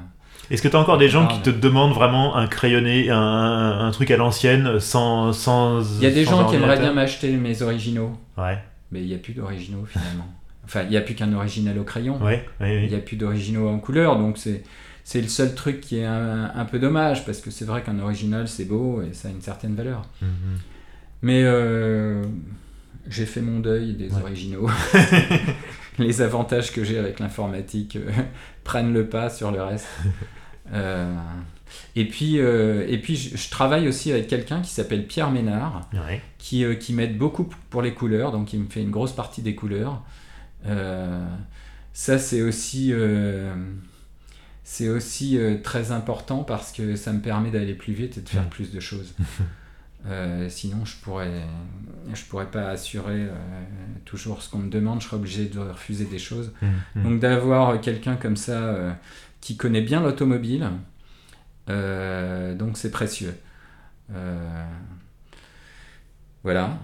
Est-ce 0.51 0.62
que 0.62 0.69
tu 0.69 0.77
as 0.77 0.79
encore 0.81 0.97
des 0.99 1.09
gens 1.11 1.29
Ah, 1.31 1.35
qui 1.35 1.41
te 1.43 1.51
demandent 1.51 1.93
vraiment 1.95 2.37
un 2.37 2.47
crayonné, 2.47 3.11
un, 3.11 3.19
un 3.19 3.91
truc 3.91 4.11
à 4.11 4.17
l'ancienne, 4.17 4.81
sans, 4.81 5.33
sans. 5.35 5.83
Il 5.99 6.05
y 6.05 6.07
a 6.07 6.11
des 6.11 6.25
gens 6.25 6.47
qui 6.49 6.57
aimeraient 6.57 6.79
bien 6.81 6.93
m'acheter 6.95 7.33
mes 7.33 7.61
originaux, 7.62 8.12
Ouais, 8.38 8.59
mais 8.91 9.01
il 9.03 9.07
n'y 9.09 9.14
a 9.14 9.19
plus 9.19 9.35
d'originaux 9.35 9.85
finalement. 9.87 10.27
Enfin, 10.64 10.83
il 10.85 10.91
n'y 10.91 10.97
a 10.97 11.01
plus 11.03 11.14
qu'un 11.14 11.33
original 11.35 11.79
au 11.79 11.85
crayon. 11.85 12.19
ouais, 12.23 12.45
Il 12.61 12.64
ouais. 12.67 12.87
n'y 12.88 12.95
a 12.95 12.99
plus 12.99 13.17
d'originaux 13.17 13.69
en 13.69 13.79
couleur, 13.79 14.17
donc 14.19 14.38
c'est 14.38 14.62
c'est 15.05 15.23
le 15.23 15.29
seul 15.29 15.55
truc 15.55 15.81
qui 15.81 15.99
est 16.01 16.05
un, 16.05 16.51
un 16.55 16.64
peu 16.67 16.79
dommage 16.79 17.25
parce 17.25 17.41
que 17.41 17.51
c'est 17.51 17.64
vrai 17.64 17.83
qu'un 17.83 17.99
original 17.99 18.47
c'est 18.49 18.67
beau 18.67 19.01
et 19.03 19.14
ça 19.14 19.29
a 19.29 19.31
une 19.31 19.41
certaine 19.41 19.75
valeur. 19.75 20.03
Mhm. 20.21 20.29
Mais 21.23 21.43
euh, 21.45 22.23
j'ai 23.09 23.25
fait 23.27 23.41
mon 23.41 23.61
deuil 23.61 23.95
des 23.95 24.11
Ouais. 24.12 24.23
originaux. 24.23 24.69
Les 26.04 26.22
avantages 26.22 26.72
que 26.72 26.84
j'ai 26.84 26.98
avec 26.98 27.18
l'informatique 27.20 27.96
euh, 27.96 28.11
prennent 28.64 28.92
le 28.92 29.08
pas 29.08 29.30
sur 29.30 29.50
le 29.50 29.62
reste. 29.62 29.88
Euh, 30.74 31.16
et 31.96 32.06
puis, 32.06 32.38
euh, 32.40 32.84
et 32.88 32.98
puis 32.98 33.16
je, 33.16 33.38
je 33.38 33.48
travaille 33.50 33.88
aussi 33.88 34.12
avec 34.12 34.26
quelqu'un 34.28 34.61
qui 34.61 34.68
s'appelle 34.68 35.06
Pierre 35.06 35.30
Ménard, 35.30 35.88
Ouais. 35.94 36.20
qui, 36.37 36.62
qui 36.76 36.92
m'aide 36.92 37.16
beaucoup 37.16 37.48
pour 37.70 37.80
les 37.80 37.94
couleurs, 37.94 38.32
donc 38.32 38.52
il 38.52 38.61
me 38.61 38.68
fait 38.68 38.82
une 38.82 38.90
grosse 38.90 39.12
partie 39.12 39.40
des 39.40 39.54
couleurs. 39.54 40.02
Ça, 41.94 42.18
c'est 42.18 42.42
aussi, 42.42 42.92
c'est 44.62 44.88
aussi 44.90 45.38
très 45.64 45.90
important 45.90 46.44
parce 46.44 46.70
que 46.70 46.96
ça 46.96 47.14
me 47.14 47.20
permet 47.20 47.50
d'aller 47.50 47.72
plus 47.74 47.94
vite 47.94 48.18
et 48.18 48.20
de 48.20 48.28
faire 48.28 48.44
Mm. 48.44 48.50
plus 48.50 48.70
de 48.70 48.80
choses. 48.80 49.14
Euh, 50.06 50.48
sinon, 50.48 50.84
je 50.84 50.96
pourrais, 50.96 51.42
je 52.14 52.22
pourrais 52.24 52.46
pas 52.50 52.68
assurer 52.70 53.22
euh, 53.24 53.32
toujours 54.04 54.42
ce 54.42 54.50
qu'on 54.50 54.58
me 54.58 54.70
demande. 54.70 55.00
Je 55.00 55.06
serais 55.06 55.16
obligé 55.16 55.46
de 55.46 55.58
refuser 55.58 56.04
des 56.04 56.18
choses. 56.18 56.52
Mhm. 56.62 57.02
Donc 57.02 57.20
d'avoir 57.20 57.80
quelqu'un 57.80 58.16
comme 58.16 58.37
ça 58.37 58.52
euh, 58.52 58.92
qui 59.40 59.56
connaît 59.56 59.82
bien 59.82 60.00
l'automobile, 60.00 60.68
donc 61.68 62.76
c'est 62.78 62.90
précieux. 62.90 63.34
Voilà. 66.42 66.78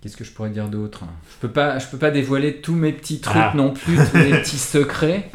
Qu'est-ce 0.00 0.16
que 0.18 0.24
je 0.24 0.32
pourrais 0.32 0.50
dire 0.50 0.68
d'autre? 0.68 1.04
Je 1.36 1.40
peux 1.40 1.50
pas, 1.52 1.78
je 1.78 1.86
peux 1.86 1.96
pas 1.96 2.10
dévoiler 2.10 2.60
tous 2.60 2.74
mes 2.74 2.92
petits 2.92 3.20
trucs 3.20 3.36
Ah. 3.36 3.52
non 3.54 3.72
plus, 3.72 3.96
tous 3.96 4.18
mes 4.18 4.32
petits 4.42 4.58
secrets. 4.58 5.30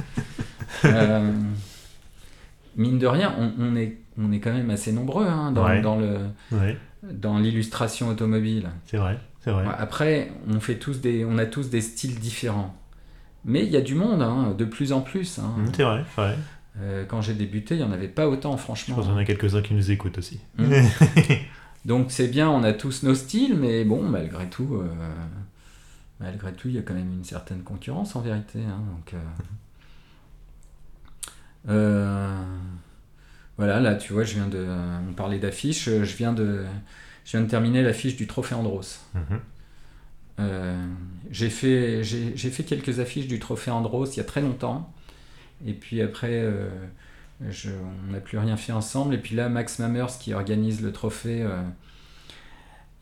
Mine 2.75 2.99
de 2.99 3.07
rien, 3.07 3.33
on, 3.39 3.51
on 3.59 3.75
est, 3.75 3.97
on 4.19 4.31
est 4.31 4.39
quand 4.39 4.51
même 4.53 4.69
assez 4.69 4.91
nombreux 4.91 5.25
hein, 5.27 5.51
dans, 5.51 5.65
Ouais. 5.65 5.81
dans 5.81 5.95
le, 5.97 6.17
Ouais, 6.51 6.77
dans 7.03 7.37
l'illustration 7.39 8.09
automobile. 8.09 8.69
c'est 8.85 8.97
vrai, 8.97 9.17
c'est 9.41 9.51
vrai. 9.51 9.65
Après, 9.77 10.31
on, 10.47 10.59
fait 10.59 10.75
tous 10.75 10.99
des, 11.01 11.23
on 11.25 11.37
a 11.37 11.45
tous 11.45 11.69
des 11.69 11.81
styles 11.81 12.19
différents. 12.19 12.75
Mais 13.45 13.63
il 13.65 13.69
y 13.71 13.77
a 13.77 13.81
du 13.81 13.95
monde, 13.95 14.21
hein, 14.21 14.53
de 14.57 14.65
plus 14.65 14.91
en 14.91 14.99
plus. 15.01 15.39
hein. 15.39 15.53
Mhm, 15.57 15.71
C'est 15.73 15.83
vrai, 15.83 16.03
c'est 16.15 16.21
vrai. 16.21 16.37
Euh, 16.81 17.05
quand 17.05 17.21
j'ai 17.21 17.33
débuté, 17.33 17.75
il 17.75 17.77
n'y 17.77 17.83
en 17.83 17.91
avait 17.91 18.07
pas 18.09 18.27
autant, 18.27 18.55
Je 18.57 18.61
franchement. 18.61 18.95
pense 18.95 19.05
qu'il 19.05 19.13
y 19.13 19.17
en 19.17 19.19
a 19.19 19.25
quelques-uns 19.25 19.61
qui 19.61 19.73
nous 19.73 19.91
écoutent 19.91 20.17
aussi. 20.17 20.39
Mm. 20.57 20.73
Donc 21.85 22.07
c'est 22.11 22.27
bien, 22.27 22.49
on 22.49 22.63
a 22.63 22.73
tous 22.73 23.03
nos 23.03 23.15
styles, 23.15 23.55
mais 23.57 23.85
bon, 23.85 24.03
malgré 24.03 24.47
tout, 24.47 24.75
euh, 24.75 24.87
malgré 26.19 26.51
tout, 26.51 26.67
il 26.67 26.75
y 26.75 26.77
a 26.77 26.81
quand 26.81 26.93
même 26.93 27.11
une 27.13 27.23
certaine 27.23 27.61
concurrence 27.63 28.15
en 28.17 28.21
vérité. 28.21 28.59
hein, 28.59 28.81
donc, 28.95 29.13
euh, 29.13 29.17
euh, 31.69 32.43
voilà, 33.59 33.79
là, 33.81 33.95
tu 33.95 34.13
vois, 34.13 34.23
je 34.23 34.33
viens 34.35 34.47
de, 34.47 34.65
on 35.09 35.13
parlait 35.13 35.37
d'affiches, 35.37 35.87
euh, 35.89 36.03
je 36.05 36.15
viens 36.15 36.31
de, 36.33 36.63
je 37.25 37.31
viens 37.31 37.41
de 37.41 37.49
terminer 37.49 37.83
l'affiche 37.83 38.15
du 38.15 38.25
Trophée 38.25 38.55
Andros. 38.55 39.01
Mhm. 39.13 39.39
Euh, 40.39 40.85
j'ai 41.29 41.49
fait, 41.49 42.01
j'ai, 42.03 42.31
j'ai 42.37 42.49
fait 42.49 42.63
quelques 42.63 42.99
affiches 43.01 43.27
du 43.27 43.37
Trophée 43.39 43.71
Andros 43.71 44.05
il 44.13 44.17
y 44.17 44.21
a 44.21 44.23
très 44.23 44.39
longtemps. 44.41 44.91
Et 45.67 45.73
puis 45.73 46.01
après, 46.01 46.31
euh, 46.31 46.69
je- 47.49 47.71
on 48.07 48.13
n'a 48.13 48.19
plus 48.21 48.37
rien 48.37 48.55
fait 48.55 48.71
ensemble. 48.71 49.13
Et 49.13 49.17
puis 49.17 49.35
là, 49.35 49.49
Max 49.49 49.79
Mammers 49.79 50.17
qui 50.19 50.33
organise 50.33 50.81
le 50.81 50.93
trophée, 50.93 51.45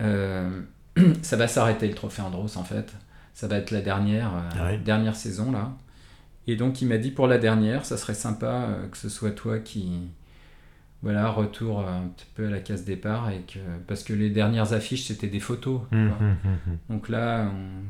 euh, 0.02 0.50
ça 1.22 1.38
va 1.38 1.48
s'arrêter 1.48 1.88
le 1.88 1.94
Trophée 1.94 2.22
Andros 2.24 2.58
en 2.58 2.64
fait. 2.64 2.94
Ça 3.34 3.48
va 3.48 3.58
être 3.58 3.70
la 3.72 3.82
dernière, 3.82 4.32
Ah 4.60 4.76
dernière 4.78 5.16
saison 5.16 5.52
là. 5.52 5.72
Et 6.48 6.56
donc 6.56 6.82
il 6.82 6.88
m'a 6.88 6.98
dit 6.98 7.12
pour 7.12 7.28
la 7.28 7.38
dernière, 7.38 7.86
ça 7.86 7.98
serait 7.98 8.16
sympa 8.16 8.70
que 8.92 8.98
ce 8.98 9.10
soit 9.10 9.30
toi 9.32 9.60
qui, 9.60 10.08
voilà, 11.04 11.30
retour 11.30 11.88
un 11.88 12.08
petit 12.16 12.26
peu 12.36 12.48
à 12.48 12.50
la 12.50 12.60
case 12.60 12.84
départ 12.84 13.30
et 13.30 13.42
que 13.42 13.60
parce 13.88 14.04
que 14.04 14.14
les 14.14 14.30
dernières 14.30 14.74
affiches 14.74 15.04
c'était 15.06 15.28
des 15.28 15.40
photos. 15.40 15.82
vois. 15.92 16.00
mhm, 16.00 16.36
mhm. 16.44 16.78
Donc 16.90 17.10
là, 17.10 17.52
on- 17.54 17.84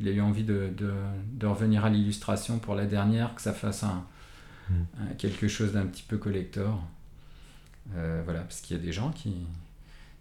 il 0.00 0.08
a 0.08 0.12
eu 0.12 0.20
envie 0.20 0.44
de, 0.44 0.68
de- 0.76 0.92
de 1.32 1.46
revenir 1.46 1.84
à 1.84 1.90
l'illustration 1.90 2.58
pour 2.58 2.74
la 2.76 2.86
dernière, 2.86 3.34
que 3.34 3.42
ça 3.42 3.52
fasse 3.52 3.82
un, 3.82 4.04
un- 4.70 5.14
quelque 5.18 5.48
chose 5.48 5.72
d'un 5.72 5.86
petit 5.86 6.04
peu 6.06 6.18
collector. 6.18 6.82
Euh, 7.96 8.20
voilà, 8.24 8.40
parce 8.40 8.60
qu'il 8.60 8.76
y 8.76 8.80
a 8.80 8.82
des 8.82 8.92
gens 8.92 9.10
qui, 9.10 9.34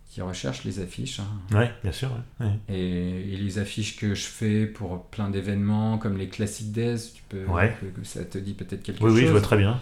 qui 0.09 0.21
recherchent 0.21 0.63
les 0.63 0.79
affiches. 0.79 1.19
hein. 1.19 1.27
Ouais, 1.57 1.71
bien 1.83 1.91
sûr. 1.91 2.09
ouais. 2.39 2.47
Et, 2.69 3.33
et 3.33 3.37
les 3.37 3.59
affiches 3.59 3.97
que 3.97 4.15
je 4.15 4.23
fais 4.25 4.65
pour 4.65 5.03
plein 5.07 5.29
d'événements, 5.29 5.97
comme 5.97 6.17
les 6.17 6.29
Classic 6.29 6.71
Days, 6.71 7.11
tu 7.15 7.23
peux, 7.29 7.45
Ouais. 7.45 7.75
que- 7.81 7.99
que 7.99 8.05
ça 8.05 8.23
te 8.23 8.37
dit 8.37 8.53
peut-être 8.53 8.83
quelque 8.83 9.03
Oui, 9.03 9.09
chose. 9.09 9.19
oui, 9.19 9.25
je 9.27 9.31
vois 9.31 9.41
très 9.41 9.57
bien. 9.57 9.79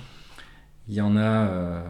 Il 0.87 0.93
y 0.95 1.01
en 1.01 1.17
a, 1.17 1.21
euh, 1.47 1.81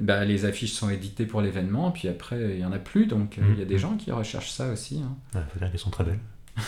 bah, 0.00 0.24
les 0.24 0.44
affiches 0.46 0.72
sont 0.72 0.88
éditées 0.90 1.26
pour 1.26 1.42
l'événement, 1.42 1.90
puis 1.90 2.08
après, 2.08 2.54
il 2.54 2.60
y 2.60 2.64
en 2.64 2.72
a 2.72 2.78
plus, 2.78 3.06
donc 3.06 3.38
euh, 3.38 3.42
Mm. 3.42 3.52
il 3.54 3.58
y 3.58 3.62
a 3.62 3.66
des 3.66 3.78
gens 3.78 3.96
qui 3.96 4.10
recherchent 4.10 4.52
ça 4.52 4.68
aussi. 4.70 5.02
hein. 5.04 5.14
Ouais, 5.34 5.42
faut 5.52 5.58
dire 5.58 5.70
qu'elles 5.70 5.78
sont 5.80 5.90
très 5.90 6.04
belles. 6.04 6.18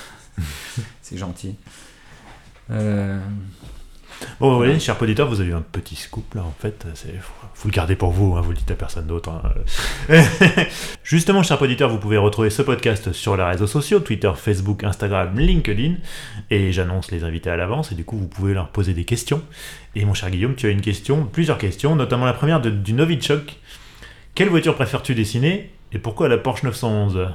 C'est 1.02 1.16
gentil. 1.16 1.56
Euh, 2.70 3.18
Bon, 4.40 4.50
vous 4.50 4.56
voyez, 4.56 4.80
cher 4.80 5.00
auditeur, 5.00 5.28
vous 5.28 5.40
avez 5.40 5.50
eu 5.50 5.54
un 5.54 5.62
petit 5.62 5.94
scoop 5.94 6.34
là, 6.34 6.42
en 6.42 6.54
fait. 6.58 6.86
Faut 7.54 7.68
le 7.68 7.72
garder 7.72 7.94
pour 7.94 8.10
vous, 8.10 8.34
hein, 8.36 8.40
vous 8.40 8.50
le 8.50 8.56
dites 8.56 8.70
à 8.70 8.74
personne 8.74 9.06
d'autre. 9.06 9.30
hein. 9.30 9.42
Justement, 11.04 11.42
cher 11.42 11.60
auditeur, 11.62 11.88
vous 11.88 11.98
pouvez 11.98 12.16
retrouver 12.16 12.50
ce 12.50 12.62
podcast 12.62 13.12
sur 13.12 13.36
les 13.36 13.44
réseaux 13.44 13.66
sociaux 13.66 14.00
Twitter, 14.00 14.32
Facebook, 14.36 14.82
Instagram, 14.84 15.38
LinkedIn. 15.38 15.94
Et 16.50 16.72
j'annonce 16.72 17.10
les 17.10 17.22
invités 17.24 17.50
à 17.50 17.56
l'avance, 17.56 17.92
et 17.92 17.94
du 17.94 18.04
coup, 18.04 18.18
vous 18.18 18.26
pouvez 18.28 18.54
leur 18.54 18.68
poser 18.68 18.92
des 18.92 19.04
questions. 19.04 19.40
Et 19.94 20.04
mon 20.04 20.14
cher 20.14 20.30
Guillaume, 20.30 20.56
tu 20.56 20.66
as 20.66 20.70
une 20.70 20.80
question, 20.80 21.24
plusieurs 21.24 21.58
questions, 21.58 21.94
notamment 21.94 22.26
la 22.26 22.32
première 22.34 22.60
de, 22.60 22.70
du 22.70 22.92
Novichok. 22.92 23.56
Quelle 24.34 24.48
voiture 24.48 24.74
préfères-tu 24.74 25.14
dessiner 25.14 25.70
et 25.92 25.98
pourquoi 25.98 26.28
la 26.28 26.38
Porsche 26.38 26.64
911 26.64 27.28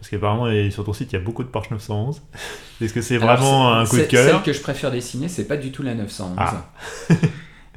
Parce 0.00 0.08
qu'apparemment, 0.08 0.48
sur 0.70 0.84
ton 0.84 0.94
site, 0.94 1.12
il 1.12 1.16
y 1.16 1.18
a 1.18 1.22
beaucoup 1.22 1.42
de 1.44 1.48
Porsche 1.48 1.70
911. 1.70 2.22
Est-ce 2.80 2.94
que 2.94 3.02
c'est 3.02 3.16
Alors, 3.16 3.36
vraiment 3.36 3.74
un 3.74 3.84
coup 3.84 3.98
de 3.98 4.02
cœur 4.04 4.26
Celle 4.26 4.42
que 4.42 4.52
je 4.52 4.62
préfère 4.62 4.90
dessiner, 4.90 5.28
c'est 5.28 5.44
pas 5.44 5.56
du 5.58 5.70
tout 5.72 5.82
la 5.82 5.94
911. 5.94 6.34
Ah. 6.38 6.70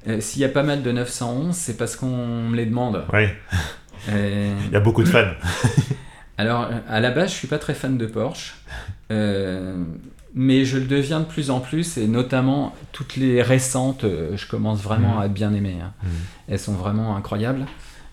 Euh, 0.06 0.20
S'il 0.20 0.42
y 0.42 0.46
a 0.46 0.50
pas 0.50 0.64
mal 0.64 0.84
de 0.84 0.92
911, 0.92 1.56
c'est 1.56 1.78
parce 1.78 1.96
qu'on 1.96 2.08
me 2.50 2.58
les 2.58 2.66
demande. 2.66 3.06
Ouais, 3.14 3.34
Euh, 4.10 4.54
il 4.68 4.74
y 4.74 4.76
a 4.76 4.82
beaucoup 4.82 5.02
de 5.02 5.08
fans. 5.08 5.32
alors, 6.38 6.68
à 6.90 7.00
la 7.00 7.12
base, 7.12 7.30
je 7.30 7.36
suis 7.36 7.48
pas 7.48 7.58
très 7.58 7.74
fan 7.74 7.98
de 7.98 8.06
Porsche. 8.06 8.56
Euh, 9.12 9.82
mais 10.36 10.66
je 10.66 10.78
le 10.78 10.86
deviens 10.88 11.22
de 11.22 11.26
plus 11.26 11.50
en 11.52 11.62
plus, 11.62 11.98
et 11.98 12.08
notamment 12.08 12.76
toutes 12.92 13.16
les 13.16 13.42
récentes, 13.42 14.04
je 14.04 14.46
commence 14.48 14.82
vraiment 14.82 15.16
Mhm. 15.16 15.22
à 15.22 15.28
bien 15.30 15.54
aimer. 15.54 15.78
hein. 15.82 15.94
Mhm. 16.04 16.10
Elles 16.50 16.60
sont 16.60 16.74
vraiment 16.74 17.16
incroyables. 17.16 17.66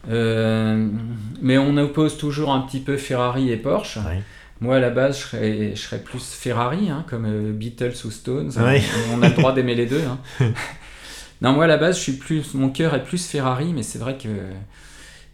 Euh, 0.09 0.89
mais 1.43 1.59
on 1.59 1.77
oppose 1.77 2.17
toujours 2.17 2.53
un 2.53 2.61
petit 2.61 2.81
peu 2.81 2.97
Ferrari 2.97 3.51
et 3.51 3.57
Porsche. 3.57 3.99
Moi, 4.63 4.77
à 4.77 4.81
la 4.81 4.91
base, 4.91 5.19
je 5.19 5.23
serais, 5.25 5.71
je 5.75 5.81
serais 5.81 6.01
plus 6.03 6.23
Ferrari, 6.35 6.91
hein, 6.91 7.05
comme 7.09 7.25
euh, 7.27 7.53
Beatles 7.53 7.95
ou 8.05 8.11
Stones. 8.11 8.53
Ouais. 8.59 8.83
On, 9.15 9.23
a 9.23 9.29
le 9.29 9.35
droit 9.35 9.53
d'aimer 9.55 9.75
les 9.75 9.87
deux. 9.87 10.03
hein. 10.07 10.19
non, 11.43 11.53
moi, 11.55 11.65
à 11.65 11.67
la 11.67 11.79
base, 11.79 11.97
je 11.97 12.03
suis 12.03 12.13
plus, 12.13 12.53
mon 12.55 12.69
cœur 12.69 12.95
est 12.95 13.03
plus 13.03 13.27
Ferrari, 13.27 13.73
mais 13.75 13.83
c'est 13.83 13.99
vrai 13.99 14.19
que 14.19 14.29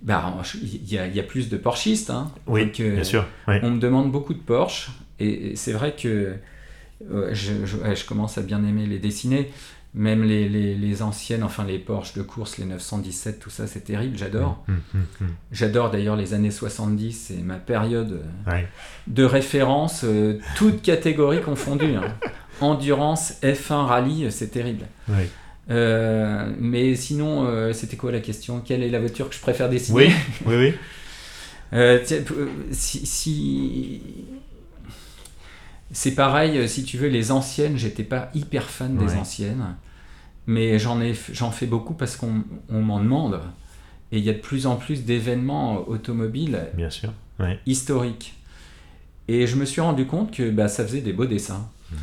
bah, 0.03 0.37
il 0.63 0.93
y, 0.93 0.99
a, 0.99 1.07
il 1.09 1.17
y 1.17 1.19
a 1.21 1.25
plus 1.25 1.49
de 1.49 1.57
Porschistes. 1.57 2.11
hein. 2.11 2.31
Oui, 2.47 2.67
Donc, 2.67 2.79
euh, 2.81 2.95
bien 2.95 3.05
sûr. 3.05 3.27
Ouais. 3.49 3.59
On 3.65 3.71
me 3.73 3.81
demande 3.81 4.13
beaucoup 4.13 4.35
de 4.35 4.39
Porsche, 4.39 4.91
et, 5.19 5.51
et 5.53 5.57
c'est 5.57 5.73
vrai 5.73 5.97
que 6.01 6.35
ouais, 7.11 7.35
je, 7.35 7.53
je- 7.65 7.77
ouais, 7.79 7.97
je 7.97 8.05
commence 8.05 8.39
à 8.39 8.43
bien 8.43 8.63
aimer 8.65 8.87
les 8.87 9.01
dessiner. 9.01 9.51
Même 9.99 10.23
les, 10.25 10.47
les- 10.49 10.75
les 10.75 11.01
anciennes, 11.03 11.43
enfin 11.43 11.65
les 11.65 11.79
Porsche 11.79 12.13
de 12.15 12.21
course, 12.23 12.59
les 12.59 12.67
917, 12.67 13.41
tout 13.41 13.49
ça, 13.49 13.67
c'est 13.67 13.81
terrible, 13.81 14.19
j'adore. 14.19 14.63
Hum, 14.69 14.81
hum, 14.95 15.07
hum. 15.23 15.29
J'adore 15.53 15.91
d'ailleurs 15.91 16.17
les 16.17 16.35
années 16.35 16.51
70, 16.51 17.13
c'est 17.13 17.43
ma 17.43 17.55
période 17.55 18.21
euh, 18.47 18.51
Ouais. 18.53 18.69
de 19.07 19.25
référence, 19.25 20.03
euh, 20.05 20.39
toutes 20.55 20.83
catégories 20.83 21.41
confondues. 21.41 21.95
hein. 21.95 22.13
Endurance, 22.61 23.35
F1, 23.43 23.87
rallye, 23.87 24.27
euh, 24.27 24.31
c'est 24.31 24.49
terrible. 24.49 24.85
Ouais. 25.09 25.31
Euh, 25.71 26.53
mais 26.61 26.95
sinon, 26.95 27.47
euh, 27.47 27.73
c'était 27.73 27.97
quoi 27.97 28.13
la 28.13 28.21
question? 28.21 28.61
Quelle 28.61 28.83
est 28.83 28.91
la 28.91 29.01
voiture 29.01 29.31
que 29.31 29.35
je 29.35 29.41
préfère 29.41 29.69
dessiner? 29.71 29.97
Oui, 30.09 30.13
oui, 30.47 30.55
oui. 30.57 30.75
Euh, 31.73 31.99
tiens, 32.05 32.19
si, 32.71 33.05
si- 33.07 34.01
c'est 35.93 36.13
pareil, 36.15 36.69
si 36.69 36.85
tu 36.85 36.97
veux, 36.97 37.09
les 37.09 37.31
anciennes, 37.33 37.77
j'étais 37.77 38.05
pas 38.05 38.31
hyper 38.35 38.65
fan 38.71 38.97
des 38.97 39.15
anciennes, 39.17 39.77
mais 40.47 40.79
j'en 40.79 41.01
ai, 41.01 41.15
j'en 41.33 41.51
fais 41.51 41.67
beaucoup 41.67 41.95
parce 41.95 42.17
qu'on 42.17 42.45
on 42.69 42.83
m'en 42.83 43.01
demande. 43.01 43.41
Et 44.13 44.19
il 44.19 44.25
y 44.25 44.31
a 44.31 44.33
de 44.33 44.39
plus 44.39 44.67
en 44.67 44.77
plus 44.77 45.05
d'événements 45.05 45.89
automobiles 45.89 46.61
Bien 46.75 46.91
sûr. 46.91 47.13
Ouais. 47.41 47.59
historiques. 47.67 48.35
Et 49.29 49.47
je 49.47 49.57
me 49.57 49.65
suis 49.65 49.81
rendu 49.81 50.07
compte 50.07 50.31
que 50.33 50.51
bah, 50.51 50.69
ça 50.69 50.85
faisait 50.85 51.01
des 51.01 51.13
beaux 51.13 51.27
dessins. 51.27 51.69
Mm. 51.91 51.97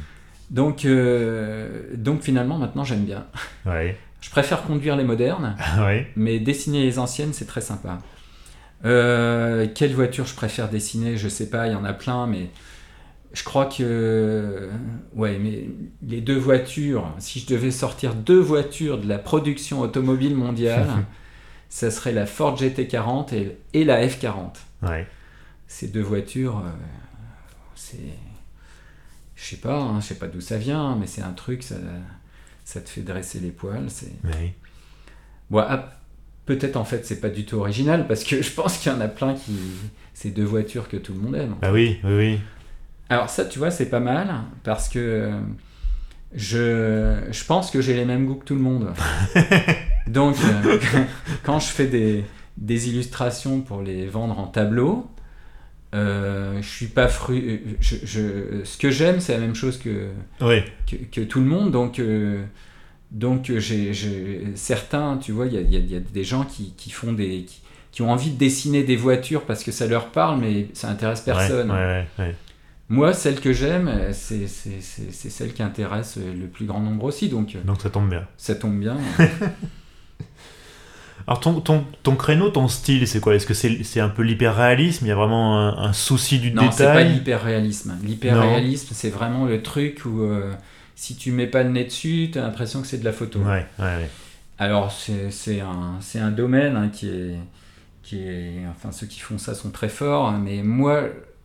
Donc, 0.51 0.85
euh, 0.85 1.83
donc 1.95 2.21
finalement, 2.21 2.57
maintenant, 2.57 2.83
j'aime 2.83 3.05
bien. 3.05 3.25
Ouais. 3.65 3.97
Je 4.19 4.29
préfère 4.29 4.63
conduire 4.63 4.95
les 4.95 5.03
modernes, 5.03 5.55
ouais. 5.79 6.09
mais 6.15 6.39
dessiner 6.39 6.83
les 6.83 6.97
anciennes, 6.97 7.33
c'est 7.33 7.45
très 7.45 7.59
sympa. 7.59 7.99
Euh, 8.85 9.67
quelle 9.73 9.93
voiture 9.93 10.25
je 10.25 10.33
préfère 10.33 10.69
dessiner? 10.69 11.17
Je 11.17 11.27
sais 11.27 11.49
pas, 11.49 11.67
il 11.67 11.73
y 11.73 11.75
en 11.75 11.83
a 11.83 11.93
plein, 11.93 12.27
mais 12.27 12.49
je 13.33 13.43
crois 13.43 13.65
que. 13.65 14.69
Ouais, 15.15 15.39
mais 15.39 15.67
les 16.07 16.21
deux 16.21 16.37
voitures, 16.37 17.11
si 17.17 17.39
je 17.39 17.47
devais 17.47 17.71
sortir 17.71 18.13
deux 18.13 18.39
voitures 18.39 18.99
de 18.99 19.07
la 19.07 19.17
production 19.17 19.81
automobile 19.81 20.35
mondiale, 20.35 20.87
ça 21.69 21.89
serait 21.89 22.11
la 22.13 22.27
Ford 22.27 22.55
GT40 22.55 23.33
et, 23.33 23.57
et 23.73 23.83
la 23.83 24.05
F40. 24.05 24.53
Ouais. 24.83 25.07
Ces 25.67 25.87
deux 25.87 26.01
voitures, 26.01 26.59
euh, 26.59 26.69
c'est. 27.75 27.97
Je 29.35 29.43
sais 29.43 29.57
pas, 29.57 29.79
hein, 29.79 29.99
je 29.99 30.05
sais 30.05 30.15
pas 30.15 30.27
d'où 30.27 30.39
ça 30.39 30.57
vient, 30.57 30.95
mais 30.95 31.07
c'est 31.07 31.23
un 31.23 31.33
truc, 31.33 31.63
ça, 31.63 31.75
ça 32.63 32.79
te 32.81 32.89
fait 32.89 33.01
dresser 33.01 33.39
les 33.39 33.49
poils. 33.49 33.89
C'est. 33.89 34.13
Ouais. 34.23 34.53
Bon, 35.49 35.63
ah, 35.67 35.99
peut-être 36.45 36.75
en 36.77 36.85
fait 36.85 37.05
c'est 37.05 37.19
pas 37.19 37.29
du 37.29 37.45
tout 37.45 37.57
original 37.57 38.07
parce 38.07 38.23
que 38.23 38.41
je 38.41 38.51
pense 38.51 38.77
qu'il 38.77 38.91
y 38.91 38.95
en 38.95 39.01
a 39.01 39.07
plein 39.07 39.33
qui. 39.33 39.57
C'est 40.13 40.29
deux 40.29 40.43
voitures 40.43 40.87
que 40.87 40.97
tout 40.97 41.13
le 41.13 41.19
monde 41.19 41.35
aime. 41.35 41.55
Bah 41.59 41.71
oui, 41.73 41.99
oui, 42.03 42.13
oui. 42.15 42.39
Alors 43.13 43.29
ça, 43.29 43.45
tu 43.45 43.59
vois, 43.59 43.69
c'est 43.71 43.89
pas 43.89 43.99
mal 43.99 44.27
parce 44.63 44.89
que 44.89 44.97
euh, 44.99 45.31
je, 46.33 47.15
je 47.31 47.45
pense 47.45 47.69
que 47.71 47.79
j'ai 47.81 47.93
les 47.93 48.05
mêmes 48.05 48.25
goûts 48.25 48.35
que 48.35 48.45
tout 48.45 48.55
le 48.55 48.61
monde. 48.61 48.91
Donc, 50.07 50.35
euh, 50.43 50.77
quand 51.43 51.59
je 51.59 51.67
fais 51.67 51.85
des, 51.87 52.25
des 52.57 52.89
illustrations 52.89 53.61
pour 53.61 53.81
les 53.81 54.07
vendre 54.07 54.39
en 54.39 54.47
tableau, 54.47 55.07
euh, 55.93 56.59
je 56.61 56.67
suis 56.67 56.87
pas 56.87 57.07
fru. 57.07 57.61
Je, 57.79 57.97
je- 58.03 58.63
ce 58.63 58.77
que 58.77 58.89
j'aime, 58.89 59.19
c'est 59.19 59.33
la 59.33 59.39
même 59.39 59.53
chose 59.55 59.77
que, 59.77 60.09
que, 60.87 60.95
que 60.95 61.21
tout 61.21 61.39
le 61.39 61.45
monde. 61.45 61.71
Donc, 61.71 61.99
euh, 61.99 62.43
donc 63.11 63.51
j'ai, 63.57 63.93
certains, 64.55 65.17
tu 65.17 65.31
vois, 65.31 65.45
il 65.45 65.53
y 65.53 65.57
a, 65.57 65.61
il 65.61 65.71
y 65.71 65.75
a- 65.75 65.79
il 65.79 65.91
y 65.91 65.95
a 65.95 65.99
des 65.99 66.23
gens 66.23 66.43
qui, 66.45 66.73
qui 66.77 66.89
font 66.89 67.13
des. 67.13 67.43
Qui, 67.43 67.59
qui 67.91 68.01
ont 68.01 68.09
envie 68.11 68.31
de 68.31 68.37
dessiner 68.39 68.81
des 68.83 68.95
voitures 68.95 69.43
parce 69.43 69.63
que 69.63 69.71
ça 69.71 69.85
leur 69.85 70.07
parle, 70.07 70.39
mais 70.39 70.65
ça 70.73 70.89
intéresse 70.89 71.21
personne. 71.21 71.69
Ouais, 71.69 71.77
ouais, 72.17 72.25
ouais. 72.25 72.35
Moi, 72.93 73.13
celle 73.13 73.39
que 73.39 73.53
j'aime, 73.53 73.87
euh, 73.87 74.11
c'est, 74.13 74.47
celle 74.47 75.53
qui 75.53 75.63
intéresse 75.63 76.17
euh, 76.17 76.33
le 76.33 76.47
plus 76.47 76.65
grand 76.65 76.79
nombre 76.79 77.05
aussi, 77.05 77.27
donc 77.27 77.55
euh, 77.55 77.63
Donc 77.63 77.81
ça 77.81 77.89
tombe 77.89 78.07
bien. 78.09 78.27
ça 78.37 78.53
tombe 78.55 78.79
bien. 78.79 78.97
Alors 81.27 81.39
ton, 81.39 81.61
ton, 81.61 81.85
ton 82.03 82.15
créneau, 82.15 82.49
ton 82.49 82.67
style, 82.67 83.07
c'est 83.07 83.19
quoi? 83.21 83.33
Est-ce 83.35 83.45
que 83.47 83.53
c'est 83.53 83.83
c'est 83.83 84.01
un 84.01 84.09
peu 84.09 84.23
l'hyper-réalisme? 84.23 85.05
Il 85.05 85.07
y 85.07 85.11
a 85.11 85.15
vraiment 85.15 85.57
un, 85.57 85.77
un 85.77 85.93
souci 85.93 86.37
du 86.39 86.51
non, 86.51 86.69
c'est 86.71 86.83
pas 86.83 86.97
détail? 86.97 87.13
l'hyper-réalisme. 87.13 87.97
L'hyper-réalisme, 88.03 88.89
c'est 88.93 89.09
vraiment 89.09 89.45
le 89.45 89.63
truc 89.63 90.01
où 90.05 90.21
euh, 90.21 90.53
si 90.95 91.15
tu 91.15 91.31
mets 91.31 91.47
pas 91.47 91.63
le 91.63 91.69
nez 91.69 91.85
dessus, 91.85 92.29
tu 92.31 92.39
as 92.39 92.41
l'impression 92.41 92.81
que 92.81 92.87
c'est 92.87 92.97
de 92.97 93.05
la 93.05 93.13
photo. 93.13 93.39
Ouais, 93.39 93.65
ouais, 93.79 93.85
ouais. 93.85 94.09
Alors, 94.59 94.91
c'est, 94.91 95.61
un, 95.61 95.99
un 96.21 96.31
domaine 96.31 96.75
hein, 96.75 96.89
qui 96.91 97.07
est, 97.09 97.35
qui 98.03 98.19
est. 98.19 98.61
Enfin, 98.69 98.91
ceux 98.91 99.07
qui 99.07 99.19
font 99.19 99.37
ça 99.37 99.55
sont 99.55 99.71
très 99.71 99.89
forts, 99.89 100.27
hein, 100.27 100.41
mais 100.43 100.61
moi, 100.61 101.03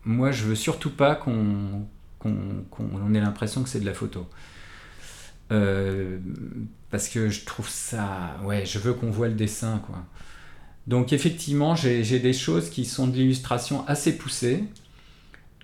moi 0.09 0.31
je 0.31 0.43
veux 0.43 0.55
surtout 0.55 0.89
pas 0.89 1.15
qu'on, 1.15 1.85
ait 2.25 3.19
l'impression 3.19 3.63
que 3.63 3.69
c'est 3.69 3.79
de 3.79 3.85
la 3.85 3.93
photo. 3.93 4.27
Euh, 5.51 6.17
parce 6.91 7.09
que 7.09 7.29
je 7.29 7.45
trouve 7.45 7.69
ça. 7.69 8.37
Ouais, 8.43 8.65
je 8.65 8.79
veux 8.79 8.93
qu'on 8.93 9.11
voit 9.11 9.27
le 9.27 9.33
dessin, 9.33 9.81
quoi. 9.85 9.97
Donc, 10.87 11.13
effectivement, 11.13 11.75
j'ai, 11.75 12.19
des 12.19 12.33
choses 12.33 12.69
qui 12.69 12.85
sont 12.85 13.07
de 13.07 13.15
l'illustration 13.15 13.87
assez 13.87 14.17
poussée. 14.17 14.63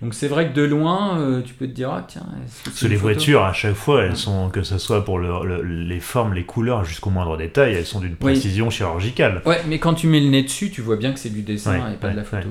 Donc, 0.00 0.14
c'est 0.14 0.28
vrai 0.28 0.48
que 0.48 0.54
de 0.54 0.62
loin, 0.62 1.18
euh, 1.18 1.42
tu 1.42 1.54
peux 1.54 1.66
te 1.66 1.72
dire, 1.72 1.90
ah 1.90 2.04
tiens, 2.06 2.26
Parce 2.64 2.80
que 2.80 2.86
les 2.86 2.96
voitures, 2.96 3.42
à 3.44 3.52
chaque 3.52 3.74
fois, 3.74 4.04
elles 4.04 4.10
Ouais. 4.10 4.16
sont, 4.16 4.50
que 4.50 4.62
ce 4.62 4.78
soit 4.78 5.04
pour 5.04 5.18
le- 5.18 5.44
le- 5.44 5.62
les 5.62 6.00
formes, 6.00 6.34
les 6.34 6.44
couleurs, 6.44 6.84
jusqu'au 6.84 7.10
moindre 7.10 7.36
détail, 7.36 7.74
elles 7.74 7.86
sont 7.86 8.00
d'une 8.00 8.16
précision 8.16 8.70
chirurgicale. 8.70 9.42
Ouais, 9.46 9.62
mais 9.66 9.78
quand 9.78 9.94
tu 9.94 10.06
mets 10.06 10.20
le 10.20 10.28
nez 10.28 10.42
dessus, 10.42 10.70
tu 10.70 10.82
vois 10.82 10.96
bien 10.96 11.12
que 11.12 11.18
c'est 11.18 11.30
du 11.30 11.42
dessin 11.42 11.72
Ouais, 11.82 11.94
et 11.94 11.96
pas 11.96 12.08
ouais, 12.08 12.12
de 12.12 12.18
la 12.18 12.24
photo. 12.24 12.48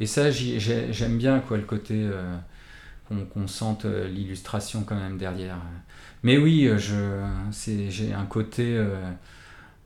Et 0.00 0.06
ça, 0.06 0.30
j'aime 0.30 1.16
bien 1.18 1.40
quoi, 1.40 1.56
le 1.56 1.62
côté 1.64 1.94
euh, 1.94 2.36
qu'on 3.32 3.46
sente 3.46 3.84
euh, 3.84 4.08
l'illustration 4.08 4.82
quand 4.84 4.96
même 4.96 5.16
derrière. 5.16 5.56
Mais 6.22 6.38
oui, 6.38 6.66
euh, 6.66 6.78
j'ai 7.88 8.12
un 8.12 8.26
côté, 8.26 8.76
euh, 8.76 9.00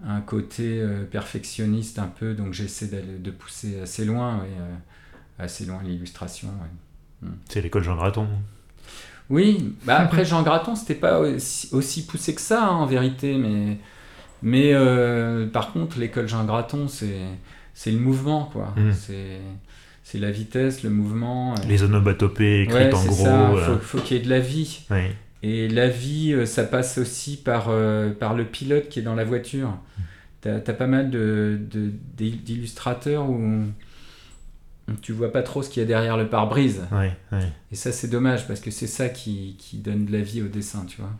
un 0.05 0.21
côté 0.21 0.85
perfectionniste 1.11 1.99
un 1.99 2.07
peu, 2.09 2.35
donc 2.35 2.55
j'essaie 2.55 2.89
de 2.89 3.31
pousser 3.31 3.81
assez 3.81 4.05
loin, 4.05 4.39
ouais, 4.39 4.49
assez 5.39 5.67
loin 5.67 5.81
l'illustration. 5.85 6.49
ouais. 6.49 7.29
C'est 7.49 7.61
l'école 7.61 7.85
Jean 7.85 7.97
Graton. 7.97 8.27
Oui, 9.29 9.77
bah 9.85 10.01
après 10.01 10.25
Jean 10.25 10.43
Graton, 10.43 10.75
c'était 10.75 10.95
pas 10.95 11.21
aussi, 11.21 11.69
aussi 11.73 12.05
poussé 12.05 12.35
que 12.35 12.41
ça 12.41 12.65
hein, 12.65 12.71
en 12.71 12.87
vérité, 12.87 13.37
mais, 13.37 13.79
mais 14.43 14.73
euh, 14.73 15.47
par 15.47 15.73
contre, 15.73 15.99
l'école 16.01 16.27
Jean 16.27 16.45
Graton, 16.45 16.89
c'est 16.89 17.93
le 17.93 17.99
mouvement, 17.99 18.47
quoi. 18.47 18.75
C'est 18.93 19.41
c'est 20.11 20.19
la 20.19 20.31
vitesse, 20.31 20.83
le 20.83 20.91
mouvement. 20.91 21.53
euh. 21.55 21.57
Les 21.69 21.83
onomatopées 21.83 22.63
écrites 22.63 22.77
Ouais, 22.77 22.95
en 22.95 23.05
gros. 23.05 23.25
ça, 23.25 23.51
euh, 23.53 23.79
faut, 23.79 23.99
faut 23.99 24.05
qu'il 24.05 24.17
y 24.17 24.21
ait 24.21 24.23
de 24.25 24.31
la 24.31 24.41
vie. 24.41 24.81
Et 25.43 25.69
la 25.69 25.89
vie, 25.89 26.33
euh, 26.33 26.47
ça 26.47 26.65
passe 26.65 26.99
aussi 26.99 27.37
par, 27.37 27.67
euh, 27.69 28.11
par 28.13 28.35
le 28.35 28.45
pilote 28.45 28.89
qui 28.89 28.99
est 28.99 29.03
dans 29.03 29.15
la 29.15 29.25
voiture. 29.25 29.73
T'as 30.41 30.57
as 30.57 30.73
pas 30.73 30.87
mal 30.87 31.11
de- 31.11 31.59
de- 31.71 31.93
d'illustrateurs 32.17 33.29
où 33.29 33.65
où 34.89 34.93
tu 35.01 35.13
vois 35.13 35.31
pas 35.31 35.43
trop 35.45 35.63
ce 35.63 35.71
qu'il 35.71 35.81
y 35.81 35.85
a 35.85 35.87
derrière 35.87 36.17
le 36.17 36.27
pare-brise. 36.27 36.83
Et 37.71 37.77
ça, 37.77 37.93
c'est 37.93 38.09
dommage 38.09 38.49
parce 38.49 38.59
que 38.59 38.73
c'est 38.73 38.89
ça 38.89 39.09
qui, 39.09 39.55
qui 39.57 39.77
donne 39.77 40.05
de 40.07 40.11
la 40.13 40.21
vie 40.21 40.43
au 40.43 40.49
dessin, 40.49 40.85
tu 40.89 41.01
vois. 41.01 41.11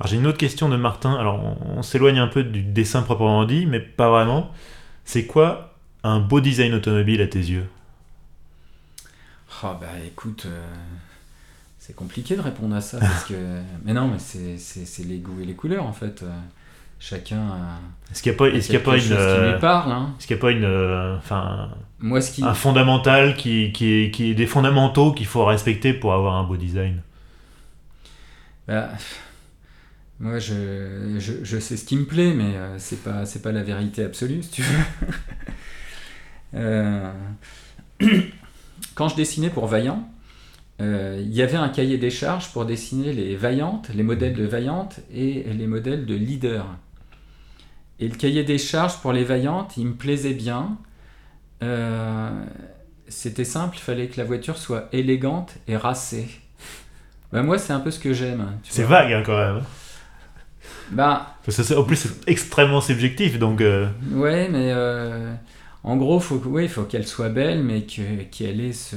Alors 0.00 0.08
j'ai 0.10 0.16
une 0.16 0.26
autre 0.26 0.38
question 0.38 0.68
de 0.68 0.76
Martin. 0.76 1.14
Alors 1.14 1.44
on, 1.44 1.78
on 1.78 1.82
s'éloigne 1.82 2.18
un 2.18 2.26
peu 2.26 2.42
du 2.42 2.62
dessin 2.62 3.02
proprement 3.02 3.44
dit, 3.44 3.66
mais 3.66 3.78
pas 3.78 4.10
vraiment. 4.10 4.50
C'est 5.04 5.26
quoi 5.26 5.69
un 6.04 6.20
beau 6.20 6.40
design 6.40 6.74
automobile 6.74 7.20
à 7.22 7.26
tes 7.26 7.38
yeux 7.40 7.66
Ah 9.62 9.76
bah 9.80 9.88
écoute, 10.06 10.44
euh, 10.46 10.62
c'est 11.78 11.94
compliqué 11.94 12.36
de 12.36 12.40
répondre 12.40 12.74
à 12.76 12.80
ça 12.80 12.98
parce 12.98 13.24
que. 13.24 13.34
Mais 13.84 13.92
non, 13.92 14.08
mais 14.08 14.18
c'est- 14.18 15.04
les 15.04 15.18
goûts 15.18 15.40
et 15.40 15.44
les 15.46 15.54
couleurs 15.54 15.84
en 15.86 15.92
fait. 15.92 16.22
Euh, 16.22 16.30
Chacun 17.02 17.38
a, 17.38 17.78
Est-ce 18.12 18.22
qu'il 18.22 18.30
n'y 18.30 18.36
a 18.36 18.38
pas, 18.38 18.48
est-ce 18.48 18.66
qu'il 18.66 18.74
y 18.74 18.76
a 18.76 18.80
pas 18.80 18.98
une, 18.98 19.54
qui 19.54 19.60
parle. 19.60 19.90
Hein. 19.90 20.14
est-ce 20.18 20.26
qu'il 20.26 20.36
y 20.36 20.38
a 20.38 20.42
pas 20.42 20.50
une, 20.50 21.16
enfin, 21.16 21.70
Moi, 21.98 22.20
ce 22.20 22.30
qui. 22.32 22.44
un 22.44 22.52
fondamental 22.52 23.36
qui, 23.36 23.72
qui, 23.72 23.90
est, 24.04 24.10
qui 24.10 24.30
est 24.30 24.34
des 24.34 24.46
fondamentaux 24.46 25.12
qu'il 25.12 25.24
faut 25.26 25.44
respecter 25.46 25.94
pour 25.94 26.12
avoir 26.12 26.36
un 26.36 26.44
beau 26.44 26.58
design? 26.58 27.00
Bah, 28.68 28.90
moi, 30.18 30.38
je, 30.38 31.16
je, 31.18 31.32
je 31.42 31.58
sais 31.58 31.76
ce 31.78 31.84
qui 31.86 31.96
me 31.96 32.04
plaît, 32.04 32.34
mais 32.34 32.54
euh, 32.56 32.78
c'est 32.78 33.02
pas, 33.02 33.24
c'est 33.24 33.40
pas 33.40 33.52
la 33.52 33.62
vérité 33.62 34.04
absolue, 34.04 34.42
si 34.42 34.50
tu 34.50 34.62
veux. 34.62 34.84
Euh, 36.54 37.12
Quand 38.94 39.08
je 39.08 39.16
dessinais 39.16 39.50
pour 39.50 39.66
Vaillant, 39.66 40.08
euh, 40.80 41.18
il 41.22 41.32
y 41.34 41.42
avait 41.42 41.56
un 41.56 41.68
cahier 41.68 41.98
des 41.98 42.10
charges 42.10 42.48
pour 42.52 42.64
dessiner 42.64 43.12
les 43.12 43.36
Vaillantes, 43.36 43.90
les 43.94 44.02
modèles 44.02 44.34
de 44.34 44.44
Vaillantes 44.44 45.00
et 45.14 45.44
les 45.44 45.66
modèles 45.66 46.06
de 46.06 46.14
Leader. 46.14 46.66
Et 47.98 48.08
le 48.08 48.16
cahier 48.16 48.44
des 48.44 48.58
charges 48.58 48.96
pour 48.98 49.12
les 49.12 49.24
Vaillantes, 49.24 49.76
il 49.76 49.86
me 49.86 49.94
plaisait 49.94 50.34
bien. 50.34 50.78
Euh, 51.62 52.30
C'était 53.08 53.44
simple, 53.44 53.76
il 53.76 53.80
fallait 53.80 54.08
que 54.08 54.18
la 54.18 54.24
voiture 54.24 54.56
soit 54.56 54.88
élégante 54.92 55.54
et 55.68 55.76
racée. 55.76 56.28
Bah 57.32 57.42
moi, 57.42 57.58
c'est 57.58 57.72
un 57.72 57.80
peu 57.80 57.90
ce 57.90 57.98
que 58.00 58.12
j'aime. 58.12 58.58
tu 58.62 58.72
C'est 58.72 58.82
vague 58.84 59.12
hein, 59.12 59.22
quand 59.24 59.36
même. 59.36 59.62
Bah, 60.90 61.36
Parce 61.44 61.56
que 61.68 61.74
en 61.74 61.84
plus 61.84 61.96
c'est 61.96 62.28
extrêmement 62.28 62.80
subjectif, 62.80 63.38
donc 63.38 63.60
euh, 63.60 63.88
ouais, 64.12 64.48
mais 64.48 64.72
euh, 64.72 65.32
en 65.84 65.96
gros, 65.96 66.20
faut, 66.20 66.36
ouais, 66.36 66.68
faut 66.68 66.82
qu'elle 66.84 67.06
soit 67.06 67.28
belle, 67.30 67.62
mais 67.62 67.82
que- 67.82 68.22
qu'elle 68.24 68.60
ait 68.60 68.72
ce, 68.72 68.96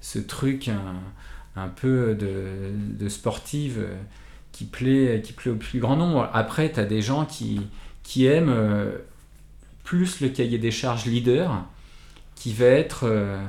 ce 0.00 0.18
truc 0.18 0.68
un, 0.68 0.94
un 1.60 1.68
peu 1.68 2.14
de, 2.14 2.72
de 2.98 3.08
sportive 3.08 3.78
euh, 3.80 3.94
qui 4.52 4.64
plaît, 4.64 5.20
qui 5.24 5.32
plaît 5.32 5.50
au 5.52 5.56
plus 5.56 5.78
grand 5.80 5.96
nombre. 5.96 6.28
Après, 6.32 6.70
tu 6.72 6.80
as 6.80 6.84
des 6.84 7.02
gens 7.02 7.24
qui, 7.24 7.60
qui 8.02 8.26
aiment 8.26 8.50
euh, 8.50 8.98
plus 9.84 10.20
le 10.20 10.28
cahier 10.28 10.58
des 10.58 10.70
charges 10.70 11.06
leader, 11.06 11.64
qui 12.34 12.52
va 12.52 12.66
être, 12.66 13.00
euh, 13.04 13.42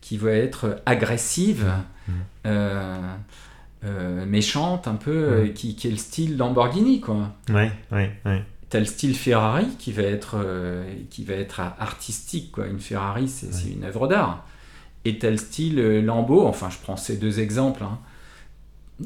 qui 0.00 0.16
va 0.16 0.30
être 0.32 0.80
agressive, 0.86 1.66
euh, 2.46 2.98
euh, 3.84 4.24
méchante, 4.26 4.88
un 4.88 4.94
peu, 4.94 5.10
euh, 5.12 5.48
qui, 5.48 5.74
qui 5.76 5.88
est 5.88 5.90
le 5.92 5.96
style 5.96 6.36
Lamborghini, 6.36 7.00
quoi. 7.00 7.34
ouais, 7.50 7.70
ouais, 7.92 8.12
ouais. 8.24 8.44
T'as 8.68 8.80
le 8.80 8.84
style 8.84 9.14
Ferrari 9.14 9.66
qui 9.78 9.92
va 9.92 10.02
être, 10.02 10.36
euh, 10.42 10.84
qui 11.10 11.24
va 11.24 11.34
être 11.34 11.60
artistique, 11.60 12.50
quoi. 12.52 12.66
Une 12.66 12.80
Ferrari, 12.80 13.28
c'est 13.28 13.48
une 13.70 13.84
œuvre 13.84 14.08
d'art. 14.08 14.46
et 15.04 15.12
le 15.30 15.36
style 15.36 15.78
euh, 15.78 16.02
Lambeau. 16.02 16.44
Enfin, 16.46 16.68
je 16.68 16.78
prends 16.82 16.96
ces 16.96 17.16
deux 17.16 17.38
exemples. 17.38 17.84
hein. 17.84 17.98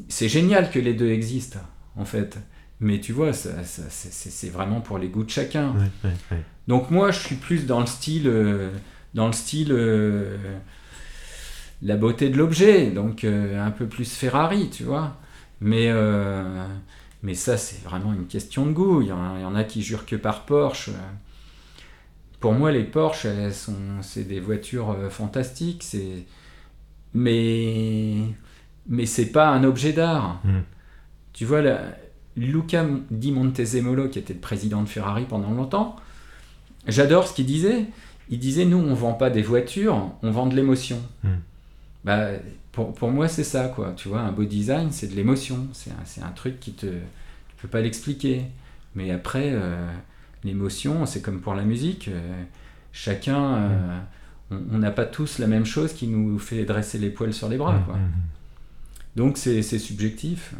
C'est 0.09 0.29
génial 0.29 0.71
que 0.71 0.79
les 0.79 0.93
deux 0.95 1.11
existent, 1.11 1.59
en 1.95 2.05
fait. 2.05 2.39
Mais 2.79 2.99
tu 2.99 3.13
vois, 3.13 3.33
c'est- 3.33 4.49
vraiment 4.49 4.81
pour 4.81 4.97
les 4.97 5.09
goûts 5.09 5.23
de 5.23 5.29
chacun. 5.29 5.73
Ouais, 5.73 5.91
ouais, 6.09 6.15
ouais. 6.31 6.41
Donc 6.67 6.89
moi, 6.89 7.11
je 7.11 7.19
suis 7.19 7.35
plus 7.35 7.67
dans 7.67 7.79
le 7.81 7.85
style, 7.85 8.27
euh, 8.27 8.71
dans 9.13 9.27
le 9.27 9.33
style, 9.33 9.71
la 11.83 11.97
beauté 11.97 12.29
de 12.29 12.37
l'objet, 12.37 12.89
donc 12.91 13.23
un 13.23 13.71
peu 13.71 13.85
plus 13.87 14.11
Ferrari, 14.11 14.69
tu 14.71 14.83
vois. 14.83 15.17
Mais 15.59 15.91
mais 17.23 17.33
ça, 17.35 17.57
c'est 17.57 17.83
vraiment 17.83 18.13
une 18.13 18.27
question 18.27 18.65
de 18.65 18.71
goût. 18.71 19.01
Il 19.01 19.07
y, 19.09 19.11
en, 19.11 19.35
il 19.37 19.41
y 19.41 19.45
en 19.45 19.55
a 19.55 19.63
qui 19.63 19.81
jurent 19.81 20.05
que 20.05 20.15
par 20.15 20.45
Porsche. 20.45 20.89
Pour 22.39 22.53
moi, 22.53 22.71
les 22.71 22.83
Porsche, 22.83 23.25
elles 23.25 23.53
sont, 23.53 23.75
c'est 24.01 24.23
des 24.23 24.39
voitures 24.39 24.91
euh, 24.91 25.09
fantastiques. 25.09 25.83
C'est, 25.83 26.25
mais 27.13 28.15
mais 28.87 29.05
c'est 29.05 29.27
pas 29.27 29.49
un 29.49 29.63
objet 29.63 29.93
d'art. 29.93 30.41
Mm. 30.43 30.59
Tu 31.33 31.45
vois, 31.45 31.61
la- 31.61 31.95
Luca 32.37 32.85
Di 33.11 33.31
Montezemolo, 33.31 34.07
qui 34.07 34.17
était 34.17 34.33
le 34.33 34.39
président 34.39 34.81
de 34.81 34.87
Ferrari 34.89 35.25
pendant 35.27 35.51
longtemps, 35.51 35.97
j'adore 36.87 37.27
ce 37.27 37.33
qu'il 37.33 37.45
disait. 37.45 37.85
Il 38.29 38.39
disait, 38.39 38.63
nous, 38.65 38.77
on 38.77 38.93
vend 38.93 39.13
pas 39.13 39.29
des 39.29 39.41
voitures, 39.41 40.11
on 40.23 40.31
vend 40.31 40.47
de 40.47 40.55
l'émotion. 40.55 41.01
Mm. 41.23 41.29
Bah, 42.05 42.29
pour, 42.71 42.93
pour 42.93 43.11
moi, 43.11 43.27
c'est 43.27 43.43
ça, 43.43 43.67
quoi. 43.67 43.93
Tu 43.95 44.07
vois, 44.09 44.21
un 44.21 44.31
beau 44.31 44.43
design, 44.45 44.91
c'est 44.91 45.07
de 45.07 45.15
l'émotion. 45.15 45.67
C'est 45.73 45.91
un, 45.91 46.25
un 46.27 46.31
truc 46.31 46.59
qui 46.59 46.73
te... 46.73 46.85
Tu 46.85 47.55
peux 47.61 47.67
pas 47.67 47.81
l'expliquer. 47.81 48.43
Mais 48.95 49.11
après, 49.11 49.49
euh, 49.51 49.87
l'émotion, 50.43 51.05
c'est 51.05 51.21
comme 51.21 51.41
pour 51.41 51.53
la 51.55 51.63
musique. 51.63 52.07
euh, 52.07 52.43
chacun... 52.91 53.55
euh, 53.55 53.99
on 54.51 54.57
on 54.73 54.77
n'a 54.79 54.91
pas 54.91 55.05
tous 55.05 55.39
la 55.39 55.47
même 55.47 55.65
chose 55.65 55.93
qui 55.93 56.07
nous 56.07 56.37
fait 56.37 56.65
dresser 56.65 56.97
les 56.97 57.09
poils 57.09 57.33
sur 57.33 57.47
les 57.47 57.57
bras, 57.57 57.79
quoi. 57.85 57.95
Mhm. 57.95 58.11
Donc, 59.15 59.37
c'est 59.37 59.61
subjectif. 59.61 60.53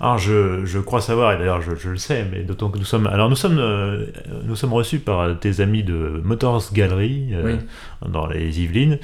Alors 0.00 0.18
je, 0.18 0.64
je 0.64 0.78
crois 0.78 1.00
savoir, 1.00 1.32
et 1.32 1.38
d'ailleurs 1.38 1.60
je, 1.60 1.74
je 1.74 1.90
le 1.90 1.96
sais, 1.96 2.24
mais 2.30 2.44
d'autant 2.44 2.70
que 2.70 2.78
nous 2.78 2.84
sommes. 2.84 3.08
Alors 3.08 3.28
nous 3.28 3.34
sommes, 3.34 3.58
euh, 3.58 4.06
nous 4.44 4.54
sommes 4.54 4.72
reçus 4.72 5.00
par 5.00 5.40
tes 5.40 5.58
amis 5.60 5.82
de 5.82 6.20
Motors 6.24 6.72
Gallery 6.72 7.30
euh, 7.32 7.56
dans 8.08 8.28
les 8.28 8.60
Yvelines. 8.60 9.00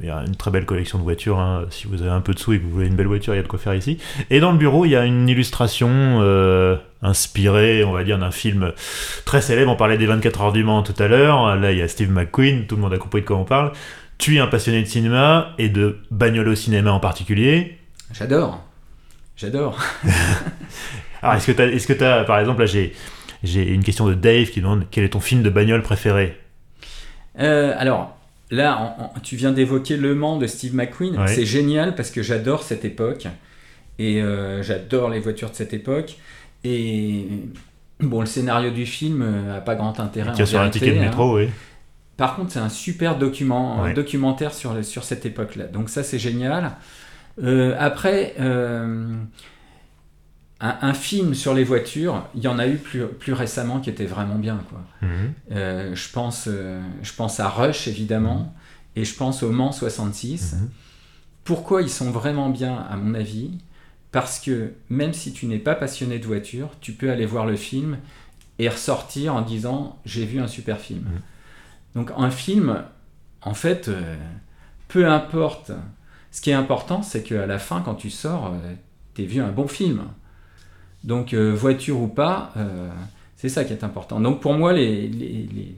Il 0.00 0.06
y 0.06 0.10
a 0.10 0.18
une 0.26 0.34
très 0.36 0.50
belle 0.50 0.64
collection 0.64 0.98
de 0.98 1.02
voitures. 1.02 1.38
hein. 1.38 1.64
Si 1.70 1.86
vous 1.86 2.02
avez 2.02 2.10
un 2.10 2.20
peu 2.20 2.34
de 2.34 2.38
sous 2.38 2.52
et 2.52 2.58
que 2.58 2.64
vous 2.64 2.70
voulez 2.70 2.86
une 2.86 2.96
belle 2.96 3.06
voiture, 3.06 3.34
il 3.34 3.36
y 3.36 3.40
a 3.40 3.42
de 3.42 3.48
quoi 3.48 3.58
faire 3.58 3.74
ici. 3.74 3.98
Et 4.30 4.40
dans 4.40 4.52
le 4.52 4.58
bureau, 4.58 4.84
il 4.84 4.90
y 4.90 4.96
a 4.96 5.04
une 5.04 5.28
illustration 5.28 5.88
euh, 5.90 6.76
inspirée, 7.02 7.84
on 7.84 7.92
va 7.92 8.04
dire, 8.04 8.18
d'un 8.18 8.30
film 8.30 8.72
très 9.24 9.40
célèbre. 9.40 9.70
On 9.70 9.76
parlait 9.76 9.98
des 9.98 10.06
24 10.06 10.40
heures 10.42 10.52
du 10.52 10.64
Mans 10.64 10.82
tout 10.82 11.00
à 11.00 11.08
l'heure. 11.08 11.56
Là, 11.56 11.72
il 11.72 11.78
y 11.78 11.82
a 11.82 11.88
Steve 11.88 12.10
McQueen. 12.10 12.66
Tout 12.66 12.76
le 12.76 12.82
monde 12.82 12.94
a 12.94 12.98
compris 12.98 13.20
de 13.20 13.26
quoi 13.26 13.36
on 13.36 13.44
parle. 13.44 13.72
Tu 14.18 14.36
es 14.36 14.40
un 14.40 14.46
passionné 14.46 14.82
de 14.82 14.86
cinéma 14.88 15.52
et 15.58 15.68
de 15.68 15.98
bagnole 16.10 16.48
au 16.48 16.54
cinéma 16.54 16.92
en 16.92 17.00
particulier. 17.00 17.78
J'adore. 18.12 18.62
J'adore. 19.36 19.78
Alors, 21.22 21.34
est-ce 21.36 21.46
que 21.46 21.52
tu 21.52 21.62
as, 21.62 21.66
est-ce 21.66 21.86
que 21.86 21.92
t'as, 21.92 22.24
par 22.24 22.38
exemple, 22.38 22.60
là, 22.60 22.66
j'ai, 22.66 22.92
j'ai 23.42 23.66
une 23.68 23.82
question 23.82 24.06
de 24.06 24.14
Dave 24.14 24.46
qui 24.50 24.60
demande 24.60 24.84
quel 24.90 25.04
est 25.04 25.10
ton 25.10 25.20
film 25.20 25.42
de 25.42 25.50
bagnole 25.50 25.82
préféré? 25.82 26.38
Euh, 27.38 27.74
alors, 27.78 28.16
là, 28.52 28.78
en- 28.98 29.04
en- 29.16 29.20
tu 29.20 29.34
viens 29.34 29.50
d'évoquer 29.50 29.96
Le 29.96 30.14
Mans 30.14 30.36
de 30.36 30.46
Steve 30.46 30.74
McQueen. 30.76 31.18
Ouais. 31.18 31.26
C'est 31.26 31.44
génial 31.46 31.96
parce 31.96 32.10
que 32.12 32.22
j'adore 32.22 32.62
cette 32.62 32.84
époque. 32.84 33.26
Et 33.98 34.22
euh, 34.22 34.62
j'adore 34.62 35.10
les 35.10 35.18
voitures 35.18 35.50
de 35.50 35.54
cette 35.56 35.72
époque. 35.74 36.16
Et 36.62 37.26
bon, 38.00 38.20
le 38.20 38.26
scénario 38.26 38.70
du 38.70 38.86
film 38.86 39.22
euh, 39.22 39.58
a 39.58 39.60
pas 39.60 39.74
grand 39.74 39.98
intérêt. 39.98 40.32
Qui 40.32 40.42
a 40.42 40.46
sur 40.46 40.60
un 40.60 40.70
ticket 40.70 40.92
de 40.92 40.98
hein. 40.98 41.06
métro, 41.06 41.36
oui. 41.38 41.48
Par 42.16 42.36
contre, 42.36 42.52
c'est 42.52 42.60
un 42.60 42.68
super 42.68 43.16
document, 43.18 43.80
un 43.82 43.84
Ouais. 43.86 43.94
documentaire 43.94 44.54
sur, 44.54 44.74
cette 45.02 45.26
époque-là. 45.26 45.64
Donc 45.64 45.88
ça, 45.88 46.02
c'est 46.02 46.18
génial. 46.18 46.72
Euh, 47.42 47.74
après, 47.78 48.34
euh, 48.38 49.14
un, 50.62 50.78
un 50.80 50.94
film 50.94 51.34
sur 51.34 51.54
les 51.54 51.64
voitures, 51.64 52.24
il 52.36 52.42
y 52.42 52.48
en 52.48 52.58
a 52.58 52.68
eu 52.68 52.76
plus, 52.76 53.06
plus 53.06 53.32
récemment 53.32 53.80
qui 53.80 53.90
était 53.90 54.06
vraiment 54.06 54.36
bien. 54.36 54.60
Quoi. 54.70 54.80
Mhm. 55.02 55.32
Euh, 55.50 55.94
je, 55.94 56.08
pense, 56.08 56.44
euh, 56.46 56.80
je 57.02 57.12
pense 57.12 57.40
à 57.40 57.48
Rush, 57.48 57.88
évidemment, 57.88 58.54
et 58.94 59.04
je 59.04 59.14
pense 59.14 59.42
au 59.42 59.50
Mans 59.50 59.72
66. 59.72 60.54
Mhm. 60.54 60.70
Pourquoi 61.44 61.82
ils 61.82 61.90
sont 61.90 62.12
vraiment 62.12 62.48
bien, 62.48 62.76
à 62.88 62.96
mon 62.96 63.14
avis? 63.14 63.58
Parce 64.12 64.38
que 64.38 64.72
même 64.88 65.12
si 65.12 65.32
tu 65.32 65.46
n'es 65.46 65.58
pas 65.58 65.74
passionné 65.74 66.20
de 66.20 66.26
voiture, 66.26 66.70
tu 66.80 66.92
peux 66.92 67.10
aller 67.10 67.26
voir 67.26 67.44
le 67.44 67.56
film 67.56 67.98
et 68.58 68.68
ressortir 68.68 69.34
en 69.34 69.42
disant 69.42 69.98
j'ai 70.04 70.24
vu 70.24 70.40
un 70.40 70.48
super 70.48 70.78
film. 70.78 71.00
Mhm. 71.00 71.20
Donc 71.96 72.12
un 72.16 72.30
film, 72.30 72.84
en 73.42 73.54
fait, 73.54 73.88
euh, 73.88 74.16
peu 74.86 75.08
importe. 75.08 75.72
Ce 76.30 76.40
qui 76.40 76.48
est 76.48 76.54
important, 76.54 77.02
c'est 77.02 77.22
qu'à 77.22 77.46
la 77.46 77.58
fin, 77.58 77.82
quand 77.82 77.94
tu 77.94 78.08
sors, 78.08 78.54
tu 79.14 79.22
as 79.22 79.26
vu 79.26 79.42
un 79.42 79.50
bon 79.50 79.68
film. 79.68 80.04
Donc 81.04 81.34
euh, 81.34 81.52
voiture 81.54 82.00
ou 82.00 82.06
pas, 82.08 82.52
euh, 82.56 82.88
c'est 83.36 83.48
ça 83.48 83.64
qui 83.64 83.72
est 83.72 83.82
important. 83.84 84.20
Donc 84.20 84.40
pour 84.40 84.54
moi, 84.54 84.72
les, 84.72 85.08
les, 85.08 85.48
les- 85.52 85.74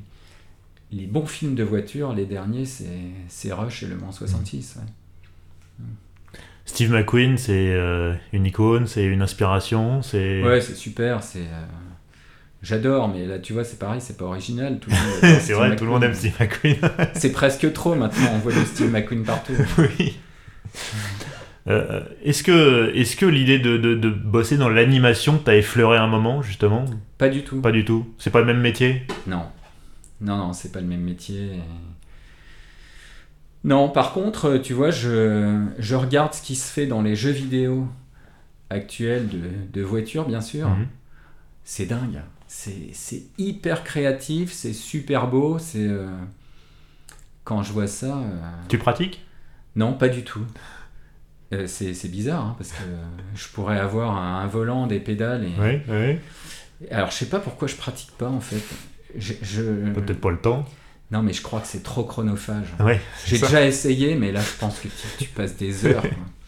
les 0.92 1.06
bons 1.06 1.26
films 1.26 1.54
de 1.56 1.64
voiture, 1.64 2.12
les 2.12 2.24
derniers, 2.26 2.66
c'est 2.66 2.86
c'est 3.28 3.52
Rush 3.52 3.82
et 3.82 3.86
Le 3.86 3.96
Mans 3.96 4.12
66. 4.12 4.76
ouais. 4.76 5.84
Steve 6.66 6.92
McQueen, 6.92 7.36
c'est 7.36 7.72
euh, 7.72 8.14
une 8.32 8.46
icône, 8.46 8.86
c'est 8.86 9.04
une 9.04 9.20
inspiration, 9.22 10.02
c'est. 10.02 10.42
Ouais, 10.42 10.60
c'est 10.60 10.74
super, 10.74 11.22
c'est. 11.22 11.44
J'adore, 12.62 13.08
mais 13.08 13.26
là 13.26 13.38
tu 13.38 13.52
vois, 13.52 13.64
c'est 13.64 13.78
pareil, 13.78 14.00
c'est 14.00 14.16
pas 14.16 14.24
original. 14.24 14.78
Tout 14.78 14.88
le 14.90 14.96
monde 14.96 15.24
adore 15.24 15.40
c'est 15.42 15.52
vrai, 15.52 15.76
tout 15.76 15.84
le 15.84 15.90
monde 15.90 16.04
aime. 16.04 16.14
Steve 16.14 16.34
McQueen. 16.40 16.76
C'est 17.14 17.32
presque 17.32 17.70
trop 17.74 17.94
maintenant, 17.94 18.28
on 18.34 18.38
voit 18.38 18.54
le 18.54 18.64
Steve 18.64 18.90
McQueen 18.92 19.22
partout. 19.24 19.52
oui. 19.78 20.16
Euh, 21.66 22.02
est-ce 22.22 22.42
que, 22.42 22.92
est-ce 22.94 23.16
que 23.16 23.24
l'idée 23.26 23.58
de, 23.58 23.76
de, 23.78 23.94
de 23.94 24.10
bosser 24.10 24.56
dans 24.58 24.68
l'animation 24.68 25.38
t'a 25.38 25.56
effleuré 25.56 25.96
un 25.96 26.06
moment, 26.06 26.42
justement 26.42 26.84
Pas 27.16 27.28
du 27.30 27.42
tout. 27.42 27.60
Pas 27.62 27.72
du 27.72 27.84
tout. 27.84 28.06
C'est 28.18 28.30
pas 28.30 28.40
le 28.40 28.46
même 28.46 28.60
métier 28.60 29.02
Non. 29.26 29.44
Non, 30.20 30.36
non, 30.36 30.52
c'est 30.52 30.72
pas 30.72 30.80
le 30.80 30.86
même 30.86 31.00
métier. 31.00 31.52
Non, 33.64 33.88
par 33.88 34.12
contre, 34.12 34.58
tu 34.58 34.74
vois, 34.74 34.90
je, 34.90 35.64
je 35.78 35.94
regarde 35.94 36.34
ce 36.34 36.42
qui 36.42 36.54
se 36.54 36.70
fait 36.70 36.86
dans 36.86 37.00
les 37.00 37.16
jeux 37.16 37.30
vidéo 37.30 37.88
actuels 38.68 39.28
de, 39.28 39.40
de 39.72 39.82
voitures, 39.82 40.26
bien 40.26 40.42
sûr. 40.42 40.68
Mhm. 40.68 40.86
C'est 41.64 41.86
dingue. 41.86 42.20
C'est 42.46 42.90
c'est 42.92 43.22
hyper 43.38 43.84
créatif, 43.84 44.52
c'est 44.52 44.74
super 44.74 45.28
beau. 45.28 45.58
C'est 45.58 45.86
euh, 45.88 46.06
Quand 47.44 47.62
je 47.62 47.72
vois 47.72 47.86
ça. 47.86 48.18
euh, 48.18 48.40
Tu 48.68 48.76
pratiques? 48.78 49.24
Non, 49.76 49.94
pas 49.94 50.08
du 50.08 50.22
tout. 50.24 50.44
Euh, 51.54 51.66
c'est 51.66 52.08
bizarre, 52.10 52.42
hein, 52.44 52.54
parce 52.58 52.70
que 52.70 52.82
je 53.34 53.48
pourrais 53.48 53.78
avoir 53.78 54.16
un, 54.16 54.40
un 54.40 54.46
volant, 54.46 54.86
des 54.86 55.00
pédales. 55.00 55.44
Et... 55.44 55.52
Oui, 55.60 55.80
oui. 55.88 56.18
Alors, 56.90 57.10
je 57.10 57.16
sais 57.16 57.26
pas 57.26 57.38
pourquoi 57.38 57.68
je 57.68 57.76
pratique 57.76 58.10
pas, 58.18 58.28
en 58.28 58.40
fait. 58.40 58.62
Je, 59.16 59.32
je- 59.42 59.90
Peut-être 59.92 60.20
pas 60.20 60.30
le 60.30 60.38
temps. 60.38 60.64
Non, 61.10 61.22
mais 61.22 61.32
je 61.32 61.42
crois 61.42 61.60
que 61.60 61.66
c'est 61.66 61.82
trop 61.82 62.02
chronophage. 62.04 62.66
Ouais, 62.80 63.00
J'ai 63.26 63.38
déjà 63.38 63.64
essayé, 63.64 64.16
mais 64.16 64.32
là, 64.32 64.40
je 64.40 64.58
pense 64.58 64.78
que 64.80 64.88
tu, 64.88 65.24
tu 65.24 65.28
passes 65.30 65.56
des 65.56 65.86
heures. 65.86 66.02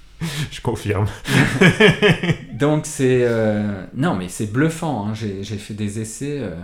je 0.51 0.61
confirme. 0.61 1.07
Donc, 2.53 2.87
c'est. 2.87 3.21
euh, 3.23 3.85
Non, 3.95 4.15
mais 4.15 4.29
c'est 4.29 4.51
bluffant. 4.53 5.07
hein. 5.09 5.15
J'ai 5.15 5.43
j'ai 5.43 5.57
fait 5.59 5.75
des 5.75 6.01
essais. 6.01 6.39
euh, 6.41 6.55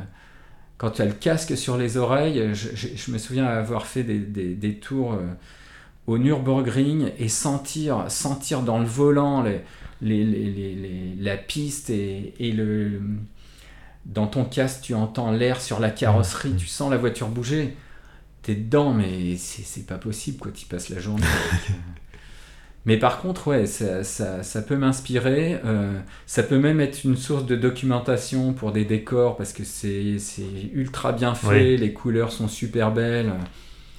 Quand 0.79 0.91
tu 0.91 1.03
as 1.03 1.05
le 1.05 1.13
casque 1.13 1.57
sur 1.57 1.77
les 1.77 1.97
oreilles, 1.97 2.51
je, 2.55 2.69
je- 2.75 2.89
je 2.97 3.11
me 3.13 3.19
souviens 3.19 3.47
avoir 3.47 3.87
fait 3.87 4.03
des, 4.03 4.19
des- 4.19 4.55
des 4.55 4.75
tours 4.77 5.13
euh, 5.15 5.19
au 6.07 6.19
Nürburgring 6.19 7.11
et 7.19 7.29
sentir, 7.29 8.05
sentir 8.11 8.63
dans 8.63 8.79
le 8.79 8.85
volant 8.87 9.43
les, 9.43 9.61
les- 10.01 10.25
les- 10.25 10.51
les- 10.51 10.75
les- 10.75 11.15
la 11.19 11.37
piste 11.37 11.91
et, 11.91 12.35
et 12.41 12.53
le. 12.53 13.01
Dans 14.05 14.27
ton 14.27 14.45
casque, 14.45 14.81
tu 14.83 14.95
entends 14.95 15.31
l'air 15.31 15.61
sur 15.61 15.79
la 15.79 15.91
carrosserie, 15.91 16.55
tu 16.59 16.67
sens 16.67 16.91
la 16.91 16.97
voiture 16.97 17.29
bouger. 17.29 17.77
T'es 18.43 18.57
dedans, 18.57 18.93
mais 18.93 19.37
c'est 19.37 19.63
c'est 19.63 19.87
pas 19.87 19.99
possible, 19.99 20.39
quoi. 20.39 20.51
Tu 20.53 20.67
passes 20.67 20.89
la 20.89 20.99
journée. 20.99 21.23
avec. 21.25 21.77
Mais 22.85 22.97
par 22.97 23.21
contre, 23.21 23.47
ouais, 23.47 23.67
ça, 23.67 24.03
ça- 24.03 24.43
ça 24.43 24.61
peut 24.61 24.75
m'inspirer. 24.77 25.61
euh, 25.65 25.97
ça 26.27 26.43
peut 26.43 26.59
même 26.59 26.81
être 26.81 27.05
une 27.05 27.17
source 27.17 27.47
de 27.47 27.55
documentation 27.55 28.55
pour 28.55 28.73
des 28.73 28.85
décors 28.85 29.37
parce 29.37 29.53
que 29.53 29.63
c'est 29.63 30.19
c'est 30.19 30.43
ultra 30.75 31.13
bien 31.13 31.37
fait, 31.37 31.75
Oui. 31.75 31.77
les 31.77 31.93
couleurs 31.93 32.33
sont 32.33 32.49
super 32.49 32.91
belles. 32.91 33.33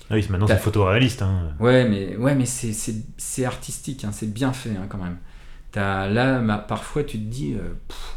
Ah 0.09 0.15
oui, 0.15 0.25
maintenant 0.29 0.47
c'est 0.47 0.57
photoréaliste. 0.57 1.21
Hein. 1.21 1.53
Ouais, 1.59 1.87
mais, 1.87 2.15
ouais, 2.17 2.35
mais 2.35 2.45
c'est- 2.45 3.45
artistique, 3.45 4.03
hein, 4.05 4.11
c'est 4.11 4.31
bien 4.31 4.53
fait 4.53 4.71
hein, 4.71 4.85
quand 4.89 4.97
même. 4.97 5.17
T'as- 5.71 6.07
là, 6.07 6.39
ma- 6.39 6.57
parfois, 6.59 7.03
tu 7.03 7.17
te 7.17 7.23
dis, 7.23 7.53
euh, 7.53 7.73
pff, 7.87 8.15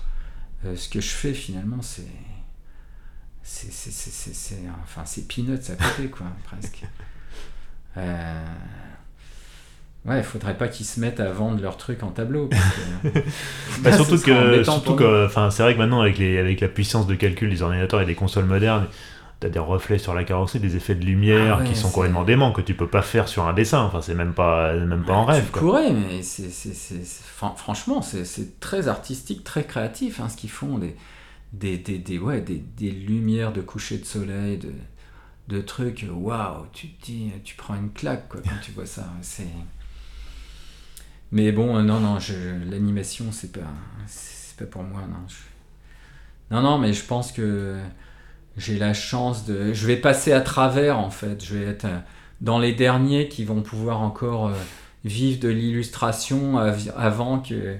euh, 0.66 0.76
ce 0.76 0.88
que 0.88 1.00
je 1.00 1.08
fais 1.08 1.32
finalement, 1.34 1.80
c'est. 1.82 2.02
C'est 3.42 3.70
enfin, 4.82 5.02
c'est 5.04 5.28
peanuts 5.28 5.54
à 5.70 5.76
côté, 5.76 6.08
quoi, 6.10 6.26
presque. 6.44 6.82
Euh, 7.96 8.44
Ouais, 10.04 10.18
il 10.18 10.24
faudrait 10.24 10.56
pas 10.56 10.68
qu'ils 10.68 10.86
se 10.86 11.00
mettent 11.00 11.18
à 11.18 11.32
vendre 11.32 11.60
leurs 11.60 11.76
trucs 11.76 12.04
en 12.04 12.10
tableau. 12.12 12.46
parce 12.46 12.62
que- 13.02 13.18
Bah, 13.82 13.90
Là, 13.90 13.96
surtout 13.96 14.18
que, 14.20 14.62
surtout 14.62 14.94
que, 14.94 15.26
enfin, 15.26 15.50
c'est 15.50 15.64
vrai 15.64 15.74
que 15.74 15.78
maintenant 15.78 16.00
avec 16.00 16.18
les, 16.18 16.38
avec 16.38 16.60
la 16.60 16.68
puissance 16.68 17.08
de 17.08 17.16
calcul 17.16 17.50
des 17.50 17.62
ordinateurs 17.62 18.00
et 18.00 18.06
des 18.06 18.14
consoles 18.14 18.44
modernes, 18.44 18.86
T'as 19.40 19.50
des 19.50 19.58
reflets 19.58 19.98
sur 19.98 20.14
la 20.14 20.24
carrosserie, 20.24 20.60
des 20.60 20.76
effets 20.76 20.94
de 20.94 21.04
lumière 21.04 21.58
Ah 21.58 21.62
ouais, 21.62 21.68
qui 21.68 21.76
sont 21.76 21.90
complètement 21.90 22.24
déments, 22.24 22.52
que 22.52 22.62
tu 22.62 22.74
peux 22.74 22.88
pas 22.88 23.02
faire 23.02 23.28
sur 23.28 23.46
un 23.46 23.52
dessin. 23.52 23.82
Enfin, 23.82 24.00
c'est 24.00 24.14
même 24.14 24.32
pas, 24.32 24.72
même 24.74 25.04
pas 25.04 25.12
en 25.14 25.26
Ouais, 25.26 25.34
rêve. 25.34 25.44
Tu 25.46 25.52
quoi. 25.52 25.60
pourrais, 25.60 25.92
mais 25.92 26.22
c'est, 26.22 26.48
c'est- 26.50 26.72
c'est- 26.74 27.04
c'est- 27.04 27.24
fran- 27.24 27.54
franchement, 27.56 28.00
c'est, 28.00 28.24
c'est 28.24 28.58
très 28.60 28.88
artistique, 28.88 29.44
très 29.44 29.64
créatif 29.64 30.20
hein, 30.20 30.28
ce 30.30 30.36
qu'ils 30.36 30.50
font. 30.50 30.78
Des, 30.78 30.96
des, 31.52 31.78
des, 31.78 31.98
des- 31.98 32.18
ouais, 32.18 32.40
des, 32.40 32.58
des 32.58 32.90
lumières 32.90 33.52
de 33.52 33.60
coucher 33.60 33.98
de 33.98 34.04
soleil, 34.06 34.58
de, 34.58 34.72
de 35.48 35.60
trucs. 35.60 36.06
Waouh, 36.10 36.66
tu 36.72 36.88
te 36.90 37.06
dis, 37.06 37.32
tu 37.44 37.56
prends 37.56 37.74
une 37.76 37.92
claque 37.92 38.28
quoi, 38.28 38.40
quand 38.42 38.60
tu 38.62 38.72
vois 38.72 38.86
ça. 38.86 39.06
C'est... 39.22 39.46
Mais 41.32 41.52
bon, 41.52 41.76
euh, 41.76 41.82
non, 41.82 42.00
non, 42.00 42.18
je, 42.18 42.34
l'animation, 42.70 43.32
c'est 43.32 43.52
pas, 43.52 43.66
c'est 44.06 44.56
pas 44.56 44.66
pour 44.66 44.82
moi. 44.82 45.02
Non, 45.02 45.26
Je- 45.28 45.34
non, 46.54 46.62
non, 46.62 46.78
mais 46.78 46.92
je 46.92 47.04
pense 47.04 47.32
que 47.32 47.76
j'ai 48.56 48.78
la 48.78 48.94
chance 48.94 49.44
de. 49.46 49.72
Je 49.72 49.86
vais 49.86 49.96
passer 49.96 50.32
à 50.32 50.40
travers 50.40 50.98
en 50.98 51.10
fait. 51.10 51.44
Je 51.44 51.56
vais 51.56 51.64
être. 51.66 51.84
euh, 51.86 51.98
dans 52.42 52.58
les 52.58 52.74
derniers 52.74 53.28
qui 53.28 53.44
vont 53.46 53.62
pouvoir 53.62 54.02
encore 54.02 54.48
euh, 54.48 54.52
vivre 55.06 55.40
de 55.40 55.48
l'illustration 55.48 56.58
av- 56.58 56.92
avant 56.96 57.38
que, 57.38 57.76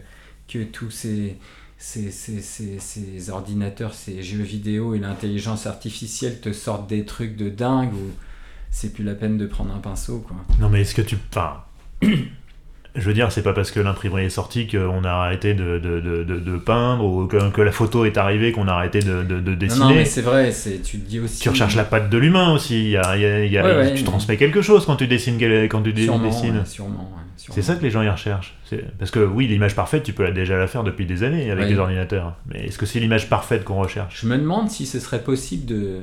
que 0.49 0.62
tous 0.64 0.91
ces, 0.91 1.37
ces, 1.77 2.11
ces- 2.11 2.79
ces 2.79 3.29
ordinateurs, 3.31 3.93
ces 3.93 4.22
jeux 4.22 4.43
vidéo 4.43 4.95
et 4.95 4.99
l'intelligence 4.99 5.66
artificielle 5.66 6.41
te 6.41 6.53
sortent 6.55 6.89
des 6.89 7.05
trucs 7.05 7.37
de 7.37 7.51
dingue 7.51 7.93
où 7.93 8.11
c'est 8.70 8.93
plus 8.95 9.05
la 9.05 9.14
peine 9.14 9.37
de 9.37 9.45
prendre 9.47 9.74
un 9.74 9.79
pinceau. 9.79 10.20
Quoi. 10.27 10.37
Non, 10.59 10.70
mais 10.70 10.81
est-ce 10.81 10.95
que 10.95 11.03
tu. 11.03 11.16
Enfin. 11.31 11.62
Je 12.97 13.05
veux 13.07 13.12
dire, 13.14 13.30
c'est 13.30 13.42
pas 13.42 13.53
parce 13.53 13.70
que 13.70 13.78
l'imprimerie 13.80 14.24
est 14.24 14.30
sortie 14.30 14.66
qu'on 14.66 15.05
a 15.05 15.11
arrêté 15.11 15.55
de, 15.55 15.78
de, 15.78 16.01
de, 16.01 16.24
de- 16.24 16.38
de 16.40 16.57
peindre 16.57 17.05
ou 17.05 17.26
que, 17.26 17.51
que 17.51 17.61
la 17.61 17.72
photo 17.72 18.05
est 18.05 18.16
arrivée 18.16 18.53
qu'on 18.53 18.68
a 18.68 18.72
arrêté 18.72 19.01
de, 19.01 19.22
Non, 19.22 19.55
dessiner. 19.55 19.84
non, 19.84 19.94
mais 19.94 20.05
c'est 20.05 20.22
vrai, 20.22 20.51
c'est, 20.53 20.80
tu 20.82 20.99
te 20.99 21.09
dis 21.09 21.20
aussi. 21.20 21.40
Tu 21.40 21.49
recherches 21.51 21.76
la 21.76 21.84
patte 21.84 22.09
de 22.11 22.18
l'humain 22.18 22.53
aussi. 22.55 22.84
Il 22.84 22.90
y 22.90 22.97
a, 22.97 23.16
il 23.16 23.22
y 23.22 23.26
a- 23.26 23.44
il 23.44 23.53
y 23.53 23.59
a- 23.59 23.64
Ouais, 23.64 23.76
ouais, 23.76 23.94
tu 23.94 24.03
transmets 24.05 24.36
quelque 24.36 24.62
chose 24.62 24.86
quand 24.86 24.97
tu 24.97 25.07
dessines. 25.07 25.36
quel- 25.38 25.68
Quand 25.68 25.82
tu 25.82 25.92
dé- 25.92 26.05
Sûrement, 26.05 26.24
dessines. 26.26 26.57
ouais, 26.59 26.64
sûrement, 26.64 27.12
ouais, 27.14 27.22
sûrement. 27.36 27.55
C'est 27.55 27.62
ça 27.62 27.74
que 27.74 27.82
les 27.82 27.90
gens 27.90 28.03
y 28.03 28.09
recherchent. 28.09 28.57
Parce 28.99 29.11
que 29.11 29.20
oui, 29.20 29.47
l'image 29.47 29.74
parfaite, 29.76 30.03
tu 30.03 30.12
peux 30.12 30.22
la- 30.24 30.30
déjà 30.32 30.57
la 30.57 30.66
faire 30.66 30.82
depuis 30.82 31.07
des 31.07 31.22
années 31.22 31.51
avec 31.51 31.68
les 31.68 31.78
ordinateurs. 31.78 32.36
Mais 32.53 32.66
est-ce 32.66 32.78
que 32.78 32.86
c'est 32.86 32.99
l'image 33.01 33.28
parfaite 33.28 33.64
qu'on 33.64 33.76
recherche? 33.80 34.20
Je 34.22 34.26
me 34.26 34.36
demande 34.38 34.70
si 34.70 34.86
ce 34.86 34.99
serait 35.01 35.22
possible 35.22 35.66
de, 35.66 35.99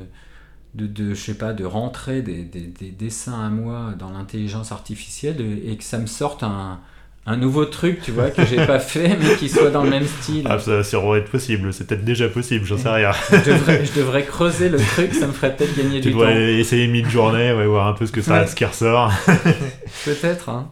de, 0.75 0.87
de 0.87 1.13
je 1.13 1.21
sais 1.21 1.37
pas, 1.37 1.53
de 1.53 1.65
rentrer 1.65 2.21
des, 2.21 2.43
des, 2.43 2.67
des 2.67 2.91
dessins 2.91 3.45
à 3.45 3.49
moi 3.49 3.93
dans 3.97 4.11
l'intelligence 4.11 4.71
artificielle 4.71 5.41
et, 5.41 5.77
que 5.77 5.83
ça 5.83 5.99
me 5.99 6.07
sorte 6.07 6.43
un, 6.43 6.79
un 7.25 7.37
nouveau 7.37 7.63
truc, 7.65 8.01
tu 8.01 8.11
vois, 8.11 8.29
que 8.31 8.45
j'ai 8.45 8.65
pas 8.65 8.79
fait, 8.93 9.17
mais 9.21 9.35
qui 9.37 9.47
soit 9.47 9.69
dans 9.69 9.83
le 9.83 9.89
même 9.89 10.05
style. 10.05 10.45
Ah, 10.49 10.59
ça, 10.59 10.83
ça 10.83 10.97
aurait 10.99 11.19
être 11.19 11.29
possible. 11.31 11.71
C'est 11.73 11.87
peut-être 11.87 12.03
déjà 12.03 12.27
possible, 12.27 12.65
j'en 12.65 12.77
sais 12.77 12.89
rien. 12.89 13.11
Je 13.31 13.51
devrais, 13.51 13.85
je 13.85 13.93
devrais 13.99 14.23
creuser 14.23 14.67
le 14.69 14.77
truc, 14.77 15.13
ça 15.13 15.27
me 15.27 15.31
ferait 15.31 15.55
peut-être 15.55 15.75
gagner 15.77 16.01
tu 16.01 16.09
du 16.09 16.13
dois 16.13 16.27
temps. 16.27 16.37
essayer 16.37 16.87
mid-journée, 16.87 17.53
ouais, 17.53 17.65
voir 17.65 17.87
un 17.87 17.93
peu 17.93 18.05
ce, 18.05 18.11
que 18.11 18.21
ça, 18.21 18.41
Ouais. 18.41 18.47
ce 18.47 18.55
qui 18.55 18.65
ressort. 18.65 19.11
Peut-être, 20.05 20.49
hein. 20.49 20.67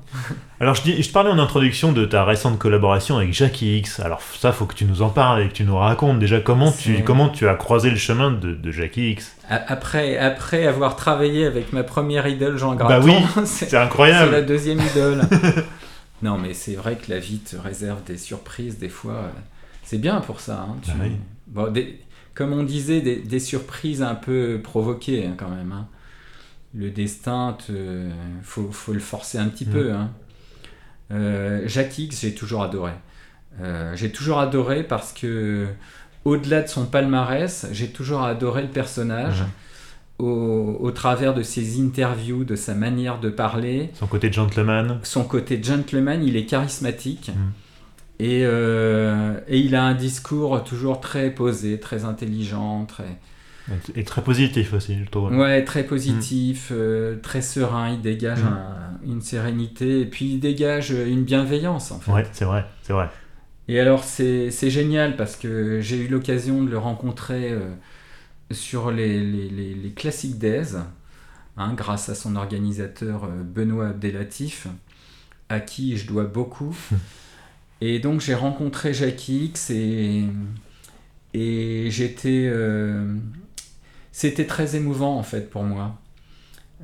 Alors, 0.60 0.76
je, 0.76 0.82
dis, 0.84 1.02
je 1.02 1.08
te 1.08 1.14
parlais 1.14 1.30
en 1.32 1.40
introduction 1.40 1.92
de 1.92 2.06
ta 2.06 2.24
récente 2.24 2.60
collaboration 2.60 3.18
avec 3.18 3.34
Jackie 3.34 3.78
X. 3.80 4.00
Alors, 4.00 4.22
ça, 4.40 4.52
faut 4.52 4.66
que 4.66 4.76
tu 4.76 4.86
nous 4.86 5.02
en 5.02 5.10
parles 5.10 5.42
et 5.44 5.48
que 5.48 5.54
tu 5.54 5.64
nous 5.64 5.78
racontes 5.78 6.20
déjà 6.20 6.40
comment, 6.40 6.72
tu, 6.72 7.02
comment 7.04 7.30
tu 7.30 7.48
as 7.48 7.56
croisé 7.56 7.90
le 7.90 7.96
chemin 7.96 8.30
de, 8.32 8.54
de 8.54 8.72
Jackie 8.72 9.12
X. 9.12 9.36
Après, 9.50 10.18
après 10.18 10.68
avoir 10.68 10.96
travaillé 10.96 11.46
avec 11.46 11.72
ma 11.74 11.84
première 11.84 12.28
idole, 12.28 12.58
Jean 12.58 12.76
Bah 12.76 12.86
Graton, 13.00 13.06
oui, 13.08 13.14
c'est- 13.46 13.46
C'est 13.46 13.70
C'est 13.72 13.78
incroyable. 13.78 14.32
la 14.34 14.42
deuxième 14.42 14.80
idole. 14.82 15.22
non, 16.22 16.38
mais 16.38 16.54
c'est 16.54 16.76
vrai 16.76 16.96
que 16.98 17.10
la 17.12 17.20
vie 17.20 17.40
te 17.40 17.56
réserve 17.56 18.04
des 18.04 18.18
surprises, 18.18 18.78
des 18.78 18.90
fois. 18.90 19.14
euh, 19.14 19.30
C'est 19.84 19.98
bien 19.98 20.22
pour 20.22 20.40
ça. 20.40 20.62
hein, 20.70 20.76
tu- 20.82 20.92
Bah 20.92 20.98
oui. 21.04 21.12
bon, 21.48 21.72
des- 21.72 22.00
comme 22.34 22.54
on 22.54 22.64
disait, 22.64 23.02
des, 23.02 23.18
des 23.18 23.40
surprises 23.40 24.02
un 24.04 24.16
peu 24.16 24.60
provoquées 24.64 25.26
hein, 25.26 25.34
quand 25.38 25.50
même. 25.50 25.72
hein. 25.72 25.88
Le 26.74 26.90
destin, 26.90 27.58
te... 27.68 28.08
faut, 28.44 28.72
faut 28.72 28.94
le 28.94 29.00
forcer 29.00 29.38
un 29.38 29.48
petit 29.50 29.66
Mm. 29.66 29.72
peu. 29.72 29.94
Euh, 31.12 31.62
Jacques 31.68 31.98
X, 31.98 32.22
j'ai 32.22 32.34
toujours 32.34 32.64
adoré. 32.64 32.94
Euh, 33.60 33.96
j'ai 33.96 34.12
toujours 34.12 34.40
adoré 34.40 34.84
parce 34.84 35.12
que, 35.12 35.68
au-delà 36.24 36.62
de 36.62 36.68
son 36.68 36.86
palmarès, 36.86 37.68
j'ai 37.72 37.90
toujours 37.92 38.24
adoré 38.24 38.62
le 38.62 38.70
personnage. 38.70 39.42
Mhm. 39.42 39.48
Au, 40.22 40.78
au 40.80 40.92
travers 40.92 41.34
de 41.34 41.42
ses 41.42 41.82
interviews, 41.82 42.44
de 42.44 42.56
sa 42.56 42.76
manière 42.76 43.20
de 43.20 43.30
parler, 43.30 43.90
Son 43.96 44.06
côté 44.08 44.32
gentleman. 44.32 45.00
son 45.04 45.24
côté 45.24 45.62
gentleman, 45.64 46.24
il 46.24 46.36
est 46.36 46.46
charismatique. 46.46 47.30
Mhm. 47.30 47.52
Et, 48.20 48.42
euh, 48.46 49.34
et 49.48 49.58
il 49.60 49.74
a 49.76 49.84
un 49.84 49.96
discours 49.96 50.64
toujours 50.64 51.00
très 51.02 51.32
posé, 51.32 51.80
très 51.80 52.06
intelligent, 52.06 52.86
très, 52.86 53.18
Et 53.96 54.04
très 54.04 54.22
positif 54.22 54.74
aussi, 54.74 54.98
je 55.04 55.10
trouve. 55.10 55.32
ouais, 55.36 55.64
très 55.64 55.84
positif, 55.84 56.70
Mm. 56.70 56.74
euh, 56.78 57.16
très 57.24 57.42
serein. 57.42 57.90
Il 57.94 58.02
dégage 58.02 58.44
un- 58.44 59.00
une 59.12 59.22
sérénité 59.22 60.02
et 60.02 60.06
puis 60.06 60.34
il 60.34 60.40
dégage 60.40 60.92
une 60.92 61.24
bienveillance 61.24 61.92
en 61.92 62.00
fait. 62.00 62.12
Ouais, 62.12 62.26
c'est 62.32 62.46
vrai, 62.46 62.66
c'est 62.84 62.94
vrai. 62.94 63.10
Et 63.68 63.80
alors 63.80 64.04
c'est 64.04 64.52
c'est 64.52 64.70
génial 64.70 65.16
parce 65.16 65.36
que 65.36 65.80
j'ai 65.82 65.98
eu 65.98 66.08
l'occasion 66.08 66.62
de 66.64 66.70
le 66.70 66.78
rencontrer 66.78 67.52
euh, 67.52 67.60
sur 68.54 68.92
les, 68.92 69.20
les, 69.24 69.50
les, 69.50 69.74
les 69.76 69.92
Classic 69.92 70.38
Days, 70.38 70.76
hein, 71.58 71.74
grâce 71.76 72.10
à 72.10 72.16
son 72.16 72.36
organisateur 72.36 73.26
euh, 73.26 73.44
Benoît 73.44 73.90
Abdelatif, 73.90 74.68
à 75.50 75.60
qui 75.62 75.98
je 75.98 76.08
dois 76.08 76.26
beaucoup. 76.26 76.76
et 77.82 78.00
donc 78.00 78.22
j'ai 78.22 78.36
rencontré 78.36 78.94
Jackie 78.94 79.46
X 79.48 79.72
et, 79.72 80.26
et 81.34 81.88
j'étais... 81.90 82.48
euh, 82.52 83.16
C'était 84.12 84.46
très 84.48 84.76
émouvant 84.76 85.18
en 85.18 85.24
fait 85.24 85.50
pour 85.50 85.64
moi. 85.64 86.00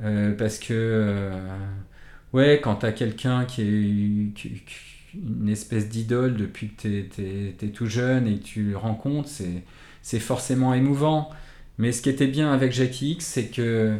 Euh, 0.04 0.34
parce 0.36 0.60
que... 0.60 0.74
euh, 0.74 1.32
ouais, 2.34 2.62
quand 2.64 2.78
t'as 2.78 2.92
quelqu'un 2.94 3.46
qui 3.46 3.62
est... 3.64 4.34
qui- 4.36 4.64
une 5.16 5.50
espèce 5.50 5.90
d'idole 5.90 6.38
depuis 6.38 6.70
que 6.76 6.82
t'es, 7.10 7.54
t'es 7.58 7.70
tout 7.70 7.88
jeune 7.88 8.28
et 8.28 8.40
que 8.40 8.44
tu 8.44 8.64
le 8.72 8.78
rencontres, 8.78 9.30
c'est, 9.30 9.64
c'est 10.04 10.20
forcément 10.20 10.74
émouvant. 10.76 11.32
Mais 11.78 11.92
ce 11.92 12.02
qui 12.02 12.10
était 12.10 12.28
bien 12.28 12.52
avec 12.52 12.72
Jackie 12.72 13.12
X, 13.14 13.26
c'est 13.26 13.48
que 13.48 13.98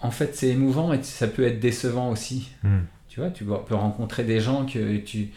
en 0.00 0.10
fait 0.10 0.34
c'est 0.34 0.48
émouvant 0.48 0.92
et 0.92 1.02
ça 1.02 1.26
peut 1.28 1.44
être 1.44 1.60
décevant 1.60 2.10
aussi. 2.10 2.50
Hmm. 2.62 2.80
Tu 3.08 3.20
vois, 3.20 3.30
tu 3.30 3.44
peux 3.44 3.74
rencontrer 3.74 4.24
des 4.24 4.40
gens 4.40 4.64
que 4.64 4.96
tu 4.98 5.28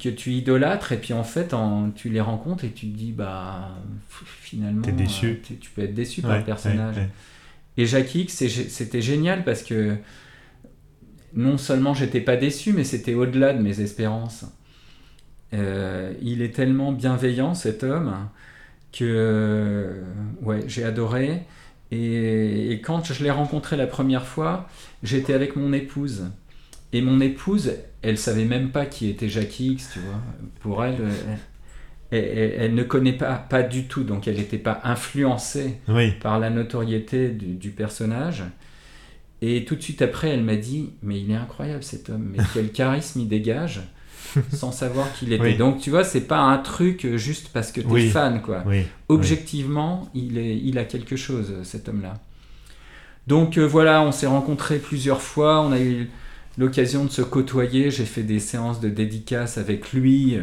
que 0.00 0.08
tu 0.08 0.32
idolâtres 0.32 0.92
et 0.92 0.96
puis 0.96 1.12
en 1.12 1.24
fait 1.24 1.52
en- 1.52 1.90
tu 1.90 2.08
les 2.08 2.20
rencontres 2.20 2.64
et 2.64 2.70
tu 2.70 2.86
te 2.90 2.96
dis 2.96 3.12
bah 3.12 3.76
finalement 4.08 4.82
déçu. 4.92 5.26
euh, 5.26 5.34
tu, 5.44 5.56
tu 5.56 5.70
peux 5.70 5.82
être 5.82 5.94
déçu 5.94 6.22
par 6.22 6.38
le 6.38 6.44
personnage. 6.44 6.96
ouais, 6.96 7.02
ouais. 7.02 7.08
Et 7.78 7.84
Jackie 7.84 8.22
X, 8.22 8.42
c'était 8.68 9.02
génial 9.02 9.44
parce 9.44 9.62
que 9.62 9.96
non 11.34 11.58
seulement 11.58 11.92
j'étais 11.92 12.22
pas 12.22 12.36
déçu, 12.36 12.72
mais 12.72 12.84
c'était 12.84 13.12
au-delà 13.12 13.52
de 13.52 13.60
mes 13.60 13.80
espérances. 13.82 14.46
Euh, 15.52 16.14
il 16.22 16.40
est 16.40 16.54
tellement 16.54 16.92
bienveillant 16.92 17.52
cet 17.54 17.84
homme 17.84 18.14
que 18.96 19.04
euh, 19.04 20.02
ouais, 20.42 20.60
j'ai 20.66 20.84
adoré. 20.84 21.42
Et, 21.92 22.72
et 22.72 22.80
quand 22.80 23.12
je 23.12 23.22
l'ai 23.22 23.30
rencontré 23.30 23.76
la 23.76 23.86
première 23.86 24.26
fois, 24.26 24.68
j'étais 25.02 25.34
avec 25.34 25.56
mon 25.56 25.72
épouse. 25.72 26.24
Et 26.92 27.00
mon 27.02 27.20
épouse, 27.20 27.72
elle 28.02 28.18
savait 28.18 28.44
même 28.44 28.70
pas 28.70 28.86
qui 28.86 29.08
était 29.08 29.28
Jackie 29.28 29.72
X, 29.72 29.90
tu 29.92 29.98
vois. 30.00 30.20
Pour 30.60 30.84
elle, 30.84 31.00
euh, 31.00 31.10
elle, 32.10 32.24
elle- 32.24 32.54
elle 32.58 32.74
ne 32.74 32.82
connaît 32.84 33.12
pas, 33.12 33.34
pas 33.34 33.62
du 33.62 33.84
tout, 33.86 34.04
donc 34.04 34.26
elle 34.28 34.36
n'était 34.36 34.58
pas 34.58 34.80
influencée 34.84 35.78
Oui, 35.88 36.12
par 36.20 36.38
la 36.38 36.50
notoriété 36.50 37.30
du, 37.30 37.54
du 37.54 37.70
personnage. 37.70 38.44
Et 39.42 39.64
tout 39.64 39.76
de 39.76 39.82
suite 39.82 40.00
après, 40.02 40.30
elle 40.30 40.42
m'a 40.42 40.56
dit 40.56 40.90
Mais 41.02 41.20
il 41.20 41.30
est 41.30 41.34
incroyable 41.34 41.82
cet 41.82 42.08
homme, 42.10 42.32
mais 42.32 42.42
quel 42.54 42.72
charisme 42.72 43.20
il 43.20 43.28
dégage, 43.28 43.82
sans 44.52 44.72
savoir 44.72 45.12
qui 45.14 45.26
il 45.26 45.32
était. 45.32 45.42
Oui. 45.42 45.56
Donc 45.56 45.80
tu 45.80 45.90
vois, 45.90 46.04
c'est 46.04 46.20
pas 46.22 46.38
un 46.38 46.58
truc 46.58 47.06
juste 47.16 47.48
parce 47.52 47.72
que 47.72 47.80
tu 47.80 47.86
es 47.88 47.90
Oui. 47.90 48.10
fan, 48.10 48.40
quoi. 48.42 48.62
oui. 48.66 48.82
Objectivement, 49.08 50.08
il, 50.14 50.38
est, 50.38 50.56
il 50.58 50.78
a 50.78 50.84
quelque 50.84 51.16
chose, 51.16 51.52
cet 51.62 51.88
homme-là. 51.88 52.14
Donc 53.26 53.58
euh, 53.58 53.66
voilà, 53.66 54.02
on 54.02 54.12
s'est 54.12 54.26
rencontrés 54.26 54.78
plusieurs 54.78 55.20
fois, 55.22 55.60
on 55.62 55.72
a 55.72 55.80
eu 55.80 56.10
l'occasion 56.58 57.04
de 57.04 57.10
se 57.10 57.22
côtoyer, 57.22 57.90
j'ai 57.90 58.04
fait 58.04 58.22
des 58.22 58.38
séances 58.40 58.80
de 58.80 58.88
dédicaces 58.88 59.58
avec 59.58 59.92
lui. 59.92 60.36
euh, 60.36 60.42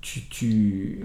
Tu, 0.00 0.22
tu, 0.28 1.04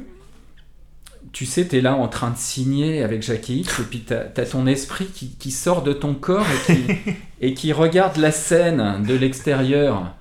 tu 1.31 1.45
sais, 1.45 1.67
tu 1.67 1.77
es 1.77 1.81
là 1.81 1.95
en 1.95 2.07
train 2.07 2.29
de 2.31 2.37
signer 2.37 3.03
avec 3.03 3.23
Jackie 3.23 3.59
X, 3.61 3.79
et 3.79 3.83
puis 3.83 4.01
tu 4.07 4.13
as, 4.13 4.45
ton 4.45 4.67
esprit 4.67 5.05
qui, 5.07 5.29
qui 5.39 5.51
sort 5.51 5.81
de 5.83 5.93
ton 5.93 6.13
corps 6.13 6.45
et 6.67 6.73
qui, 6.73 7.13
et 7.41 7.53
qui 7.53 7.71
regarde 7.73 8.17
la 8.17 8.31
scène 8.31 9.03
de 9.07 9.15
l'extérieur 9.15 10.13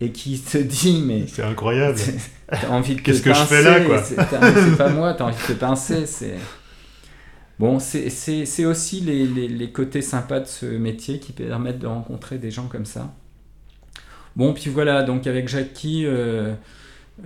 et 0.00 0.10
qui 0.12 0.38
te 0.40 0.58
dit, 0.80 1.02
mais 1.06 1.26
C'est 1.26 1.42
incroyable. 1.42 1.98
T'as 2.48 2.68
envie 2.68 2.94
de 2.96 3.00
Qu'est-ce 3.00 3.22
que 3.22 3.32
je 3.32 3.44
fais 3.44 3.62
là, 3.62 3.80
quoi 3.80 4.02
C'est 4.02 4.16
pas 4.76 4.88
moi, 4.90 5.14
t'as 5.14 5.24
envie 5.24 5.36
de 5.36 5.54
te 5.54 5.58
pincer. 5.58 6.06
C'est 6.06 6.34
bon, 7.58 7.78
c'est- 7.78 8.64
aussi 8.66 9.00
les, 9.00 9.26
les- 9.26 9.48
les 9.48 9.70
côtés 9.72 10.02
sympas 10.02 10.40
de 10.40 10.46
ce 10.46 10.66
métier 10.66 11.18
qui 11.18 11.32
permettent 11.32 11.78
de 11.78 11.86
rencontrer 11.86 12.38
des 12.38 12.50
gens 12.50 12.66
comme 12.66 12.84
ça. 12.86 13.14
Bon, 14.36 14.52
puis 14.52 14.70
voilà, 14.70 15.02
donc 15.02 15.26
avec 15.26 15.48
Jackie, 15.48 16.04
euh, 16.06 16.54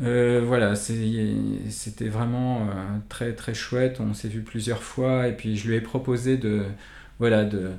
Euh, 0.03 0.43
voilà, 0.47 0.75
c'était 0.77 2.09
vraiment 2.11 2.63
euh, 2.69 2.99
très 3.09 3.33
très 3.35 3.55
chouette. 3.55 4.01
On 4.01 4.15
s'est 4.15 4.29
vu 4.29 4.43
plusieurs 4.43 4.83
fois 4.83 5.29
et 5.29 5.33
puis 5.33 5.57
je 5.57 5.69
lui 5.69 5.77
ai 5.77 5.81
proposé 5.81 6.37
de, 6.37 6.65
voilà, 7.19 7.45
de, 7.45 7.71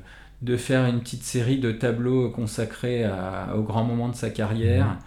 de 0.41 0.57
faire 0.57 0.85
une 0.85 1.01
petite 1.01 1.23
série 1.23 1.59
de 1.59 1.71
tableaux 1.71 2.29
consacrés 2.31 3.03
à- 3.03 3.55
aux 3.57 3.63
grands 3.63 3.83
moments 3.83 4.09
de 4.09 4.15
sa 4.15 4.29
carrière. 4.29 4.87
Mhm. 4.87 4.99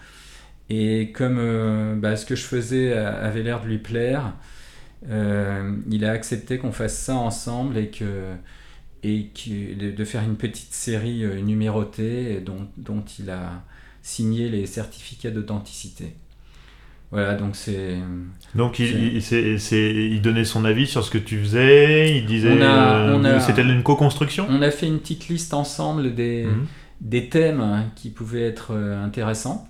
Et 0.70 1.12
comme 1.12 1.39
euh, 1.39 1.97
bah, 1.97 2.16
ce 2.16 2.26
que 2.26 2.35
je 2.37 2.45
faisais 2.45 2.93
a- 2.95 3.14
avait 3.24 3.43
l'air 3.43 3.62
de 3.62 3.68
lui 3.68 3.78
plaire, 3.78 4.35
euh, 5.11 5.76
il 5.91 6.05
a 6.05 6.12
accepté 6.12 6.59
qu'on 6.59 6.72
fasse 6.72 6.99
ça 6.99 7.16
ensemble 7.16 7.78
et 7.78 7.91
que 7.91 8.35
et 9.05 9.28
que- 9.35 9.93
de, 9.93 10.05
faire 10.05 10.22
une 10.24 10.37
petite 10.37 10.72
série 10.74 11.24
euh, 11.24 11.41
numérotée 11.41 12.41
dont, 12.41 12.68
dont 12.78 13.05
il 13.18 13.30
a 13.30 13.64
signé 14.03 14.49
les 14.49 14.66
certificats 14.66 15.30
d'authenticité. 15.30 16.14
Voilà, 17.12 17.34
donc 17.34 17.54
c'est. 17.56 17.96
Donc 18.54 18.78
il, 18.78 18.88
C'est- 18.88 18.98
il, 18.98 19.22
c'est- 19.22 19.58
c'est- 19.58 19.94
il 19.94 20.20
donnait 20.22 20.44
son 20.46 20.64
avis 20.64 20.86
sur 20.86 21.04
ce 21.04 21.10
que 21.10 21.18
tu 21.18 21.38
faisais, 21.38 22.16
il 22.16 22.24
disait 22.26 22.50
On 22.58 22.62
a- 22.62 22.96
euh, 23.10 23.16
on 23.18 23.24
a- 23.24 23.38
c'était 23.38 23.62
une 23.62 23.82
co-construction 23.82 24.46
On 24.48 24.62
a 24.62 24.70
fait 24.70 24.86
une 24.86 24.98
petite 24.98 25.28
liste 25.28 25.52
ensemble 25.54 26.14
des, 26.14 26.44
Mhm. 26.46 26.66
des 27.02 27.28
thèmes 27.28 27.84
qui 27.96 28.08
pouvaient 28.10 28.42
être 28.48 28.72
euh, 28.74 29.04
intéressants. 29.04 29.68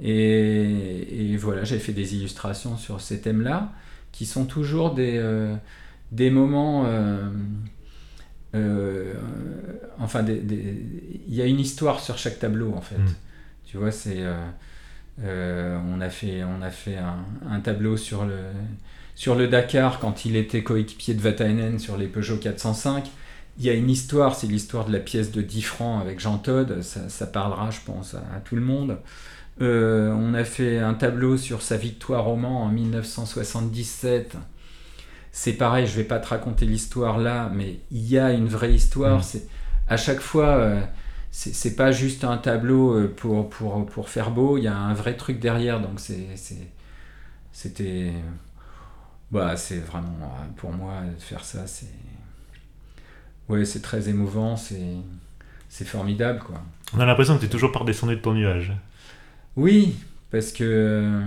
Et, 0.00 1.32
et 1.32 1.36
voilà, 1.38 1.64
j'ai 1.64 1.78
fait 1.78 1.92
des 1.92 2.14
illustrations 2.14 2.76
sur 2.76 3.00
ces 3.00 3.20
thèmes-là, 3.20 3.72
qui 4.12 4.26
sont 4.26 4.44
toujours 4.44 4.94
des, 4.94 5.14
euh, 5.16 5.54
des 6.12 6.30
moments... 6.30 6.84
euh, 6.86 7.28
euh, 8.54 9.14
enfin, 9.98 10.24
il 10.26 11.34
y 11.34 11.42
a 11.42 11.46
une 11.46 11.60
histoire 11.60 12.00
sur 12.00 12.16
chaque 12.18 12.38
tableau, 12.38 12.72
en 12.76 12.80
fait. 12.80 12.96
Mm. 12.98 13.14
Tu 13.66 13.76
vois, 13.76 13.90
c'est... 13.90 14.22
euh, 15.24 15.78
on 15.92 16.00
a 16.00 16.10
fait, 16.10 16.42
on 16.44 16.62
a 16.62 16.70
fait 16.70 16.96
un, 16.96 17.24
un 17.50 17.60
tableau 17.60 17.96
sur 17.96 18.24
le, 18.24 18.38
sur 19.14 19.34
le 19.34 19.48
Dakar 19.48 19.98
quand 19.98 20.24
il 20.24 20.36
était 20.36 20.62
coéquipier 20.62 21.14
de 21.14 21.20
Vatainen 21.20 21.78
sur 21.78 21.96
les 21.96 22.06
Peugeot 22.06 22.36
405. 22.36 23.10
Il 23.58 23.64
y 23.64 23.70
a 23.70 23.72
une 23.72 23.90
histoire, 23.90 24.36
c'est 24.36 24.46
l'histoire 24.46 24.84
de 24.84 24.92
la 24.92 25.00
pièce 25.00 25.32
de 25.32 25.42
10 25.42 25.62
francs 25.62 26.00
avec 26.00 26.20
Jean 26.20 26.38
Todt, 26.38 26.82
ça, 26.82 27.08
ça 27.08 27.26
parlera 27.26 27.70
je 27.70 27.80
pense 27.84 28.14
à, 28.14 28.18
à 28.36 28.40
tout 28.40 28.54
le 28.54 28.62
monde. 28.62 28.98
Euh, 29.60 30.12
on 30.12 30.34
a 30.34 30.44
fait 30.44 30.78
un 30.78 30.94
tableau 30.94 31.36
sur 31.36 31.62
sa 31.62 31.76
victoire 31.76 32.28
au 32.28 32.36
Mans 32.36 32.62
en 32.62 32.68
1977. 32.68 34.36
C'est 35.32 35.52
pareil, 35.52 35.86
je 35.86 35.96
vais 35.96 36.04
pas 36.04 36.18
te 36.18 36.28
raconter 36.28 36.64
l'histoire 36.64 37.18
là, 37.18 37.50
mais 37.52 37.80
il 37.90 38.08
y 38.08 38.18
a 38.18 38.32
une 38.32 38.46
vraie 38.46 38.72
histoire. 38.72 39.18
Mm. 39.18 39.22
C'est 39.22 39.46
à 39.88 39.96
chaque 39.96 40.20
fois, 40.20 40.48
euh, 40.48 40.80
c'est 41.40 41.76
pas 41.76 41.92
juste 41.92 42.24
un 42.24 42.36
tableau 42.36 42.94
euh, 42.94 43.14
pour, 43.16 43.48
pour, 43.48 43.86
pour 43.86 44.08
faire 44.08 44.32
beau, 44.32 44.58
il 44.58 44.64
y 44.64 44.66
a 44.66 44.76
un 44.76 44.92
vrai 44.92 45.16
truc 45.16 45.38
derrière. 45.38 45.80
Donc 45.80 46.00
c'était 47.52 48.12
bah 49.30 49.56
c'est 49.56 49.78
vraiment 49.78 50.08
euh, 50.24 50.46
pour 50.56 50.72
moi 50.72 50.94
de 51.02 51.22
faire 51.22 51.44
ça, 51.44 51.68
c'est 51.68 51.86
ouais 53.48 53.64
c'est 53.64 53.82
très 53.82 54.08
émouvant, 54.08 54.56
c'est 54.56 54.96
c'est 55.68 55.86
formidable 55.86 56.40
quoi. 56.40 56.60
On 56.94 56.98
a 56.98 57.06
l'impression 57.06 57.36
que 57.36 57.40
tu 57.40 57.46
es 57.46 57.50
toujours 57.50 57.70
pas 57.70 57.80
redescendu 57.80 58.16
de 58.16 58.20
ton 58.20 58.34
nuage. 58.34 58.72
Oui, 59.54 59.94
parce 60.32 60.50
que 60.50 61.22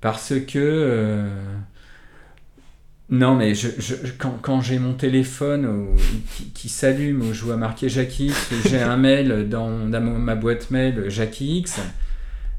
parce 0.00 0.34
que 0.46 0.58
euh, 0.58 1.28
non 3.08 3.36
mais 3.36 3.54
je, 3.54 3.68
je- 3.78 3.94
quand, 4.18 4.36
quand 4.42 4.60
j'ai 4.60 4.78
mon 4.78 4.92
téléphone 4.94 5.64
au- 5.66 5.94
qui, 6.36 6.44
qui 6.50 6.68
s'allume 6.68 7.22
où 7.22 7.32
je 7.32 7.44
vois 7.44 7.56
marqué 7.56 7.88
Jackie 7.88 8.26
X, 8.26 8.50
j'ai 8.68 8.82
un 8.82 8.96
mail 8.96 9.48
dans, 9.48 9.88
dans 9.88 10.00
ma 10.00 10.34
boîte 10.34 10.70
mail 10.72 11.04
Jackie 11.08 11.58
X, 11.58 11.78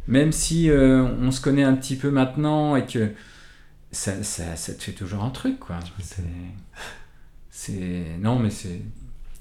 même 0.08 0.32
si 0.32 0.70
euh, 0.70 1.04
on 1.22 1.32
se 1.32 1.42
connaît 1.42 1.64
un 1.64 1.74
petit 1.76 1.96
peu 1.98 2.12
maintenant 2.12 2.76
et 2.78 2.86
que 2.86 3.12
ça, 3.92 4.24
ça, 4.24 4.56
ça 4.56 4.74
te 4.74 4.84
fait 4.84 4.92
toujours 4.94 5.24
un 5.24 5.32
truc 5.32 5.60
quoi. 5.60 5.80
C'est 6.02 6.24
c'est 7.50 8.04
non 8.22 8.40
mais 8.40 8.50
c'est 8.50 8.82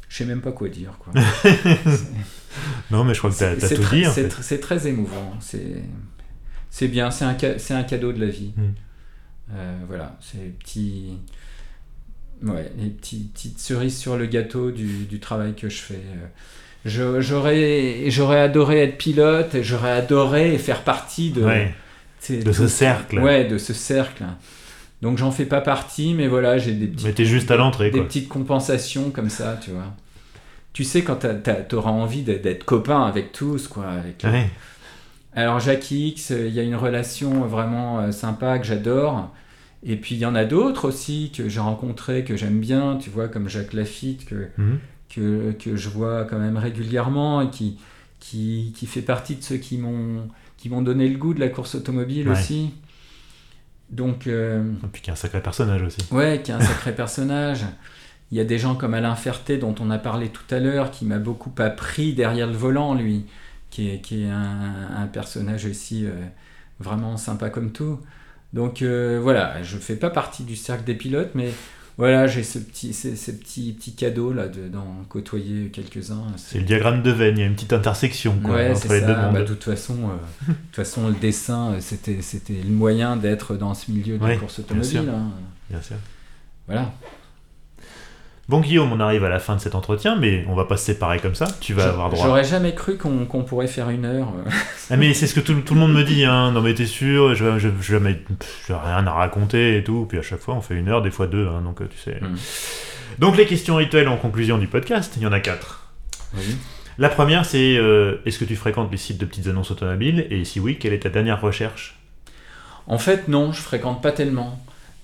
je 0.09 0.17
sais 0.17 0.25
même 0.25 0.41
pas 0.41 0.53
quoi 0.53 0.69
dire 0.69 0.99
quoi. 0.99 1.13
Non, 2.91 3.05
mais 3.05 3.13
je 3.13 3.19
crois 3.19 3.31
que 3.31 3.37
tu 3.37 3.45
as, 3.45 3.61
C'est 3.61 3.75
tout 3.75 3.83
dit. 3.95 4.07
en 4.07 4.13
c'est 4.13 4.23
fait. 4.23 4.29
tr- 4.29 4.43
c'est 4.43 4.61
très 4.61 4.87
émouvant. 4.87 5.35
C'est 5.41 5.83
c'est 6.71 6.89
bien. 6.89 7.11
C'est 7.11 7.25
un, 7.27 7.37
ca- 7.39 7.59
c'est 7.59 7.75
un 7.75 7.83
cadeau 7.83 8.13
de 8.13 8.21
la 8.21 8.31
vie. 8.31 8.53
Mm. 8.57 8.63
Euh, 9.55 9.77
voilà. 9.87 10.17
C'est 10.21 10.39
les 10.39 10.51
petits. 10.51 11.19
Ouais, 12.43 12.71
les 12.79 12.91
petits, 12.91 13.31
petites 13.33 13.59
cerises 13.59 13.97
sur 13.97 14.17
le 14.17 14.27
gâteau 14.27 14.71
du, 14.71 15.05
du 15.05 15.21
travail 15.21 15.55
que 15.55 15.69
je 15.69 15.79
fais. 15.81 15.95
Euh, 15.95 16.27
je- 16.85 17.21
J'aurais 17.21 18.11
j'aurais 18.11 18.41
adoré 18.41 18.83
être 18.83 18.99
pilote 18.99 19.55
et 19.55 19.63
j'aurais 19.65 19.91
adoré 19.93 20.59
faire 20.59 20.83
partie 20.83 21.31
de, 21.31 21.43
Ouais, 21.43 21.75
de 22.29 22.53
ce 22.53 22.69
cercle. 22.69 23.19
Ouais, 23.21 23.45
de 23.45 23.57
ce 23.59 23.73
cercle. 23.73 24.25
Donc 25.03 25.17
j'en 25.19 25.31
fais 25.31 25.47
pas 25.47 25.61
partie, 25.63 26.13
mais 26.15 26.27
voilà, 26.29 26.59
j'ai 26.59 26.73
des 26.73 26.87
petites 26.89 27.19
Mais 27.19 27.25
juste 27.25 27.51
à 27.51 27.57
l'entrée, 27.57 27.91
des 27.91 27.99
quoi. 27.99 28.07
petites 28.07 28.29
compensations 28.29 29.11
comme 29.11 29.31
ça, 29.31 29.59
tu 29.63 29.71
vois. 29.71 29.95
Tu 30.75 30.85
sais, 30.85 31.03
quand 31.03 31.27
t'auras 31.69 31.91
envie 31.91 32.23
d'être 32.23 32.65
copain 32.65 33.03
avec 33.07 33.33
tous, 33.33 33.67
quoi. 33.67 33.87
Avec, 33.89 34.23
Ouais. 34.25 34.51
Alors, 35.37 35.61
Jackie 35.61 36.09
X, 36.09 36.31
euh, 36.33 36.49
il 36.49 36.55
y 36.55 36.59
a 36.61 36.63
une 36.63 36.75
relation 36.77 37.43
vraiment 37.47 38.01
euh, 38.01 38.11
sympa 38.13 38.59
que 38.59 38.67
j'adore. 38.67 39.33
Et 39.85 39.97
puis, 39.97 40.15
il 40.15 40.19
y 40.19 40.27
en 40.27 40.35
a 40.35 40.45
d'autres 40.45 40.89
aussi 40.89 41.31
que 41.37 41.49
j'ai 41.49 41.61
rencontrés, 41.61 42.25
que 42.25 42.37
j'aime 42.37 42.59
bien, 42.59 42.97
tu 42.97 43.11
vois, 43.11 43.29
comme 43.29 43.49
Jacques 43.49 43.75
Lafitte, 43.75 44.25
que, 44.25 44.49
Mhm. 44.59 44.79
que, 45.15 45.53
que 45.53 45.77
je 45.77 45.89
vois 45.91 46.25
quand 46.25 46.39
même 46.39 46.57
régulièrement 46.57 47.43
et 47.43 47.51
qui, 47.51 47.79
qui, 48.19 48.73
qui 48.77 48.87
fait 48.87 49.03
partie 49.03 49.37
de 49.37 49.43
ceux 49.45 49.59
qui 49.59 49.79
m'ont 49.79 50.29
qui 50.57 50.71
m'ont 50.71 50.81
donné 50.83 51.07
le 51.09 51.19
goût 51.19 51.35
de 51.35 51.39
la 51.41 51.51
course 51.51 51.75
automobile 51.75 52.29
Ouais. 52.29 52.33
aussi. 52.33 52.71
Donc, 53.91 54.27
euh, 54.27 54.63
Et 54.85 54.87
puis 54.91 55.03
qu'il 55.03 55.09
y 55.09 55.11
a 55.11 55.13
un 55.13 55.17
sacré 55.17 55.41
personnage 55.43 55.83
aussi. 55.83 55.99
Ouais, 56.11 56.41
qui 56.43 56.51
est 56.51 56.55
un 56.55 56.61
sacré 56.73 56.93
personnage. 56.95 57.65
Il 58.33 58.39
y 58.39 58.41
a 58.41 58.45
des 58.45 58.59
gens 58.59 58.75
comme 58.75 58.95
Alain 58.95 59.15
Ferté, 59.15 59.59
dont 59.59 59.75
on 59.81 59.91
a 59.91 59.99
parlé 59.99 60.29
tout 60.29 60.43
à 60.55 60.59
l'heure, 60.59 60.91
qui 60.91 61.05
m'a 61.05 61.19
beaucoup 61.19 61.53
appris 61.59 62.15
derrière 62.15 62.47
le 62.49 62.55
volant, 62.55 62.95
lui, 62.95 63.27
qui 63.77 63.91
est, 63.91 64.01
qui 64.01 64.23
est 64.23 64.31
un, 64.31 64.89
un 64.97 65.07
personnage 65.07 65.67
aussi 65.67 66.07
euh, 66.07 66.11
vraiment 66.81 67.17
sympa 67.19 67.51
comme 67.51 67.73
tout. 67.73 68.01
Donc 68.55 68.81
euh, 68.81 69.19
voilà, 69.23 69.63
je 69.63 69.77
fais 69.77 69.97
pas 69.97 70.09
partie 70.09 70.45
du 70.45 70.57
cercle 70.57 70.85
des 70.85 70.95
pilotes, 70.95 71.33
mais 71.35 71.51
voilà, 71.99 72.27
j'ai 72.27 72.43
ce 72.43 72.59
petit, 72.59 72.95
ces, 72.95 73.17
ces 73.17 73.39
petits, 73.39 73.73
petits 73.75 73.95
cadeaux 73.95 74.33
là 74.33 74.49
de- 74.49 74.69
d'en 74.69 75.05
côtoyer 75.11 75.69
quelques-uns. 75.71 76.25
C'est 76.37 76.59
le 76.59 76.65
diagramme 76.65 77.03
de 77.03 77.11
veine, 77.11 77.37
il 77.37 77.41
y 77.41 77.45
a 77.45 77.47
une 77.47 77.55
petite 77.55 77.73
intersection 77.75 78.39
quoi, 78.43 78.55
Ouais, 78.55 78.71
entre 78.71 78.89
deux 78.89 79.01
ça. 79.01 79.15
mondes. 79.15 79.35
Bah, 79.35 79.41
de 79.43 79.47
toute 79.47 79.65
façon, 79.65 79.95
euh, 79.95 80.49
de 80.49 80.55
toute 80.55 80.77
façon, 80.77 81.09
le 81.09 81.15
dessin, 81.15 81.77
c'était, 81.81 82.23
c'était 82.23 82.55
le 82.63 82.71
moyen 82.73 83.17
d'être 83.17 83.57
dans 83.57 83.75
ce 83.75 83.91
milieu 83.91 84.17
de 84.17 84.25
Ouais, 84.25 84.37
course 84.39 84.61
bien 84.61 84.83
sûr. 84.83 85.01
automobile. 85.03 85.15
hein. 85.15 85.31
Bien 85.69 85.83
sûr. 85.83 85.97
Voilà. 86.67 86.93
Bon 88.49 88.61
Guillaume, 88.61 88.93
on 88.93 89.01
arrive 89.01 89.25
à 89.25 89.29
la 89.29 89.41
fin 89.41 89.57
de 89.57 89.61
cet 89.61 89.75
entretien, 89.75 90.15
mais 90.15 90.45
on 90.49 90.55
va 90.55 90.67
pas 90.67 90.77
se 90.77 90.85
séparer 90.85 91.19
comme 91.19 91.35
ça. 91.35 91.47
Tu 91.61 91.75
vas 91.75 91.83
Je- 91.85 91.89
avoir 91.89 92.11
droit. 92.11 92.25
J'aurais 92.27 92.45
jamais 92.45 92.75
cru 92.77 92.97
qu'on 92.97 93.27
pourrait 93.43 93.67
faire 93.67 93.91
une 93.91 94.05
heure. 94.05 94.29
euh. 94.47 94.51
Ah 94.91 94.97
mais 94.97 95.15
c'est 95.15 95.27
ce 95.27 95.35
que 95.35 95.41
tout, 95.41 95.55
tout 95.63 95.75
le 95.75 95.81
monde 95.81 95.93
me 95.93 96.05
dit, 96.05 96.25
hein. 96.25 96.53
non 96.53 96.61
mais 96.61 96.73
t'es 96.75 96.87
sûr, 96.87 97.35
je, 97.35 97.59
je, 97.59 97.69
je, 97.81 97.97
pff, 97.97 98.67
rien 98.69 99.05
à 99.05 99.11
raconter 99.13 99.79
et 99.79 99.83
tout, 99.83 100.07
puis 100.09 100.19
à 100.19 100.23
chaque 100.23 100.39
fois 100.39 100.55
on 100.55 100.61
fait 100.61 100.75
une 100.77 100.89
heure, 100.89 101.03
des 101.03 101.11
fois 101.11 101.27
deux, 101.27 101.49
hein, 101.49 101.61
donc 101.63 101.81
euh, 101.81 101.89
tu 101.91 101.99
sais. 101.99 102.21
Mm. 102.21 102.37
Donc 103.19 103.37
les 103.37 103.47
questions 103.47 103.75
rituelles 103.77 104.07
en 104.09 104.17
conclusion 104.17 104.59
du 104.59 104.69
podcast, 104.69 105.15
il 105.17 105.23
y 105.23 105.27
en 105.27 105.33
a 105.33 105.41
quatre. 105.41 105.89
Oui. 106.37 106.57
La 106.99 107.09
première 107.09 107.45
c'est, 107.45 107.77
euh, 107.77 108.19
est-ce 108.27 108.39
que 108.39 108.45
tu 108.45 108.55
fréquentes 108.55 108.93
les 108.93 108.97
sites 108.97 109.19
de 109.19 109.25
petites 109.27 109.49
annonces 109.49 109.73
automobiles, 109.73 110.25
et 110.31 110.45
si 110.45 110.61
oui, 110.61 110.79
quelle 110.79 110.93
est 110.93 111.01
ta 111.01 111.09
dernière 111.09 111.41
recherche? 111.41 111.99
En 112.87 112.99
fait, 112.99 113.27
non, 113.27 113.51
je 113.53 113.61
fréquente 113.61 114.01
pas 114.01 114.13
tellement. 114.13 114.57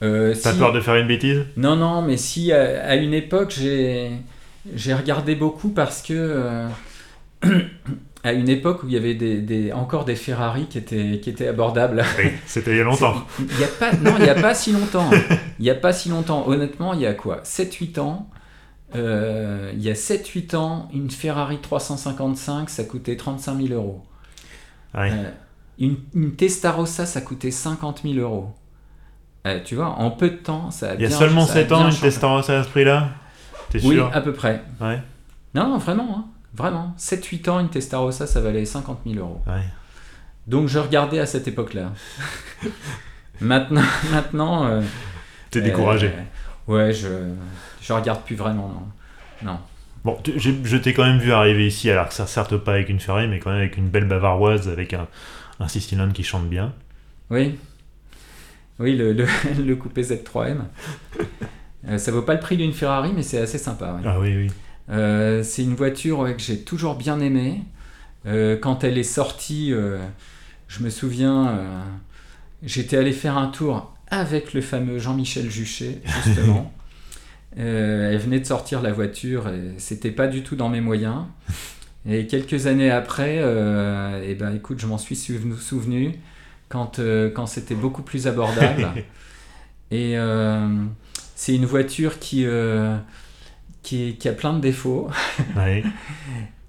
Euh, 0.03 0.35
T'as 0.41 0.53
si- 0.53 0.59
peur 0.59 0.73
de 0.73 0.81
faire 0.81 0.97
une 0.97 1.07
bêtise 1.07 1.45
Non, 1.57 1.77
non, 1.77 2.03
mais 2.03 2.17
si 2.17 2.53
à, 2.53 2.85
à 2.87 2.95
une 2.97 3.15
époque 3.15 3.53
j'ai 4.75 4.95
regardé 4.95 5.35
beaucoup 5.35 5.71
parce 5.71 6.03
que 6.03 6.13
euh, 6.15 6.69
à 8.25 8.33
une 8.33 8.49
époque 8.49 8.83
où 8.83 8.87
il 8.89 8.95
y 8.95 8.97
avait 8.97 9.15
des, 9.15 9.41
des- 9.41 9.73
encore 9.73 10.05
des 10.05 10.15
Ferrari 10.17 10.67
qui 10.67 10.79
étaient 10.79 11.21
qui 11.21 11.31
étaient 11.31 11.49
abordables. 11.49 12.05
Oui, 12.19 12.31
c'était 12.47 12.73
il 12.73 12.77
y 12.79 12.81
a 12.81 12.85
longtemps. 12.85 13.15
Il 13.39 13.61
y 13.61 13.65
a 13.65 13.69
pas 13.69 13.93
non, 13.97 14.15
il 14.19 14.25
y 14.25 14.29
a 14.29 14.35
pas 14.35 14.55
si 14.55 14.73
longtemps. 14.73 15.11
Il 15.59 15.65
y 15.65 15.71
a 15.71 15.75
pas 15.75 15.93
si 15.93 16.09
longtemps. 16.09 16.47
Honnêtement, 16.49 16.95
il 16.95 17.01
y 17.01 17.07
a 17.07 17.15
quoi? 17.15 17.41
7-8 17.45 17.99
ans. 18.01 18.29
euh, 18.95 19.73
il 19.75 19.83
y 19.83 19.91
a 19.91 19.95
7-8 19.95 20.55
ans, 20.57 20.89
une 20.93 21.11
Ferrari 21.11 21.59
355, 21.63 22.69
ça 22.71 22.85
coûtait 22.85 23.17
35 23.17 23.57
000 23.61 23.75
euros. 23.75 24.03
Ouais. 24.95 25.11
Euh, 25.13 25.31
une, 25.79 25.97
une 26.15 26.33
Testarossa, 26.37 27.07
ça 27.07 27.21
coûtait 27.23 27.51
50 27.51 28.03
000 28.05 28.15
euros. 28.17 28.51
Euh, 29.47 29.59
tu 29.65 29.75
vois, 29.75 29.87
en 29.89 30.11
peu 30.11 30.31
de 30.31 30.37
temps, 30.37 30.71
ça 30.71 30.91
a 30.91 30.95
Il 30.95 31.01
y 31.01 31.05
a 31.05 31.09
bien- 31.09 31.19
seulement 31.19 31.45
ça 31.47 31.53
a 31.53 31.55
7 31.57 31.73
ans, 31.73 31.77
bien 31.79 31.87
une 31.87 31.93
changé. 31.93 32.03
Testarossa 32.03 32.61
à 32.61 32.63
ce 32.65 32.69
prix-là 32.69 33.09
T'es 33.71 33.85
Oui, 33.85 33.95
sûr 33.97 34.11
à 34.15 34.21
peu 34.21 34.33
près. 34.33 34.63
Ouais. 34.81 35.01
Non, 35.55 35.69
non, 35.69 35.79
vraiment, 35.79 36.17
hein, 36.19 36.25
vraiment. 36.55 36.95
7-8 36.97 37.49
ans, 37.49 37.59
une 37.61 37.69
Testarossa, 37.69 38.27
ça 38.27 38.41
valait 38.41 38.65
50 38.65 39.01
000 39.07 39.19
euros. 39.19 39.43
Ouais. 39.47 39.63
Donc 40.47 40.69
je 40.69 40.79
regardais 40.79 41.19
à 41.19 41.27
cette 41.27 41.49
époque-là. 41.49 41.91
maintenant, 43.41 43.83
maintenant. 44.13 44.67
euh, 44.67 44.83
T'es 45.51 45.61
découragé. 45.61 46.09
euh, 46.09 46.73
ouais, 46.73 46.93
je, 46.93 47.09
je 47.81 47.93
regarde 47.93 48.23
plus 48.23 48.37
vraiment, 48.37 48.69
non. 48.69 49.51
Non. 49.53 49.59
Bon, 50.05 50.19
tu- 50.23 50.39
j'ai- 50.39 50.59
je 50.65 50.77
t'ai 50.77 50.93
quand 50.95 51.05
même 51.05 51.19
vu 51.19 51.33
arriver 51.33 51.67
ici, 51.67 51.91
alors 51.91 52.09
que 52.09 52.15
ça 52.15 52.27
certes 52.27 52.57
pas 52.57 52.73
avec 52.73 52.89
une 52.89 53.01
Ferrari, 53.01 53.29
mais 53.29 53.39
quand 53.39 53.51
même 53.51 53.61
avec 53.61 53.77
une 53.77 53.89
belle 53.89 54.07
bavaroise, 54.07 54.69
avec 54.69 54.95
un, 54.95 55.07
un 55.61 55.69
6 55.69 55.81
cylindres 55.81 56.13
qui 56.13 56.23
chante 56.25 56.49
bien. 56.49 56.73
Oui. 57.31 57.59
Oui, 58.79 58.97
le, 58.97 59.13
le, 59.13 59.27
le 59.65 59.77
coupé 59.77 60.03
Z3M. 60.03 60.57
Euh, 61.89 61.99
ça 61.99 62.13
vaut 62.13 62.23
pas 62.23 62.35
le 62.35 62.41
prix 62.41 62.57
d'une 62.57 62.73
Ferrari, 62.73 63.13
mais 63.15 63.23
c'est 63.23 63.39
assez 63.39 63.59
sympa. 63.59 63.95
ouais. 63.95 64.01
Ah 64.05 64.19
oui, 64.21 64.37
oui. 64.37 64.51
Euh, 64.91 65.43
c'est 65.43 65.63
une 65.63 65.75
voiture 65.75 66.21
ouais, 66.21 66.35
que 66.35 66.43
j'ai 66.43 66.61
toujours 66.61 66.97
bien 66.97 67.21
aimée. 67.21 67.63
Euh, 68.27 68.57
quand 68.57 68.85
elle 68.85 68.99
est 68.99 69.03
sortie, 69.03 69.73
je 70.69 70.83
me 70.83 70.91
souviens, 70.91 71.59
j'étais 72.63 72.97
allé 72.97 73.13
faire 73.13 73.37
un 73.39 73.49
tour 73.49 73.95
avec 74.09 74.53
le 74.53 74.61
fameux 74.61 74.99
Jean-Michel 74.99 75.51
Juchet, 75.51 76.01
justement. 76.25 76.73
Elle 77.57 78.17
venait 78.17 78.41
de 78.41 78.47
sortir 78.47 78.81
la 78.81 78.93
voiture 78.93 79.47
et 79.49 79.75
c'était 79.77 80.11
pas 80.11 80.27
du 80.27 80.43
tout 80.43 80.57
dans 80.57 80.71
mes 80.71 80.81
moyens. 80.81 81.25
Et 82.09 82.27
quelques 82.27 82.67
années 82.67 82.91
après, 82.91 83.39
euh, 83.41 84.23
eh 84.27 84.35
ben, 84.35 84.55
écoute, 84.55 84.81
je 84.81 84.87
m'en 84.87 84.99
suis 84.99 85.17
souvenu 85.17 86.15
quand, 86.73 86.99
euh, 87.01 87.31
quand 87.31 87.45
c'était 87.45 87.75
beaucoup 87.75 88.01
plus 88.01 88.27
abordable. 88.27 88.89
et 89.91 90.17
euh, 90.17 90.67
c'est 91.37 91.55
une 91.55 91.67
voiture 91.67 92.19
qui, 92.19 92.47
euh, 92.47 92.97
qui, 93.83 94.17
a 94.25 94.33
plein 94.33 94.55
de 94.55 94.61
défauts, 94.61 95.11
Ouais. 95.57 95.85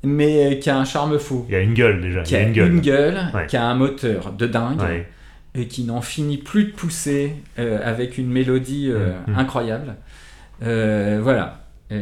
mais 0.03 0.59
qui 0.59 0.69
a 0.69 0.77
un 0.77 0.83
charme 0.83 1.17
fou. 1.17 1.45
Il 1.47 1.53
y 1.53 1.55
a 1.55 1.61
une 1.61 1.73
gueule 1.73 2.01
déjà. 2.01 2.21
Qui 2.23 2.35
a 2.35 2.39
a 2.39 2.41
une 2.41 2.51
gueule. 2.51 2.71
une 2.73 2.81
gueule, 2.81 3.31
Ouais. 3.33 3.47
qui 3.47 3.55
a 3.55 3.63
un 3.65 3.75
moteur 3.75 4.33
de 4.33 4.45
dingue 4.45 4.81
Ouais. 4.81 5.07
et 5.55 5.67
qui 5.69 5.85
n'en 5.85 6.01
finit 6.01 6.37
plus 6.37 6.65
de 6.65 6.71
pousser 6.71 7.35
avec 7.57 8.17
une 8.17 8.29
mélodie 8.29 8.89
euh, 8.91 9.13
Mhm. 9.27 9.37
incroyable. 9.37 9.95
Voilà, 10.59 11.61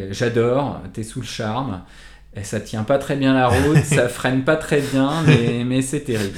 j'adore, 0.10 0.82
t'es 0.92 1.04
sous 1.04 1.20
le 1.22 1.28
charme. 1.28 1.82
Et 2.34 2.46
ça 2.46 2.62
tient 2.62 2.84
pas 2.84 2.98
très 2.98 3.18
bien 3.18 3.34
la 3.34 3.50
route, 3.50 3.78
ça 3.84 4.08
freine 4.08 4.44
pas 4.46 4.56
très 4.56 4.80
bien, 4.80 5.12
mais, 5.28 5.66
mais 5.66 5.82
c'est 5.82 6.00
terrible. 6.00 6.38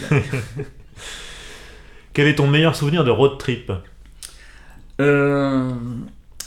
Quel 2.13 2.27
est 2.27 2.35
ton 2.35 2.47
meilleur 2.47 2.75
souvenir 2.75 3.03
de 3.03 3.09
road 3.11 3.37
trip 3.37 3.71
Euh, 5.01 5.71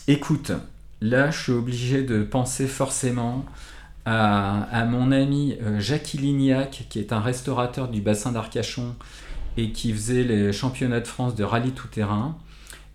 écoute, 0.07 0.53
là 1.01 1.31
je 1.31 1.43
suis 1.43 1.53
obligé 1.53 2.03
de 2.03 2.23
penser 2.23 2.67
forcément 2.67 3.45
à, 4.05 4.63
à 4.71 4.85
mon 4.85 5.11
ami 5.11 5.57
euh, 5.63 5.81
Jackie 5.81 6.19
Lignac, 6.19 6.85
qui 6.89 7.01
est 7.01 7.13
un 7.13 7.21
restaurateur 7.21 7.89
du 7.89 8.01
bassin 8.01 8.33
d'Arcachon 8.33 8.95
et 9.57 9.73
qui 9.73 9.93
faisait 9.93 10.23
les 10.23 10.53
championnats 10.53 11.01
de 11.01 11.07
France 11.07 11.35
de 11.35 11.43
rallye 11.43 11.73
tout-terrain, 11.73 12.37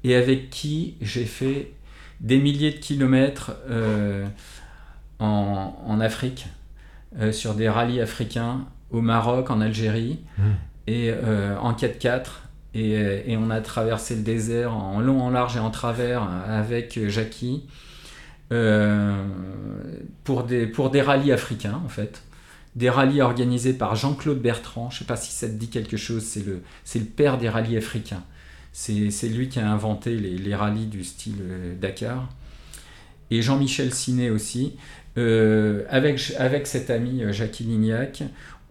et 0.04 0.16
avec 0.16 0.50
qui 0.52 0.96
j'ai 1.02 1.26
fait 1.26 1.74
des 2.22 2.38
milliers 2.38 2.72
de 2.72 2.78
kilomètres 2.78 3.52
euh, 3.70 4.28
en, 5.20 5.76
en 5.86 6.00
Afrique, 6.00 6.46
euh, 7.20 7.32
sur 7.32 7.56
des 7.56 7.68
rallyes 7.68 8.00
africains, 8.00 8.62
au 8.92 9.02
Maroc, 9.02 9.50
en 9.50 9.60
Algérie, 9.60 10.20
Mm. 10.38 10.42
et 10.88 11.10
euh, 11.12 11.58
en 11.58 11.74
4x4. 11.74 12.26
Et, 12.74 12.96
euh, 12.98 13.22
et 13.26 13.38
on 13.38 13.50
a 13.50 13.60
traversé 13.62 14.16
le 14.16 14.22
désert 14.22 14.76
en 14.76 15.00
long, 15.02 15.22
en 15.22 15.30
large 15.30 15.58
et 15.58 15.60
en 15.60 15.72
travers 15.72 16.24
avec 16.48 16.98
euh, 16.98 17.10
Jackie 17.10 17.64
euh, 18.52 19.24
pour, 20.24 20.44
des, 20.44 20.68
pour 20.68 20.90
des 20.90 21.02
rallyes 21.02 21.32
africains 21.32 21.82
en 21.84 21.90
fait. 21.90 22.24
Des 22.76 22.90
rallyes 22.90 23.22
organisés 23.22 23.74
par 23.74 23.96
Jean-Claude 23.96 24.42
Bertrand. 24.42 24.90
Je 24.90 24.96
ne 24.96 25.00
sais 25.00 25.06
pas 25.06 25.18
si 25.18 25.32
ça 25.32 25.48
te 25.48 25.54
dit 25.54 25.68
quelque 25.70 25.98
chose. 25.98 26.24
C'est 26.24 26.46
le, 26.46 26.62
c'est 26.86 27.00
le 27.00 27.06
père 27.06 27.38
des 27.38 27.50
rallyes 27.50 27.78
africains. 27.78 28.24
C'est, 28.72 29.12
c'est 29.12 29.28
lui 29.28 29.50
qui 29.50 29.60
a 29.60 29.70
inventé 29.70 30.16
les, 30.16 30.38
les 30.38 30.56
rallyes 30.56 30.86
du 30.86 31.04
style 31.04 31.36
euh, 31.42 31.76
Dakar. 31.76 32.30
Et 33.30 33.42
Jean-Michel 33.42 33.94
Ciné 33.94 34.30
aussi. 34.30 34.78
Euh, 35.18 35.84
avec, 35.90 36.22
avec 36.40 36.68
cet 36.68 36.90
ami 36.90 37.22
euh, 37.22 37.34
Jackie 37.34 37.64
Lignac, 37.64 38.24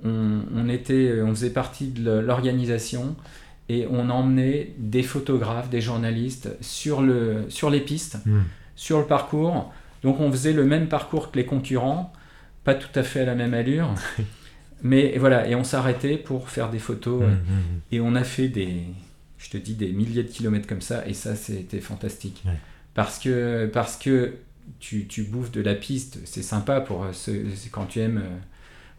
on, 0.03 0.69
était, 0.71 1.21
on 1.23 1.35
faisait 1.35 1.51
partie 1.51 1.89
de 1.89 2.11
l'organisation 2.11 3.15
et 3.73 3.87
on 3.89 4.11
emmenait 4.11 4.73
des 4.79 5.05
photographes, 5.05 5.71
des 5.71 5.81
journalistes 5.81 6.49
sur, 6.61 7.03
le, 7.03 7.45
sur 7.49 7.71
les 7.71 7.81
pistes, 7.81 8.18
Mm. 8.27 8.41
sur 8.75 8.99
le 8.99 9.07
parcours. 9.07 9.73
Donc 10.03 10.18
on 10.18 10.31
faisait 10.33 10.53
le 10.53 10.64
même 10.64 10.89
parcours 10.89 11.31
que 11.31 11.37
les 11.39 11.47
concurrents, 11.47 12.12
pas 12.64 12.75
tout 12.75 12.95
à 12.99 13.03
fait 13.05 13.21
à 13.21 13.25
la 13.27 13.35
même 13.37 13.55
allure. 13.55 13.95
Mais 14.83 15.16
voilà, 15.18 15.47
et 15.47 15.55
on 15.55 15.62
s'arrêtait 15.62 16.16
pour 16.16 16.49
faire 16.49 16.71
des 16.71 16.79
photos. 16.79 17.21
Mm, 17.21 17.25
euh, 17.25 17.29
mm, 17.35 17.81
Et 17.93 18.01
on 18.01 18.14
a 18.16 18.25
fait 18.25 18.49
des, 18.49 18.83
je 19.39 19.51
te 19.51 19.57
dis, 19.59 19.75
des 19.75 19.93
milliers 19.93 20.25
de 20.25 20.29
kilomètres 20.31 20.66
comme 20.66 20.81
ça, 20.81 21.07
et 21.07 21.14
ça, 21.14 21.37
c'était 21.37 21.81
fantastique. 21.81 22.43
Ouais. 22.47 22.59
Parce 22.95 23.18
que, 23.18 23.71
parce 23.73 23.97
que 23.97 24.35
tu, 24.81 25.07
tu 25.07 25.23
bouffes 25.23 25.53
de 25.53 25.61
la 25.61 25.75
piste, 25.75 26.18
c'est 26.25 26.43
sympa 26.43 26.81
pour 26.81 27.05
euh, 27.05 27.12
ce, 27.12 27.31
quand 27.71 27.87
tu 27.87 28.01
aimes 28.01 28.23
euh, 28.25 28.37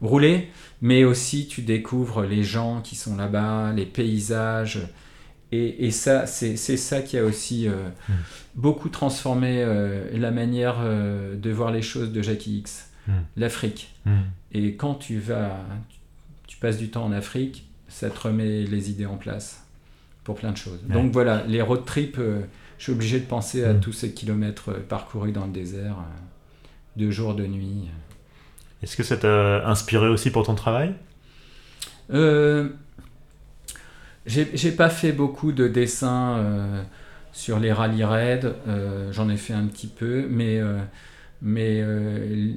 rouler, 0.01 0.49
mais 0.81 1.03
aussi 1.03 1.47
tu 1.47 1.61
découvres 1.61 2.23
les 2.23 2.43
gens 2.43 2.81
qui 2.81 2.95
sont 2.95 3.15
là-bas, 3.15 3.71
les 3.73 3.85
paysages. 3.85 4.79
Et, 5.53 5.85
et 5.85 5.91
ça, 5.91 6.25
c'est 6.27 6.55
ça 6.55 7.01
qui 7.01 7.17
a 7.17 7.23
aussi 7.25 7.67
euh, 7.67 7.73
Mm. 8.09 8.13
beaucoup 8.55 8.89
transformé 8.89 9.61
euh, 9.61 10.05
la 10.17 10.31
manière 10.31 10.77
euh, 10.79 11.35
de 11.35 11.49
voir 11.51 11.71
les 11.71 11.81
choses 11.81 12.11
de 12.11 12.21
Jackie 12.21 12.59
X, 12.59 12.87
Mm. 13.07 13.11
l'Afrique. 13.37 13.93
mm. 14.05 14.11
Et 14.53 14.75
quand 14.75 14.95
tu 14.95 15.19
vas, 15.19 15.57
tu 16.47 16.57
passes 16.57 16.77
du 16.77 16.89
temps 16.89 17.03
en 17.05 17.11
Afrique, 17.11 17.67
ça 17.89 18.09
te 18.09 18.19
remet 18.27 18.63
les 18.63 18.89
idées 18.91 19.05
en 19.07 19.17
place 19.17 19.63
pour 20.23 20.35
plein 20.35 20.51
de 20.51 20.57
choses. 20.57 20.79
Ouais. 20.87 20.93
Donc 20.93 21.11
voilà, 21.11 21.43
les 21.47 21.61
road 21.61 21.83
trips, 21.85 22.17
je 22.77 22.83
suis 22.83 22.91
obligé 22.93 23.19
de 23.19 23.25
penser 23.25 23.63
à 23.65 23.73
tous 23.73 23.91
ces 23.91 24.11
kilomètres 24.13 24.71
parcourus 24.87 25.33
dans 25.33 25.45
le 25.47 25.51
désert, 25.51 25.97
de 26.95 27.09
jour, 27.11 27.33
de 27.35 27.45
nuit. 27.45 27.89
Est-ce 28.83 28.95
que 28.95 29.03
ça 29.03 29.17
t'a 29.17 29.67
inspiré 29.67 30.07
aussi 30.07 30.31
pour 30.31 30.45
ton 30.45 30.55
travail? 30.55 30.93
Euh, 32.11 32.69
j'ai 34.25 34.71
pas 34.71 34.89
fait 34.89 35.11
beaucoup 35.11 35.51
de 35.51 35.67
dessins 35.67 36.37
euh, 36.37 36.83
sur 37.31 37.59
les 37.59 37.71
rallye 37.71 38.03
raids, 38.03 38.53
euh, 38.67 39.11
j'en 39.11 39.29
ai 39.29 39.37
fait 39.37 39.53
un 39.53 39.65
petit 39.65 39.87
peu, 39.87 40.27
mais, 40.29 40.59
euh, 40.59 40.79
mais 41.41 41.83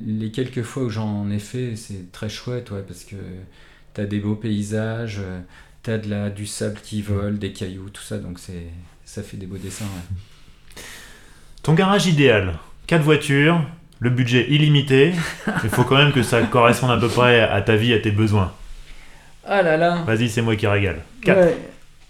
les 0.06 0.30
quelques 0.30 0.62
fois 0.62 0.84
où 0.84 0.90
j'en 0.90 1.30
ai 1.30 1.38
fait, 1.38 1.76
c'est 1.76 2.12
très 2.12 2.28
chouette, 2.28 2.70
ouais, 2.70 2.84
parce 2.86 3.04
que 3.04 3.16
t'as 3.94 4.04
des 4.04 4.18
beaux 4.18 4.34
paysages, 4.34 5.20
t'as 5.82 5.98
de 5.98 6.08
la, 6.10 6.30
du 6.30 6.46
sable 6.46 6.78
qui 6.82 7.00
vole, 7.02 7.38
des 7.38 7.52
cailloux, 7.52 7.88
tout 7.90 8.02
ça, 8.02 8.18
donc 8.18 8.38
ça 9.04 9.22
fait 9.22 9.36
des 9.36 9.46
beaux 9.46 9.58
dessins. 9.58 9.84
ouais. 9.84 10.82
Ton 11.62 11.72
garage 11.72 12.06
idéal, 12.06 12.58
4 12.86 13.02
voitures, 13.02 13.66
le 14.00 14.10
budget 14.10 14.46
illimité, 14.50 15.12
il 15.62 15.70
faut 15.70 15.84
quand 15.84 15.96
même 15.96 16.12
que 16.12 16.22
ça 16.22 16.42
corresponde 16.42 16.90
à 16.90 16.96
peu 16.98 17.08
près 17.08 17.40
à 17.40 17.60
ta 17.62 17.76
vie, 17.76 17.92
à 17.94 17.98
tes 17.98 18.10
besoins. 18.10 18.52
Ah 19.46 19.62
là 19.62 19.76
là 19.76 20.02
Vas-y, 20.06 20.28
c'est 20.28 20.42
moi 20.42 20.56
qui 20.56 20.66
régale. 20.66 21.00
4. 21.22 21.38
Ouais. 21.38 21.56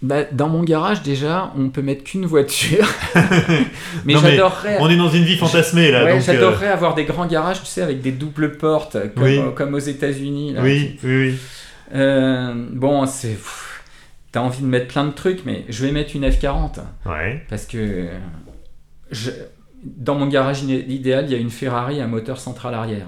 Bah, 0.01 0.23
dans 0.31 0.49
mon 0.49 0.61
garage, 0.63 1.01
déjà, 1.03 1.51
on 1.57 1.69
peut 1.69 1.81
mettre 1.81 2.03
qu'une 2.03 2.25
voiture. 2.25 2.85
mais 4.05 4.13
j'adorerais. 4.15 4.77
On 4.79 4.89
est 4.89 4.97
dans 4.97 5.09
une 5.09 5.23
vie 5.23 5.37
fantasmée 5.37 5.89
là, 5.91 6.03
Ouais, 6.03 6.13
euh, 6.17 6.21
j'adorerais 6.21 6.67
avoir 6.67 6.95
des 6.95 7.05
grands 7.05 7.25
garages, 7.25 7.61
tu 7.61 7.65
sais, 7.67 7.81
avec 7.81 8.01
des 8.01 8.11
doubles 8.11 8.57
portes, 8.57 8.97
comme, 9.15 9.23
Oui. 9.23 9.39
comme 9.55 9.73
aux 9.73 9.79
États-Unis. 9.79 10.55
oui, 10.59 10.99
oui, 11.03 11.17
oui. 11.29 11.37
Euh, 11.93 12.53
bon, 12.71 13.05
c'est. 13.05 13.37
T'as 14.31 14.41
envie 14.41 14.61
de 14.61 14.67
mettre 14.67 14.87
plein 14.87 15.05
de 15.05 15.11
trucs, 15.13 15.45
mais 15.45 15.63
je 15.69 15.85
vais 15.85 15.91
mettre 15.91 16.15
une 16.15 16.25
F40. 16.27 16.79
Ouais. 17.05 17.43
Parce 17.49 17.65
que. 17.65 18.07
je- 19.11 19.31
dans 19.85 20.15
mon 20.15 20.27
garage 20.27 20.63
idéal, 20.63 21.25
il 21.27 21.31
y 21.31 21.35
a 21.35 21.37
une 21.37 21.49
Ferrari 21.49 22.01
à 22.01 22.07
moteur 22.07 22.39
central 22.39 22.73
arrière. 22.73 23.07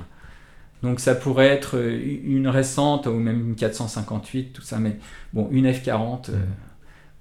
Donc 0.83 0.99
ça 0.99 1.15
pourrait 1.15 1.47
être 1.47 1.77
euh, 1.77 1.99
une 2.23 2.47
récente 2.47 3.07
ou 3.07 3.13
même 3.13 3.49
une 3.49 3.55
458, 3.55 4.53
tout 4.53 4.61
ça. 4.61 4.77
Mais 4.79 4.97
bon, 5.33 5.47
une 5.51 5.65
F40, 5.67 6.29
euh, 6.29 6.33
Mhm. 6.33 6.41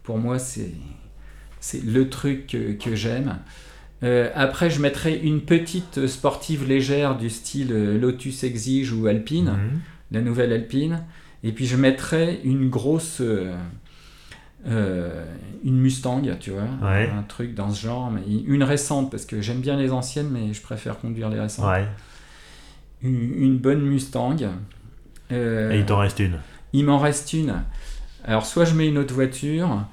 pour 0.02 0.18
moi, 0.18 0.38
c'est 0.38 0.72
c'est 1.60 1.82
le 1.84 2.08
truc 2.08 2.46
que, 2.48 2.72
que 2.72 2.94
j'aime. 2.94 3.38
Euh, 4.02 4.30
après, 4.34 4.68
je 4.70 4.80
mettrais 4.80 5.16
une 5.18 5.40
petite 5.40 6.06
sportive 6.06 6.68
légère 6.68 7.16
du 7.16 7.30
style 7.30 7.72
Lotus 7.98 8.44
Exige 8.44 8.92
ou 8.92 9.06
Alpine, 9.06 9.46
Mhm. 9.52 9.80
la 10.12 10.20
nouvelle 10.20 10.52
Alpine. 10.52 11.02
Et 11.42 11.52
puis 11.52 11.66
je 11.66 11.76
mettrais 11.76 12.40
une 12.44 12.68
grosse... 12.68 13.20
euh, 13.20 13.54
euh, 14.68 15.24
une 15.64 15.78
Mustang, 15.78 16.22
tu 16.40 16.50
vois, 16.50 16.62
Ouais. 16.82 17.10
un 17.16 17.22
truc 17.22 17.54
dans 17.54 17.70
ce 17.70 17.80
genre, 17.86 18.10
mais 18.10 18.22
une 18.46 18.62
récente, 18.62 19.10
parce 19.10 19.24
que 19.24 19.40
j'aime 19.40 19.60
bien 19.60 19.76
les 19.76 19.92
anciennes, 19.92 20.28
mais 20.30 20.52
je 20.52 20.62
préfère 20.62 20.98
conduire 20.98 21.28
les 21.28 21.40
récentes. 21.40 21.66
Ouais. 21.70 21.86
Une, 23.02 23.34
une 23.42 23.58
bonne 23.58 23.80
Mustang. 23.82 24.36
Euh, 25.32 25.72
Et 25.72 25.78
il 25.80 25.84
t'en 25.86 25.98
reste 25.98 26.18
une. 26.20 26.38
il 26.72 26.84
m'en 26.84 26.98
reste 26.98 27.32
une. 27.32 27.62
Alors, 28.24 28.46
soit 28.46 28.64
je 28.64 28.74
mets 28.74 28.88
une 28.88 28.98
autre 28.98 29.14
voiture, 29.14 29.84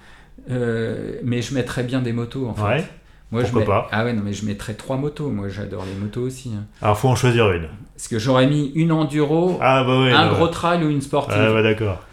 euh, 0.49 1.13
mais 1.23 1.41
je 1.41 1.53
mettrais 1.53 1.83
bien 1.83 2.01
des 2.01 2.13
motos, 2.13 2.47
en 2.47 2.53
fait. 2.53 2.61
Ouais. 2.63 2.83
Moi, 3.31 3.41
pourquoi 3.41 3.61
je 3.61 3.65
mets- 3.65 3.65
pas. 3.65 3.87
Ah 3.91 4.03
ouais, 4.05 4.13
non, 4.13 4.21
mais 4.23 4.33
je 4.33 4.45
mettrais 4.45 4.75
trois 4.75 4.95
motos. 4.97 5.29
Moi, 5.31 5.49
j'adore 5.49 5.85
les 5.85 5.99
motos 5.99 6.21
aussi. 6.21 6.51
hein. 6.55 6.65
Alors 6.83 6.97
faut 6.99 7.07
en 7.09 7.15
choisir 7.15 7.51
une. 7.51 7.67
Parce 7.95 8.07
que 8.07 8.19
j'aurais 8.19 8.45
mis 8.47 8.71
une 8.75 8.91
enduro, 8.91 9.57
Ah 9.61 9.83
bah 9.83 10.01
ouais. 10.03 10.11
un 10.11 10.27
bah 10.29 10.33
gros 10.35 10.45
ouais. 10.45 10.51
trail 10.51 10.83
ou 10.83 10.89
une 10.89 11.01
sportive. 11.01 11.35
Ah 11.39 11.51
bah 11.51 11.63
d'accord. 11.63 12.03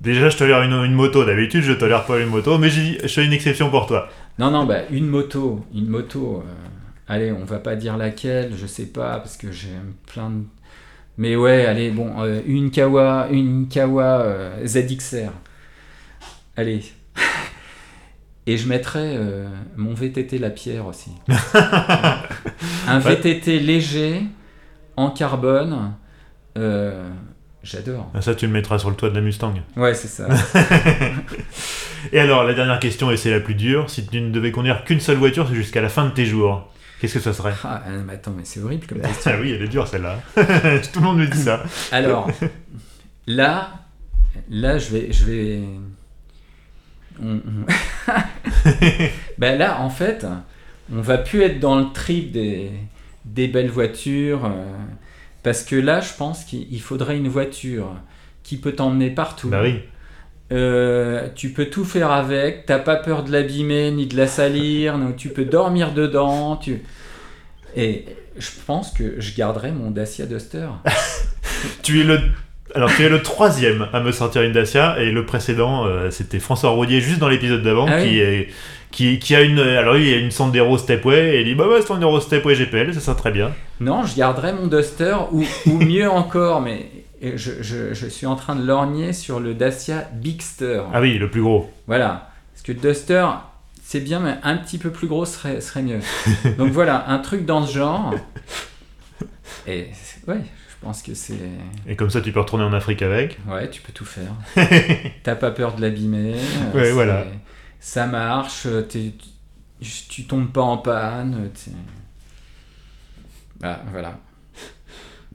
Déjà, 0.00 0.28
je 0.28 0.36
tolère 0.36 0.62
une, 0.62 0.72
une 0.72 0.92
moto. 0.94 1.24
D'habitude, 1.24 1.62
je 1.62 1.72
tolère 1.72 2.04
pas 2.06 2.18
une 2.20 2.28
moto, 2.28 2.56
mais 2.58 2.70
j'ai 2.70 3.00
je 3.02 3.08
fais 3.08 3.24
une 3.24 3.32
exception 3.32 3.70
pour 3.70 3.86
toi. 3.86 4.08
Non, 4.38 4.50
non, 4.50 4.64
bah, 4.64 4.80
une 4.90 5.06
moto, 5.08 5.64
une 5.74 5.88
moto. 5.88 6.44
euh, 6.46 6.50
allez, 7.08 7.32
on 7.32 7.44
va 7.44 7.58
pas 7.58 7.74
dire 7.76 7.96
laquelle, 7.96 8.52
je 8.56 8.66
sais 8.66 8.86
pas, 8.86 9.18
parce 9.18 9.36
que 9.36 9.50
j'aime 9.50 9.94
plein 10.06 10.30
de. 10.30 10.44
Mais 11.16 11.34
ouais, 11.34 11.66
allez, 11.66 11.90
bon, 11.90 12.12
euh, 12.22 12.40
une 12.46 12.70
Kawa, 12.70 13.26
une 13.32 13.66
Kawa 13.68 14.20
euh, 14.20 14.64
ZXR. 14.66 15.32
Allez. 16.56 16.82
Et 18.46 18.56
je 18.56 18.66
mettrais 18.68 19.18
mon 19.76 19.92
VTT 19.92 20.38
La 20.38 20.48
Pierre 20.48 20.86
aussi. 20.86 21.10
un 22.88 22.98
VTT 22.98 23.58
léger, 23.60 24.22
en 24.96 25.10
carbone. 25.10 25.92
euh, 26.56 27.08
J'adore. 27.70 28.10
Ah, 28.14 28.22
Ça, 28.22 28.34
tu 28.34 28.46
le 28.46 28.52
mettras 28.52 28.78
sur 28.78 28.88
le 28.88 28.96
toit 28.96 29.10
de 29.10 29.14
la 29.14 29.20
Mustang. 29.20 29.52
Ouais, 29.76 29.92
c'est 29.94 30.08
ça. 30.08 30.26
Et 32.12 32.18
alors, 32.18 32.44
la 32.44 32.54
dernière 32.54 32.78
question, 32.78 33.10
et 33.10 33.16
c'est 33.16 33.30
la 33.30 33.40
plus 33.40 33.54
dure. 33.54 33.90
Si 33.90 34.06
tu 34.06 34.20
ne 34.20 34.30
devais 34.30 34.52
conduire 34.52 34.84
qu'une 34.84 35.00
seule 35.00 35.16
voiture, 35.16 35.46
c'est 35.48 35.54
jusqu'à 35.54 35.82
la 35.82 35.88
fin 35.90 36.06
de 36.06 36.10
tes 36.12 36.24
jours. 36.24 36.72
Qu'est-ce 37.00 37.14
que 37.14 37.20
ça 37.20 37.32
serait? 37.32 37.52
Ah, 37.64 37.82
euh, 37.88 38.02
mais 38.06 38.14
attends, 38.14 38.32
mais 38.34 38.44
c'est 38.44 38.60
horrible 38.60 38.86
comme 38.86 39.00
question. 39.02 39.32
Ah 39.34 39.38
oui, 39.40 39.52
elle 39.52 39.62
est 39.62 39.68
dure 39.68 39.86
celle-là. 39.86 40.18
Tout 40.34 41.00
le 41.00 41.00
monde 41.00 41.18
me 41.18 41.26
dit 41.26 41.38
ça. 41.38 41.62
Alors, 41.92 42.30
là, 43.26 43.70
là, 44.48 44.78
je 44.78 44.90
vais, 44.90 45.12
je 45.12 45.24
vais. 45.24 45.60
ben 49.38 49.58
là, 49.58 49.80
en 49.80 49.90
fait, 49.90 50.24
on 50.92 51.00
va 51.00 51.18
plus 51.18 51.42
être 51.42 51.60
dans 51.60 51.78
le 51.78 51.92
trip 51.92 52.32
des, 52.32 52.70
des 53.24 53.48
belles 53.48 53.70
voitures, 53.70 54.44
euh, 54.46 54.64
parce 55.42 55.62
que 55.62 55.76
là, 55.76 56.00
je 56.00 56.12
pense 56.16 56.44
qu'il 56.44 56.66
il 56.72 56.80
faudrait 56.80 57.16
une 57.16 57.28
voiture 57.28 57.88
qui 58.42 58.56
peut 58.56 58.72
t'emmener 58.72 59.10
partout. 59.10 59.48
Bah 59.48 59.60
oui. 59.62 59.80
Euh, 60.50 61.28
tu 61.34 61.50
peux 61.50 61.66
tout 61.66 61.84
faire 61.84 62.10
avec, 62.10 62.64
t'as 62.64 62.78
pas 62.78 62.96
peur 62.96 63.22
de 63.22 63.30
l'abîmer 63.30 63.90
ni 63.90 64.06
de 64.06 64.16
la 64.16 64.26
salir, 64.26 64.98
donc 64.98 65.16
tu 65.16 65.28
peux 65.28 65.44
dormir 65.44 65.92
dedans. 65.92 66.56
Tu... 66.56 66.82
Et 67.76 68.06
je 68.38 68.48
pense 68.66 68.92
que 68.92 69.20
je 69.20 69.34
garderai 69.36 69.72
mon 69.72 69.90
Dacia 69.90 70.26
Duster. 70.26 70.68
Tu 71.82 72.00
es 72.00 72.04
le. 72.04 72.20
Alors, 72.74 72.94
tu 72.94 73.02
es 73.02 73.08
le 73.08 73.20
troisième 73.22 73.88
à 73.92 74.00
me 74.00 74.12
sortir 74.12 74.42
une 74.42 74.52
Dacia, 74.52 75.00
et 75.00 75.10
le 75.10 75.26
précédent, 75.26 75.86
euh, 75.86 76.10
c'était 76.10 76.38
François 76.38 76.70
Rodier, 76.70 77.00
juste 77.00 77.18
dans 77.18 77.28
l'épisode 77.28 77.62
d'avant, 77.62 77.86
Ah 77.88 77.96
oui. 77.96 78.08
qui, 78.08 78.20
est, 78.20 78.48
qui, 78.98 79.18
qui 79.20 79.36
a 79.36 79.42
une. 79.42 79.60
Alors, 79.60 79.96
il 79.96 80.12
a 80.12 80.16
une 80.16 80.32
Sandero 80.32 80.76
Stepway, 80.76 81.36
et 81.36 81.40
il 81.42 81.44
dit 81.44 81.54
Bah, 81.54 81.68
ouais, 81.68 81.82
Sandero 81.82 82.20
Stepway 82.20 82.56
GPL, 82.56 82.92
ça 82.94 83.00
sera 83.00 83.14
très 83.14 83.30
bien. 83.30 83.52
Non, 83.78 84.04
je 84.04 84.16
garderai 84.16 84.52
mon 84.52 84.66
Duster, 84.66 85.14
ou, 85.30 85.44
ou 85.66 85.78
mieux 85.78 86.10
encore, 86.10 86.60
mais 86.60 86.90
je, 87.22 87.62
je- 87.62 87.94
je 87.94 88.06
suis 88.08 88.26
en 88.26 88.34
train 88.34 88.56
de 88.56 88.64
lorgner 88.66 89.12
sur 89.12 89.38
le 89.38 89.54
Dacia 89.54 90.08
Bigster. 90.14 90.82
Ah 90.92 91.00
oui, 91.00 91.16
le 91.16 91.30
plus 91.30 91.42
gros. 91.42 91.70
Voilà. 91.86 92.30
Parce 92.52 92.62
que 92.64 92.72
Duster, 92.72 93.24
c'est 93.84 94.00
bien, 94.00 94.18
mais 94.18 94.34
un 94.42 94.56
petit 94.56 94.78
peu 94.78 94.90
plus 94.90 95.06
gros 95.06 95.24
serait, 95.24 95.60
serait 95.60 95.82
mieux. 95.82 96.00
Donc 96.58 96.72
voilà, 96.72 97.04
un 97.08 97.18
truc 97.18 97.46
dans 97.46 97.64
ce 97.64 97.78
genre. 97.78 98.12
Et 99.68 99.86
ouais, 100.26 100.38
je 100.40 100.74
pense 100.86 101.02
que 101.02 101.14
c'est. 101.14 101.34
Et 101.88 101.94
comme 101.94 102.10
ça, 102.10 102.20
tu 102.20 102.32
peux 102.32 102.40
retourner 102.40 102.64
en 102.64 102.72
Afrique 102.72 103.02
avec. 103.02 103.38
Ouais, 103.48 103.68
tu 103.70 103.80
peux 103.80 103.92
tout 103.92 104.04
faire. 104.06 104.32
T'as 105.22 105.34
pas 105.36 105.50
peur 105.52 105.74
de 105.76 105.82
l'abîmer. 105.82 106.34
Ouais, 106.74 106.90
voilà. 106.90 107.24
Ça 107.80 108.06
marche, 108.06 108.64
euh, 108.66 108.82
t'es- 108.82 109.12
tu, 110.08 110.24
tombes 110.24 110.50
pas 110.50 110.62
en 110.62 110.78
panne. 110.78 111.50
t'es- 111.54 111.70
Ah, 113.62 113.80
voilà. 113.90 114.18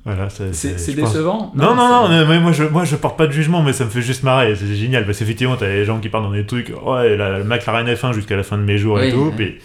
Voilà, 0.06 0.30
C'est 0.30 0.50
pense- 0.50 1.14
décevant? 1.14 1.54
Non, 1.56 1.76
non, 1.76 2.10
non, 2.10 2.26
mais- 2.28 2.40
moi 2.42 2.52
je, 2.52 2.64
moi 2.66 2.84
je 2.84 2.98
porte 2.98 3.18
pas 3.18 3.26
de 3.26 3.32
jugement, 3.32 3.62
mais 3.62 3.72
ça 3.72 3.86
me 3.86 3.90
fait 3.90 4.02
juste 4.02 4.24
marrer, 4.24 4.54
c'est 4.56 4.76
génial, 4.76 5.06
parce 5.06 5.18
qu'effectivement, 5.20 5.56
t'as 5.56 5.68
les 5.68 5.86
gens 5.86 6.00
qui 6.02 6.10
parlent 6.10 6.26
dans 6.26 6.32
des 6.34 6.46
trucs, 6.46 6.74
ouais, 6.86 7.16
la, 7.16 7.38
la 7.40 7.44
McLaren 7.46 7.88
F1 7.88 8.12
jusqu'à 8.12 8.36
la 8.36 8.44
fin 8.44 8.58
de 8.58 8.64
mes 8.64 8.78
jours 8.78 9.00
et 9.00 9.12
tout, 9.12 9.32
puis 9.38 9.60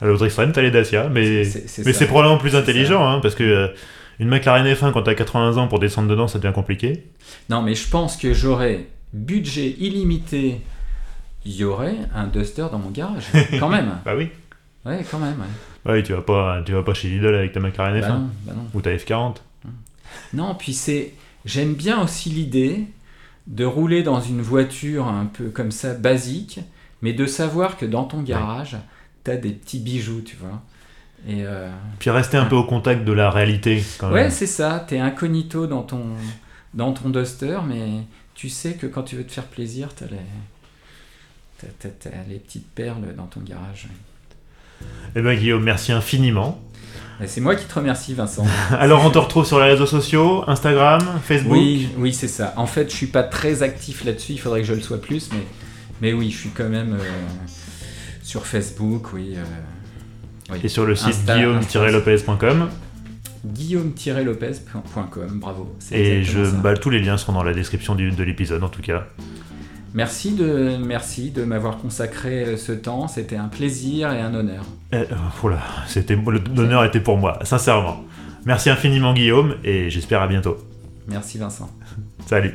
à 0.00 0.06
l'autre 0.06 0.24
extrême, 0.24 0.52
t'as 0.52 0.62
les 0.62 0.70
Dacia, 0.70 1.08
mais 1.08 1.42
C'est- 1.44 2.06
probablement 2.06 2.38
plus 2.38 2.54
intelligent, 2.54 3.04
hein, 3.04 3.18
parce 3.20 3.34
que 3.34 3.42
euh, 3.42 3.68
une 4.20 4.28
McLaren 4.28 4.64
F1 4.72 4.92
quand 4.92 5.02
t'as 5.02 5.14
80 5.14 5.56
ans 5.56 5.66
pour 5.66 5.80
descendre 5.80 6.08
dedans, 6.08 6.28
ça 6.28 6.38
devient 6.38 6.54
compliqué. 6.54 7.02
Non, 7.50 7.60
mais 7.62 7.74
je 7.74 7.88
pense 7.88 8.16
que 8.16 8.32
j'aurais 8.32 8.86
budget 9.12 9.74
illimité. 9.80 10.60
Il 11.44 11.56
y 11.56 11.64
aurait 11.64 11.96
un 12.14 12.26
Duster 12.26 12.66
dans 12.70 12.78
mon 12.78 12.90
garage, 12.90 13.24
quand 13.58 13.68
même. 13.68 13.98
Bah 14.04 14.14
oui. 14.16 14.30
Ouais, 14.84 15.04
quand 15.10 15.18
même. 15.18 15.36
ouais. 15.40 15.92
Ouais, 15.92 16.02
tu 16.02 16.12
vas 16.12 16.22
pas, 16.22 16.62
tu 16.64 16.72
vas 16.72 16.82
pas 16.82 16.94
chez 16.94 17.08
Lidl 17.08 17.34
avec 17.34 17.52
ta 17.52 17.60
McLaren 17.60 18.00
Bah 18.00 18.06
F1 18.06 18.10
non, 18.12 18.30
bah 18.44 18.52
non. 18.56 18.66
ou 18.74 18.80
ta 18.80 18.90
F40. 18.94 19.36
Non, 20.34 20.54
puis 20.54 20.72
c'est. 20.74 21.14
J'aime 21.44 21.74
bien 21.74 22.00
aussi 22.02 22.30
l'idée 22.30 22.86
de 23.48 23.64
rouler 23.64 24.02
dans 24.04 24.20
une 24.20 24.40
voiture 24.42 25.08
un 25.08 25.26
peu 25.26 25.46
comme 25.50 25.72
ça, 25.72 25.94
basique, 25.94 26.60
mais 27.00 27.12
de 27.12 27.26
savoir 27.26 27.76
que 27.76 27.84
dans 27.86 28.04
ton 28.04 28.22
garage, 28.22 28.76
t'as 29.24 29.36
des 29.36 29.50
petits 29.50 29.80
bijoux, 29.80 30.20
tu 30.20 30.36
vois. 30.36 30.62
Et 31.26 31.44
euh, 31.44 31.70
Puis 31.98 32.10
rester 32.10 32.36
un 32.36 32.44
peu 32.46 32.54
au 32.56 32.64
contact 32.64 33.04
de 33.04 33.12
la 33.12 33.30
réalité 33.30 33.82
quand 33.98 34.10
ouais, 34.12 34.30
c'est 34.30 34.46
ça, 34.46 34.84
t'es 34.86 34.98
incognito 34.98 35.66
dans 35.66 35.82
ton, 35.82 36.02
dans 36.74 36.92
ton 36.92 37.10
Duster, 37.10 37.58
mais 37.66 38.02
tu 38.34 38.48
sais 38.48 38.74
que 38.74 38.86
quand 38.86 39.02
tu 39.02 39.16
veux 39.16 39.24
te 39.24 39.32
faire 39.32 39.46
plaisir, 39.46 39.88
t'as 39.94 40.06
les, 40.06 40.16
t'as, 41.80 42.10
les 42.28 42.38
petites 42.38 42.68
perles 42.74 43.14
dans 43.16 43.26
ton 43.26 43.40
garage. 43.40 43.88
Eh 45.14 45.22
ben 45.22 45.36
Guillaume, 45.38 45.62
merci 45.62 45.92
infiniment. 45.92 46.60
C'est 47.26 47.40
moi 47.40 47.54
qui 47.54 47.66
te 47.66 47.74
remercie, 47.74 48.14
Vincent. 48.14 48.44
Alors 48.70 49.04
on 49.04 49.10
te 49.10 49.18
retrouve 49.18 49.46
sur 49.46 49.60
les 49.60 49.66
réseaux 49.70 49.86
sociaux, 49.86 50.42
Instagram, 50.48 51.00
Facebook. 51.24 51.52
Oui, 51.52 51.88
oui, 51.96 52.12
c'est 52.12 52.26
ça. 52.28 52.52
En 52.56 52.66
fait, 52.66 52.90
je 52.90 52.96
suis 52.96 53.06
pas 53.06 53.22
très 53.22 53.62
actif 53.62 54.04
là-dessus. 54.04 54.32
Il 54.32 54.38
faudrait 54.38 54.60
que 54.62 54.66
je 54.66 54.74
le 54.74 54.80
sois 54.80 55.00
plus, 55.00 55.30
mais, 55.32 55.44
mais 56.00 56.12
oui, 56.12 56.30
je 56.32 56.38
suis 56.38 56.48
quand 56.50 56.68
même 56.68 56.94
euh, 56.94 57.04
sur 58.24 58.44
Facebook, 58.46 59.12
oui. 59.12 59.34
euh, 59.36 59.44
oui. 60.50 60.58
Et 60.64 60.68
sur 60.68 60.84
le 60.84 60.96
site 60.96 61.24
guillaume-lopez.com. 61.24 62.68
Guillaume-lopez.com, 63.44 65.38
bravo. 65.40 65.76
Et 65.92 66.22
je, 66.24 66.40
bah, 66.56 66.76
tous 66.76 66.90
les 66.90 67.00
liens 67.00 67.16
seront 67.16 67.32
dans 67.32 67.42
la 67.44 67.52
description 67.54 67.94
du- 67.94 68.10
de 68.10 68.22
l'épisode 68.24 68.62
en 68.64 68.68
tout 68.68 68.82
cas. 68.82 69.06
Merci 69.94 70.32
de, 70.32 70.76
merci 70.82 71.30
de 71.30 71.44
m'avoir 71.44 71.78
consacré 71.78 72.44
euh, 72.44 72.56
ce 72.56 72.72
temps. 72.72 73.08
C'était 73.08 73.36
un 73.36 73.48
plaisir 73.48 74.12
et 74.12 74.20
un 74.20 74.34
honneur. 74.34 74.64
Eh, 74.92 74.96
euh, 74.96 75.06
oula, 75.42 75.58
c'était 75.86 76.16
l'honneur 76.16 76.84
était 76.84 77.00
pour 77.00 77.18
moi, 77.18 77.38
sincèrement. 77.42 78.02
Merci 78.44 78.70
infiniment 78.70 79.12
Guillaume 79.12 79.56
et 79.64 79.90
j'espère 79.90 80.22
à 80.22 80.28
bientôt. 80.28 80.56
Merci, 81.08 81.38
Vincent. 81.38 81.70
Salut. 82.26 82.54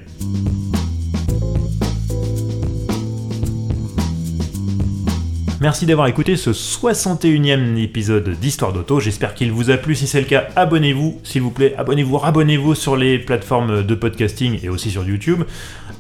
Merci 5.59 5.87
d'avoir 5.87 6.05
écouté 6.05 6.35
ce 6.35 6.51
61e 6.51 7.81
épisode 7.81 8.29
d'Histoire 8.39 8.73
d'Auto. 8.73 8.99
J'espère 8.99 9.33
qu'il 9.33 9.51
vous 9.51 9.71
a 9.71 9.77
plu. 9.77 9.95
Si 9.95 10.05
c'est 10.05 10.19
le 10.19 10.27
cas, 10.27 10.49
abonnez-vous, 10.55 11.19
s'il 11.23 11.41
vous 11.41 11.49
plaît. 11.49 11.73
Abonnez-vous, 11.79 12.19
abonnez-vous 12.23 12.75
sur 12.75 12.95
les 12.95 13.17
plateformes 13.17 13.81
de 13.81 13.95
podcasting 13.95 14.59
et 14.61 14.69
aussi 14.69 14.91
sur 14.91 15.03
YouTube. 15.03 15.41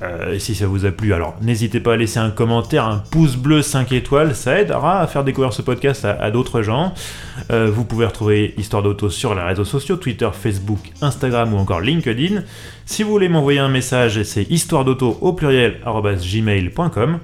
Euh, 0.03 0.37
si 0.37 0.53
ça 0.53 0.67
vous 0.67 0.85
a 0.85 0.91
plu, 0.91 1.11
alors 1.11 1.35
n'hésitez 1.41 1.79
pas 1.79 1.93
à 1.93 1.97
laisser 1.97 2.19
un 2.19 2.29
commentaire, 2.29 2.85
un 2.85 2.97
pouce 3.09 3.35
bleu 3.35 3.63
5 3.63 3.91
étoiles. 3.93 4.35
Ça 4.35 4.61
aidera 4.61 5.01
à 5.01 5.07
faire 5.07 5.23
découvrir 5.23 5.51
ce 5.53 5.63
podcast 5.63 6.05
à, 6.05 6.11
à 6.21 6.29
d'autres 6.29 6.61
gens. 6.61 6.93
Euh, 7.49 7.71
vous 7.73 7.83
pouvez 7.83 8.05
retrouver 8.05 8.53
Histoire 8.59 8.83
d'Auto 8.83 9.09
sur 9.09 9.33
les 9.33 9.41
réseaux 9.41 9.65
sociaux 9.65 9.95
Twitter, 9.95 10.29
Facebook, 10.39 10.91
Instagram 11.01 11.55
ou 11.55 11.57
encore 11.57 11.81
LinkedIn. 11.81 12.43
Si 12.87 13.03
vous 13.03 13.11
voulez 13.11 13.27
m'envoyer 13.27 13.59
un 13.59 13.67
message, 13.67 14.23
c'est 14.23 14.49
histoire 14.49 14.85
d'auto 14.85 15.17
au 15.19 15.33
pluriel. 15.33 15.81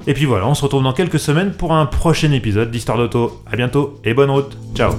Et 0.05 0.13
puis 0.13 0.25
voilà, 0.25 0.45
on 0.45 0.53
se 0.53 0.61
retrouve 0.61 0.83
dans 0.83 0.91
quelques 0.91 1.19
semaines 1.19 1.53
pour 1.53 1.71
un 1.73 1.85
prochain 1.85 2.31
épisode 2.33 2.69
d'Histoire 2.69 2.97
d'auto. 2.97 3.41
À 3.49 3.55
bientôt 3.55 3.97
et 4.03 4.13
bonne 4.13 4.29
route. 4.29 4.57
Ciao 4.75 4.91